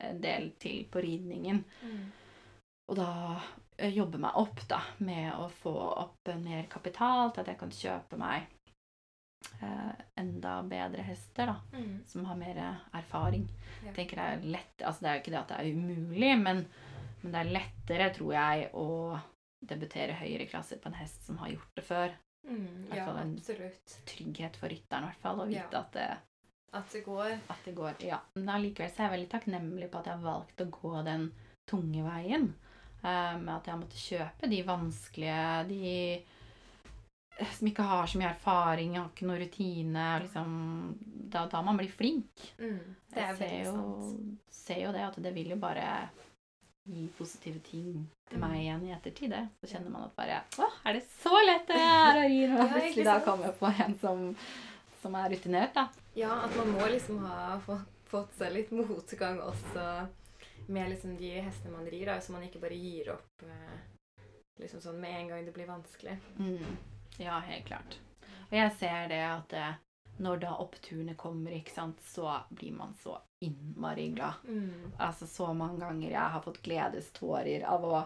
en 0.08 0.22
del 0.22 0.50
til 0.62 0.86
på 0.90 1.02
ridningen. 1.04 1.62
Mm. 1.84 2.02
Og 2.90 2.98
da 2.98 3.10
jobbe 3.78 4.18
meg 4.18 4.36
opp 4.36 4.60
da, 4.68 4.80
med 4.98 5.32
å 5.34 5.48
få 5.62 5.72
opp 5.98 6.28
mer 6.42 6.66
kapital 6.70 7.30
til 7.32 7.40
at 7.40 7.46
jeg 7.52 7.58
kan 7.58 7.70
kjøpe 7.70 8.18
meg 8.20 8.42
eh, 9.62 9.92
enda 10.20 10.62
bedre 10.62 11.02
hester, 11.02 11.46
da 11.46 11.56
Mm. 11.78 12.00
som 12.06 12.24
har 12.24 12.36
mer 12.36 12.60
erfaring. 12.94 13.48
Ja. 13.84 13.92
Tenker 13.92 14.16
Det 14.16 14.24
er 14.24 14.48
lett, 14.52 14.82
altså 14.84 15.00
det 15.02 15.08
er 15.10 15.14
jo 15.14 15.20
ikke 15.22 15.30
det 15.34 15.40
at 15.40 15.48
det 15.48 15.58
er 15.58 15.72
umulig, 15.74 16.38
men, 16.42 16.66
men 17.22 17.32
det 17.32 17.40
er 17.40 17.52
lettere, 17.52 18.10
tror 18.14 18.32
jeg, 18.32 18.70
å 18.74 19.20
debutere 19.64 20.12
høyere 20.18 20.48
klasser 20.50 20.78
på 20.82 20.86
en 20.90 20.94
hest 20.98 21.24
som 21.26 21.38
har 21.38 21.48
gjort 21.50 21.74
det 21.76 21.84
før. 21.84 22.10
Mm. 22.48 22.88
Ja, 22.94 23.06
en- 23.20 23.36
absolutt. 23.38 23.96
Trygghet 24.06 24.56
for 24.56 24.68
rytteren, 24.68 25.04
i 25.04 25.12
hvert 25.12 25.22
fall, 25.22 25.38
å 25.40 25.46
vite 25.46 25.70
Ja. 25.72 25.80
at, 25.80 25.92
det, 25.92 26.18
At 26.72 26.90
det 26.92 27.04
går. 27.04 27.38
at 27.50 27.64
det 27.64 27.74
går. 27.76 27.94
Ja. 28.00 28.20
Men 28.34 28.48
allikevel 28.48 28.90
er 28.90 29.08
jeg 29.08 29.10
veldig 29.12 29.30
takknemlig 29.30 29.90
på 29.90 29.98
at 29.98 30.06
jeg 30.06 30.18
har 30.18 30.24
valgt 30.24 30.56
å 30.60 30.70
gå 30.70 31.04
den 31.04 31.32
tunge 31.68 32.02
veien. 32.02 32.54
Eh, 33.04 33.36
Med 33.38 33.54
at 33.56 33.66
jeg 33.70 33.78
måtte 33.80 34.00
kjøpe 34.00 34.50
de 34.50 34.62
vanskelige, 34.68 35.68
de 35.68 35.92
eh, 37.38 37.52
som 37.58 37.68
ikke 37.70 37.82
har 37.88 38.06
så 38.06 38.18
mye 38.20 38.30
erfaring, 38.34 38.96
har 38.98 39.08
ikke 39.10 39.26
noe 39.28 39.38
rutine. 39.40 40.06
Liksom, 40.26 40.56
da, 41.32 41.46
da 41.50 41.62
man 41.64 41.78
blir 41.80 41.90
flink. 41.90 42.48
Mm. 42.60 42.80
Det 43.12 43.22
er 43.22 43.32
Jeg 43.32 43.38
ser 43.38 43.56
jo, 43.64 43.76
sant. 43.76 44.50
ser 44.52 44.82
jo 44.86 44.92
det 44.92 45.06
at 45.08 45.16
det 45.24 45.32
vil 45.34 45.54
jo 45.54 45.56
bare 45.62 45.86
gi 46.88 47.06
positive 47.18 47.60
ting 47.62 48.02
til 48.28 48.38
Mm. 48.38 48.40
meg 48.48 48.60
igjen 48.62 48.84
i 48.88 48.92
ettertid. 48.94 49.30
det. 49.30 49.42
Så 49.60 49.68
kjenner 49.74 49.90
man 49.92 50.02
at 50.08 50.16
bare 50.16 50.38
Å, 50.58 50.68
er 50.86 50.92
det 50.94 51.02
så 51.22 51.32
lett 51.46 51.66
det 51.68 51.76
er 51.76 52.16
å 52.16 52.22
ri? 52.28 52.38
Og 52.48 52.70
plutselig 52.72 53.04
da 53.04 53.20
kommer 53.20 53.44
jeg 53.50 53.58
på 53.58 53.70
en 53.84 53.98
som, 54.00 54.22
som 55.02 55.14
er 55.14 55.28
rutinert, 55.30 55.74
da. 55.74 55.88
Ja, 56.16 56.32
at 56.44 56.56
man 56.56 56.72
må 56.72 56.86
liksom 56.90 57.18
ha 57.26 57.58
fått, 57.66 57.86
fått 58.10 58.32
seg 58.38 58.52
litt 58.56 58.72
motgang 58.72 59.38
også 59.40 59.84
med 60.66 60.92
liksom 60.92 61.16
de 61.18 61.32
hestene 61.40 61.74
man 61.74 61.88
rir, 61.88 62.06
da, 62.06 62.20
så 62.20 62.34
man 62.34 62.44
ikke 62.46 62.62
bare 62.62 62.78
gir 62.78 63.12
opp 63.14 63.46
eh, 63.46 64.26
liksom 64.62 64.82
sånn 64.84 65.00
med 65.02 65.18
en 65.20 65.32
gang 65.32 65.46
det 65.46 65.54
blir 65.56 65.70
vanskelig. 65.70 66.18
Mm. 66.38 66.76
Ja, 67.20 67.38
helt 67.46 67.66
klart. 67.68 67.98
Og 68.50 68.56
jeg 68.58 68.72
ser 68.78 69.08
det 69.10 69.22
at 69.24 69.52
det, 69.52 69.68
når 70.22 70.42
da 70.44 70.54
oppturene 70.62 71.16
kommer, 71.18 71.54
ikke 71.56 71.74
sant, 71.74 72.00
så 72.04 72.36
blir 72.52 72.74
man 72.76 72.92
så 73.00 73.16
innmari 73.42 74.10
glad. 74.14 74.42
Mm. 74.46 74.92
Altså 75.02 75.26
så 75.26 75.50
mange 75.56 75.80
ganger 75.82 76.10
jeg 76.10 76.34
har 76.34 76.44
fått 76.44 76.62
gledestårer 76.64 77.64
av 77.68 77.86
å 77.88 78.02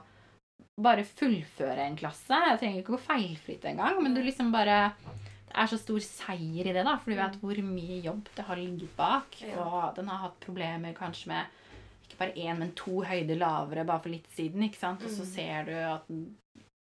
bare 0.81 1.05
fullføre 1.09 1.85
en 1.85 1.97
klasse. 1.99 2.37
Jeg 2.51 2.61
trenger 2.61 2.83
ikke 2.83 2.97
gå 2.97 3.05
feilfritt 3.09 3.67
engang, 3.69 4.01
men 4.05 4.17
du 4.17 4.23
liksom 4.25 4.53
bare 4.55 4.95
Det 5.47 5.63
er 5.63 5.69
så 5.71 5.77
stor 5.81 6.03
seier 6.05 6.67
i 6.69 6.73
det, 6.75 6.83
da, 6.85 6.97
for 7.01 7.13
du 7.13 7.17
vet 7.17 7.37
hvor 7.41 7.59
mye 7.65 8.01
jobb 8.05 8.27
det 8.37 8.45
har 8.45 8.59
ligget 8.61 8.91
bak. 8.97 9.39
Og 9.57 9.95
den 9.97 10.11
har 10.13 10.27
hatt 10.27 10.41
problemer 10.43 10.93
kanskje 10.97 11.31
med 11.31 11.63
ikke 12.17 12.23
bare 12.25 12.39
én, 12.49 12.59
men 12.59 12.73
to 12.79 13.03
høyder 13.05 13.39
lavere 13.39 13.85
bare 13.87 14.03
for 14.03 14.09
litt 14.15 14.27
siden. 14.37 14.63
ikke 14.67 14.81
sant? 14.81 15.03
Og 15.05 15.11
så 15.13 15.23
Mm. 15.23 15.33
ser 15.35 15.65
du 15.69 15.73
at 15.77 16.09
den, 16.09 16.37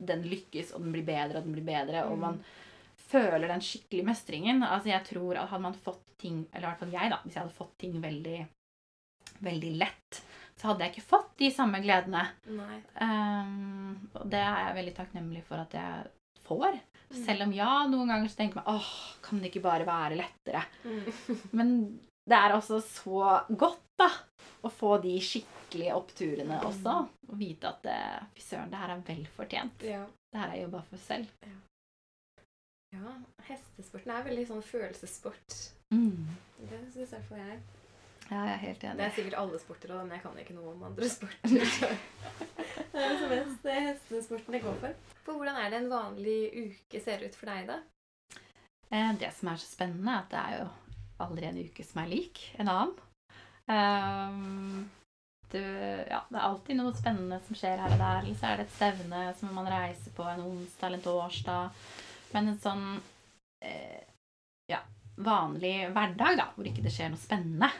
den 0.01 0.23
lykkes, 0.23 0.73
og 0.73 0.81
den 0.81 0.91
blir 0.93 1.05
bedre, 1.05 1.37
og 1.37 1.43
den 1.45 1.53
blir 1.53 1.65
bedre. 1.65 2.05
Og 2.09 2.17
Mm. 2.17 2.19
man 2.19 2.43
føler 3.11 3.47
den 3.47 3.59
skikkelig 3.61 4.05
mestringen. 4.05 4.63
Altså 4.63 4.85
jeg 4.91 5.03
tror 5.05 5.37
at 5.37 5.49
Hadde 5.49 5.61
man 5.61 5.73
fått 5.73 6.01
ting, 6.17 6.47
eller 6.53 6.67
i 6.67 6.71
hvert 6.71 6.79
fall 6.79 6.91
jeg, 6.91 7.09
da, 7.11 7.17
hvis 7.23 7.33
jeg 7.35 7.43
hadde 7.43 7.57
fått 7.57 7.77
ting 7.77 8.01
veldig, 8.01 8.47
veldig 9.41 9.77
lett, 9.77 10.21
så 10.57 10.67
hadde 10.67 10.79
jeg 10.85 10.91
ikke 10.95 11.09
fått 11.09 11.37
de 11.37 11.49
samme 11.51 11.81
gledene. 11.81 12.27
Ehm, 13.01 13.95
og 14.15 14.29
det 14.29 14.39
er 14.39 14.65
jeg 14.67 14.75
veldig 14.77 14.95
takknemlig 14.95 15.43
for 15.47 15.55
at 15.63 15.71
jeg 15.71 16.07
får. 16.45 16.79
Mm. 17.11 17.25
Selv 17.25 17.41
om 17.47 17.53
ja, 17.53 17.71
noen 17.91 18.07
ganger 18.07 18.29
så 18.31 18.37
tenker 18.37 18.55
man 18.61 18.75
åh, 18.77 18.91
kan 19.21 19.39
det 19.41 19.51
ikke 19.51 19.63
bare 19.65 19.85
være 19.87 20.19
lettere? 20.21 20.63
Mm. 20.85 21.01
Men 21.57 21.99
det 22.29 22.37
er 22.37 22.53
også 22.55 22.79
så 22.85 23.41
godt, 23.57 23.81
da, 23.99 24.09
å 24.63 24.69
få 24.71 24.95
de 25.01 25.15
skikkelige 25.23 25.95
oppturene 25.97 26.59
Mm. 26.59 26.65
også. 26.69 26.95
Og 27.29 27.37
vite 27.39 27.67
at 27.69 27.85
eh, 27.89 28.23
fy 28.35 28.41
søren, 28.45 28.69
det 28.71 28.77
her 28.81 28.89
er 28.95 29.03
vel 29.07 29.25
fortjent. 29.35 29.83
Ja. 29.87 30.05
Det 30.31 30.39
her 30.39 30.47
har 30.47 30.55
jeg 30.55 30.65
jobba 30.67 30.81
for 30.89 30.97
selv. 30.97 31.27
ja. 31.47 31.57
Hestesporten 33.47 34.11
er 34.11 34.25
veldig 34.25 34.47
sånn 34.49 34.63
følelsessport. 34.67 35.55
Mm. 35.93 36.27
Det 36.59 36.79
syns 36.93 36.97
i 37.13 37.15
hvert 37.15 37.29
fall 37.29 37.39
jeg. 37.39 37.61
Ja, 38.31 38.41
jeg 38.47 38.51
er 38.53 38.61
helt 38.61 38.83
enig. 38.87 38.97
Det 38.97 39.05
er 39.05 39.15
sikkert 39.15 39.37
alle 39.41 39.59
sporter 39.59 39.91
men 39.97 40.11
jeg 40.15 40.21
kan 40.23 40.37
ikke 40.39 40.55
noe 40.55 40.73
om 40.75 40.83
andre 40.87 41.07
sporter. 41.11 41.65
det 42.93 43.01
er 43.01 43.17
som 43.19 43.31
helst 43.33 43.63
det 43.65 43.73
er 43.75 43.87
hestesporten 43.89 44.55
jeg 44.55 44.63
går 44.63 44.77
for. 44.83 44.93
For 45.25 45.39
hvordan 45.39 45.57
er 45.59 45.71
det 45.73 45.79
en 45.81 45.89
vanlig 45.91 46.37
uke 46.61 47.01
ser 47.03 47.25
ut 47.25 47.35
for 47.35 47.51
deg, 47.51 47.67
da? 47.71 47.79
Eh, 48.91 49.11
det 49.19 49.31
som 49.35 49.51
er 49.51 49.59
så 49.59 49.67
spennende, 49.71 50.11
er 50.11 50.23
at 50.23 50.31
det 50.31 50.39
er 50.45 50.57
jo 50.61 50.69
aldri 51.27 51.47
en 51.49 51.59
uke 51.63 51.83
som 51.87 52.03
er 52.03 52.11
lik 52.11 52.43
en 52.59 52.71
annen. 52.71 52.95
Um, 53.67 54.89
du, 55.51 55.59
ja, 56.09 56.21
det 56.29 56.37
er 56.37 56.45
alltid 56.47 56.77
noe 56.79 56.95
spennende 56.95 57.41
som 57.45 57.57
skjer 57.59 57.81
her 57.81 57.93
og 57.93 57.99
der. 57.99 58.23
Eller 58.23 58.37
så 58.39 58.49
er 58.49 58.59
det 58.61 58.67
et 58.67 58.75
stevne 58.77 59.23
som 59.39 59.53
man 59.55 59.69
reiser 59.71 60.13
på 60.15 60.25
en 60.31 60.43
onsdag 60.47 60.87
eller 60.87 61.01
en 61.01 61.05
torsdag. 61.05 61.79
Men 62.31 62.51
en 62.51 62.59
sånn 62.63 62.85
eh, 63.67 64.03
ja, 64.71 64.79
vanlig 65.19 65.75
hverdag, 65.91 66.37
da, 66.39 66.45
hvor 66.55 66.69
ikke 66.69 66.85
det 66.85 66.93
skjer 66.95 67.11
noe 67.11 67.19
spennende, 67.19 67.71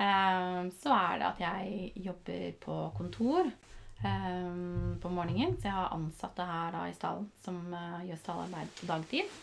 eh, 0.00 0.62
så 0.80 0.94
er 0.96 1.20
det 1.20 1.28
at 1.28 1.42
jeg 1.44 2.06
jobber 2.06 2.46
på 2.64 2.78
kontor 2.96 3.50
eh, 3.50 4.54
på 5.02 5.12
morgenen. 5.12 5.58
Så 5.60 5.68
jeg 5.68 5.76
har 5.76 5.92
ansatte 5.96 6.46
her 6.48 6.72
da 6.78 6.86
i 6.88 6.96
stallen 6.96 7.28
som 7.44 7.60
eh, 7.68 8.06
gjør 8.08 8.22
stallarbeid 8.24 8.72
på 8.80 8.88
dagtid. 8.94 9.36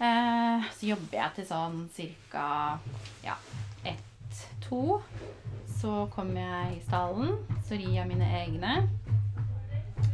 Eh, 0.00 0.70
så 0.78 0.92
jobber 0.94 1.18
jeg 1.18 1.36
til 1.40 1.50
sånn 1.50 1.82
cirka 1.92 2.44
ja, 3.26 3.34
ett-to. 4.30 5.00
Så 5.80 6.06
kommer 6.12 6.40
jeg 6.40 6.76
i 6.78 6.82
stallen, 6.84 7.36
så 7.66 7.74
rir 7.78 7.94
jeg 7.96 8.08
mine 8.10 8.26
egne. 8.36 8.74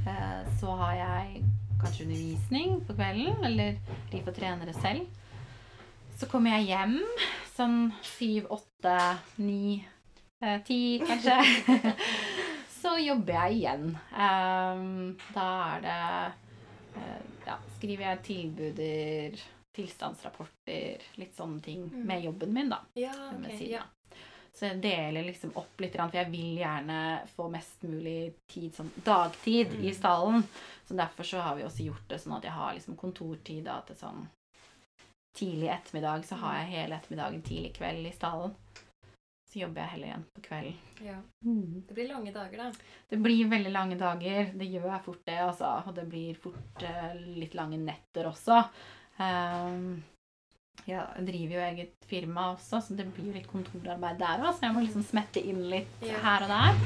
Eh, 0.07 0.43
så 0.61 0.71
har 0.79 0.95
jeg 0.95 1.43
kanskje 1.81 2.07
undervisning 2.07 2.79
på 2.87 2.95
kvelden, 2.97 3.43
eller 3.45 3.77
rir 4.13 4.23
for 4.25 4.33
trenere 4.37 4.75
selv. 4.79 5.07
Så 6.17 6.29
kommer 6.31 6.57
jeg 6.57 6.71
hjem 6.71 6.95
sånn 7.57 7.91
syv, 8.05 8.47
åtte, 8.57 8.95
ni, 9.43 9.83
eh, 10.41 10.61
ti 10.65 10.79
kanskje. 11.05 11.37
så 12.81 12.95
jobber 13.03 13.37
jeg 13.43 13.59
igjen. 13.61 13.91
Eh, 14.13 14.87
da 15.37 15.49
er 15.77 15.87
det 15.87 16.01
Ja, 17.47 17.59
skriver 17.77 18.03
jeg 18.09 18.23
tilbuder, 18.27 19.35
tilstandsrapporter, 19.77 21.03
litt 21.21 21.37
sånne 21.37 21.61
ting 21.63 21.83
Mm. 21.93 22.07
med 22.09 22.25
jobben 22.25 22.53
min, 22.57 22.71
da. 22.73 22.79
Ja, 22.99 23.13
okay, 23.37 23.53
ok. 23.55 23.61
Ja. 23.71 23.83
Så 24.57 24.71
jeg 24.71 24.81
deler 24.81 25.27
liksom 25.27 25.51
opp 25.61 25.81
litt, 25.85 25.93
for 25.99 26.17
jeg 26.17 26.31
vil 26.33 26.57
gjerne 26.63 26.99
få 27.37 27.51
mest 27.53 27.83
mulig 27.85 28.33
tid, 28.49 28.73
sånn 28.73 28.91
dagtid, 29.05 29.75
i 29.83 29.91
Mm. 29.91 29.95
stallen. 29.99 30.43
Så 30.89 30.97
derfor 30.97 31.25
så 31.29 31.41
har 31.45 31.57
vi 31.57 31.63
også 31.67 31.85
gjort 31.85 32.09
det 32.09 32.21
sånn 32.23 32.37
at 32.39 32.43
jeg 32.45 32.53
har 32.53 32.73
liksom 32.75 32.97
kontortid 32.97 33.65
da, 33.65 33.81
til 33.83 33.97
sånn 33.97 34.27
tidlig 35.37 35.69
ettermiddag. 35.69 36.25
Så 36.25 36.37
har 36.41 36.55
jeg 36.63 36.73
hele 36.73 36.97
ettermiddagen 36.97 37.43
tidlig 37.43 37.75
kveld 37.77 38.07
i 38.07 38.13
stallen. 38.17 38.55
Så 39.47 39.61
jobber 39.61 39.83
jeg 39.83 39.91
heller 39.91 40.07
igjen 40.09 40.25
på 40.35 40.43
kvelden. 40.49 40.75
ja. 41.05 41.19
Det 41.87 41.95
blir 41.95 42.09
lange 42.09 42.33
dager, 42.33 42.57
da. 42.57 42.73
Det 43.11 43.19
blir 43.23 43.49
veldig 43.49 43.73
lange 43.73 43.97
dager. 43.99 44.53
Det 44.57 44.67
gjør 44.73 45.03
fort 45.05 45.21
det, 45.27 45.39
altså. 45.39 45.87
Og 45.87 45.95
det 45.95 46.09
blir 46.09 46.35
fort 46.35 46.83
uh, 46.83 47.15
litt 47.15 47.55
lange 47.55 47.79
netter 47.79 48.25
også. 48.33 48.65
Um, 49.19 50.03
jeg 50.87 51.27
driver 51.27 51.55
jo 51.57 51.65
eget 51.67 52.07
firma 52.07 52.53
også, 52.55 52.81
så 52.87 52.95
det 52.97 53.09
blir 53.15 53.27
jo 53.31 53.33
litt 53.35 53.49
kontorarbeid 53.51 54.19
der 54.21 54.45
òg. 54.45 54.53
Så 54.55 54.67
jeg 54.69 54.75
må 54.77 54.85
liksom 54.85 55.03
smette 55.05 55.43
inn 55.43 55.65
litt 55.71 56.03
Ja. 56.07 56.19
her 56.23 56.43
og 56.47 56.53
der. 56.53 56.81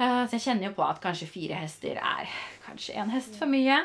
Eh, 0.00 0.22
så 0.26 0.32
jeg 0.38 0.40
kjenner 0.46 0.70
jo 0.70 0.74
på 0.78 0.84
at 0.88 1.00
kanskje 1.04 1.28
fire 1.28 1.54
hester 1.60 1.98
er 2.00 2.30
kanskje 2.64 2.94
én 2.96 3.10
hest 3.12 3.36
for 3.38 3.46
mye. 3.46 3.76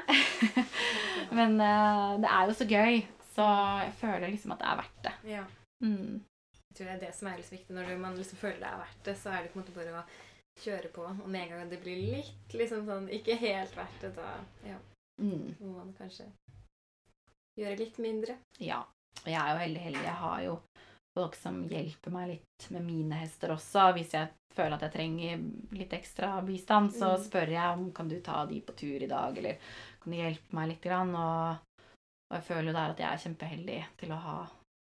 Men 1.37 1.59
eh, 1.61 2.13
det 2.23 2.29
er 2.31 2.47
jo 2.49 2.55
så 2.57 2.67
gøy, 2.69 3.01
så 3.35 3.47
jeg 3.83 3.93
føler 4.01 4.31
liksom 4.31 4.55
at 4.55 4.63
det 4.63 4.69
er 4.71 4.79
verdt 4.81 5.03
det. 5.07 5.13
Ja. 5.35 5.43
Mm. 5.83 6.23
Jeg 6.69 6.77
tror 6.79 6.87
det 6.89 6.95
er 6.95 7.03
det 7.07 7.13
som 7.17 7.27
er 7.29 7.37
litt 7.41 7.51
viktig. 7.51 7.75
Når 7.75 7.93
man 8.01 8.17
liksom 8.17 8.39
føler 8.41 8.61
det 8.63 8.71
er 8.71 8.81
verdt 8.85 9.03
det, 9.09 9.17
så 9.19 9.29
er 9.33 9.43
det 9.45 9.51
på 9.53 9.59
en 9.59 9.65
måte 9.65 9.75
bare 9.77 10.01
å 10.01 10.07
kjøre 10.63 10.91
på. 10.95 11.05
Og 11.05 11.27
med 11.29 11.43
en 11.43 11.53
gang 11.53 11.69
det 11.69 11.81
blir 11.83 12.01
litt 12.15 12.53
liksom 12.57 12.85
sånn 12.87 13.09
ikke 13.13 13.37
helt 13.43 13.75
verdt 13.77 14.01
det, 14.07 14.15
da 14.17 14.33
ja, 14.73 14.77
Mm. 15.17 15.55
må 15.59 15.71
man 15.79 15.93
kanskje 15.97 16.27
gjøre 17.57 17.77
litt 17.79 17.97
mindre. 18.03 18.37
Ja. 18.59 18.81
Og 19.23 19.27
jeg 19.31 19.39
er 19.41 19.53
jo 19.53 19.61
heldig 19.65 19.81
heldig. 19.87 20.03
Jeg 20.05 20.19
har 20.23 20.41
jo 20.45 20.57
folk 21.17 21.35
som 21.35 21.63
hjelper 21.69 22.11
meg 22.13 22.27
litt 22.35 22.67
med 22.75 22.83
mine 22.85 23.17
hester 23.23 23.49
også. 23.55 23.87
Hvis 23.97 24.11
jeg 24.13 24.29
føler 24.53 24.75
at 24.77 24.83
jeg 24.87 24.93
trenger 24.93 25.41
litt 25.77 25.93
ekstra 25.97 26.35
bistand, 26.45 26.91
så 26.93 27.15
Mm. 27.17 27.23
spør 27.25 27.49
jeg 27.49 27.77
om 27.77 27.91
kan 27.91 28.07
du 28.07 28.19
ta 28.21 28.45
de 28.45 28.61
på 28.61 28.75
tur 28.77 29.01
i 29.03 29.07
dag, 29.09 29.37
eller 29.37 29.57
kan 30.01 30.11
du 30.13 30.17
hjelpe 30.17 30.53
meg 30.53 30.69
litt. 30.69 30.81
Grann? 30.81 31.15
Og, 31.15 31.57
og 32.29 32.37
jeg 32.37 32.43
føler 32.43 32.69
jo 32.71 32.73
der 32.77 32.89
at 32.93 32.99
jeg 32.99 33.09
er 33.13 33.23
kjempeheldig 33.25 33.79
til 33.97 34.11
å 34.13 34.21
ha, 34.21 34.37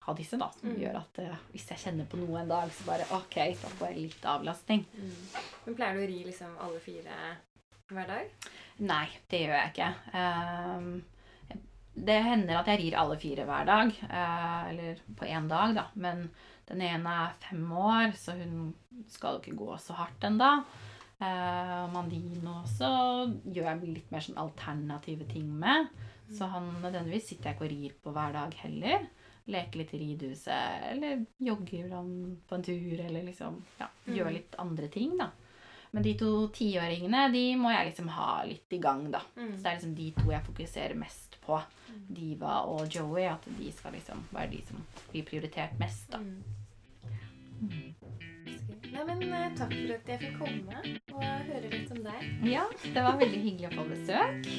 ha 0.08 0.14
disse, 0.14 0.38
da. 0.38 0.50
Som 0.60 0.70
Mm. 0.74 0.80
gjør 0.82 0.98
at 0.98 1.20
uh, 1.20 1.38
hvis 1.54 1.70
jeg 1.70 1.78
kjenner 1.86 2.06
på 2.10 2.18
noe 2.18 2.42
en 2.42 2.48
dag, 2.50 2.70
så 2.72 2.86
bare 2.86 3.06
OK, 3.14 3.36
da 3.62 3.70
får 3.78 3.88
jeg 3.94 4.02
litt 4.02 4.26
avlastning. 4.26 4.86
Men 5.66 5.76
pleier 5.76 5.94
du 5.94 6.04
å 6.04 6.08
ri 6.08 6.24
liksom 6.26 6.58
alle 6.60 6.80
fire 6.80 7.38
hver 7.94 8.08
dag? 8.08 8.30
Nei, 8.80 9.08
det 9.30 9.42
gjør 9.46 9.58
jeg 9.60 9.74
ikke. 9.74 9.94
Ehm, 10.18 11.04
det 11.96 12.24
hender 12.26 12.58
at 12.60 12.68
jeg 12.72 12.80
rir 12.82 12.96
alle 12.98 13.18
fire 13.22 13.46
hver 13.46 13.66
dag, 13.70 13.92
eh, 14.10 14.70
eller 14.72 15.02
på 15.16 15.26
én 15.30 15.48
dag, 15.48 15.76
da. 15.76 15.86
Men 15.96 16.30
den 16.68 16.82
ene 16.82 17.18
er 17.28 17.34
fem 17.50 17.66
år, 17.72 18.14
så 18.18 18.34
hun 18.40 18.74
skal 19.08 19.36
jo 19.38 19.44
ikke 19.44 19.58
gå 19.60 19.78
så 19.80 19.94
hardt 19.94 20.24
ennå. 20.30 20.64
Og 21.24 21.92
Mandino 21.94 22.58
også 22.64 22.88
gjør 23.54 23.70
jeg 23.70 23.92
litt 23.94 24.10
mer 24.12 24.24
sånn 24.26 24.40
alternative 24.42 25.24
ting 25.30 25.48
med. 25.60 25.88
Så 26.34 26.50
han 26.52 26.66
nødvendigvis 26.82 27.30
sitter 27.30 27.52
jeg 27.52 27.56
ikke 27.56 27.68
og 27.68 27.72
rir 27.72 27.94
på 28.04 28.14
hver 28.16 28.34
dag 28.36 28.58
heller. 28.64 29.06
Leker 29.54 29.80
litt 29.80 29.94
i 29.94 30.00
ridehuset, 30.02 30.90
eller 30.90 31.26
jogger 31.40 31.90
på 32.50 32.58
en 32.58 32.64
tur, 32.66 33.00
eller 33.06 33.24
liksom 33.28 33.62
ja, 33.80 33.88
gjør 34.08 34.30
Mm. 34.32 34.34
litt 34.34 34.56
andre 34.60 34.88
ting, 34.92 35.18
da. 35.20 35.30
Men 35.94 36.04
de 36.04 36.16
to 36.18 36.32
tiåringene, 36.56 37.28
de 37.34 37.44
må 37.60 37.70
jeg 37.70 37.92
liksom 37.92 38.08
ha 38.16 38.30
litt 38.50 38.74
i 38.74 38.80
gang, 38.82 39.06
da. 39.14 39.22
Mm. 39.38 39.52
Så 39.52 39.60
det 39.62 39.70
er 39.70 39.76
liksom 39.78 39.96
de 40.00 40.08
to 40.18 40.32
jeg 40.32 40.46
fokuserer 40.48 40.98
mest 40.98 41.38
på. 41.46 41.60
Mm. 41.92 42.00
Diva 42.18 42.56
og 42.66 42.88
Joey. 42.90 43.28
At 43.30 43.46
de 43.60 43.70
skal 43.76 43.94
liksom 43.94 44.24
være 44.34 44.50
de 44.56 44.64
som 44.72 44.82
blir 45.12 45.28
prioritert 45.28 45.78
mest, 45.82 46.10
da. 46.16 46.24
Mm. 46.24 46.42
Nei, 48.94 49.04
men 49.08 49.22
eh, 49.30 49.54
takk 49.58 49.72
for 49.74 49.94
at 49.96 50.10
jeg 50.12 50.20
fikk 50.22 50.36
komme 50.42 50.82
og 51.14 51.24
høre 51.24 51.70
litt 51.70 51.94
om 51.94 52.02
deg. 52.06 52.26
Ja, 52.50 52.66
det 52.84 53.06
var 53.06 53.22
veldig 53.22 53.42
hyggelig 53.46 53.70
å 53.70 53.78
få 53.78 53.86
besøk. 53.94 54.50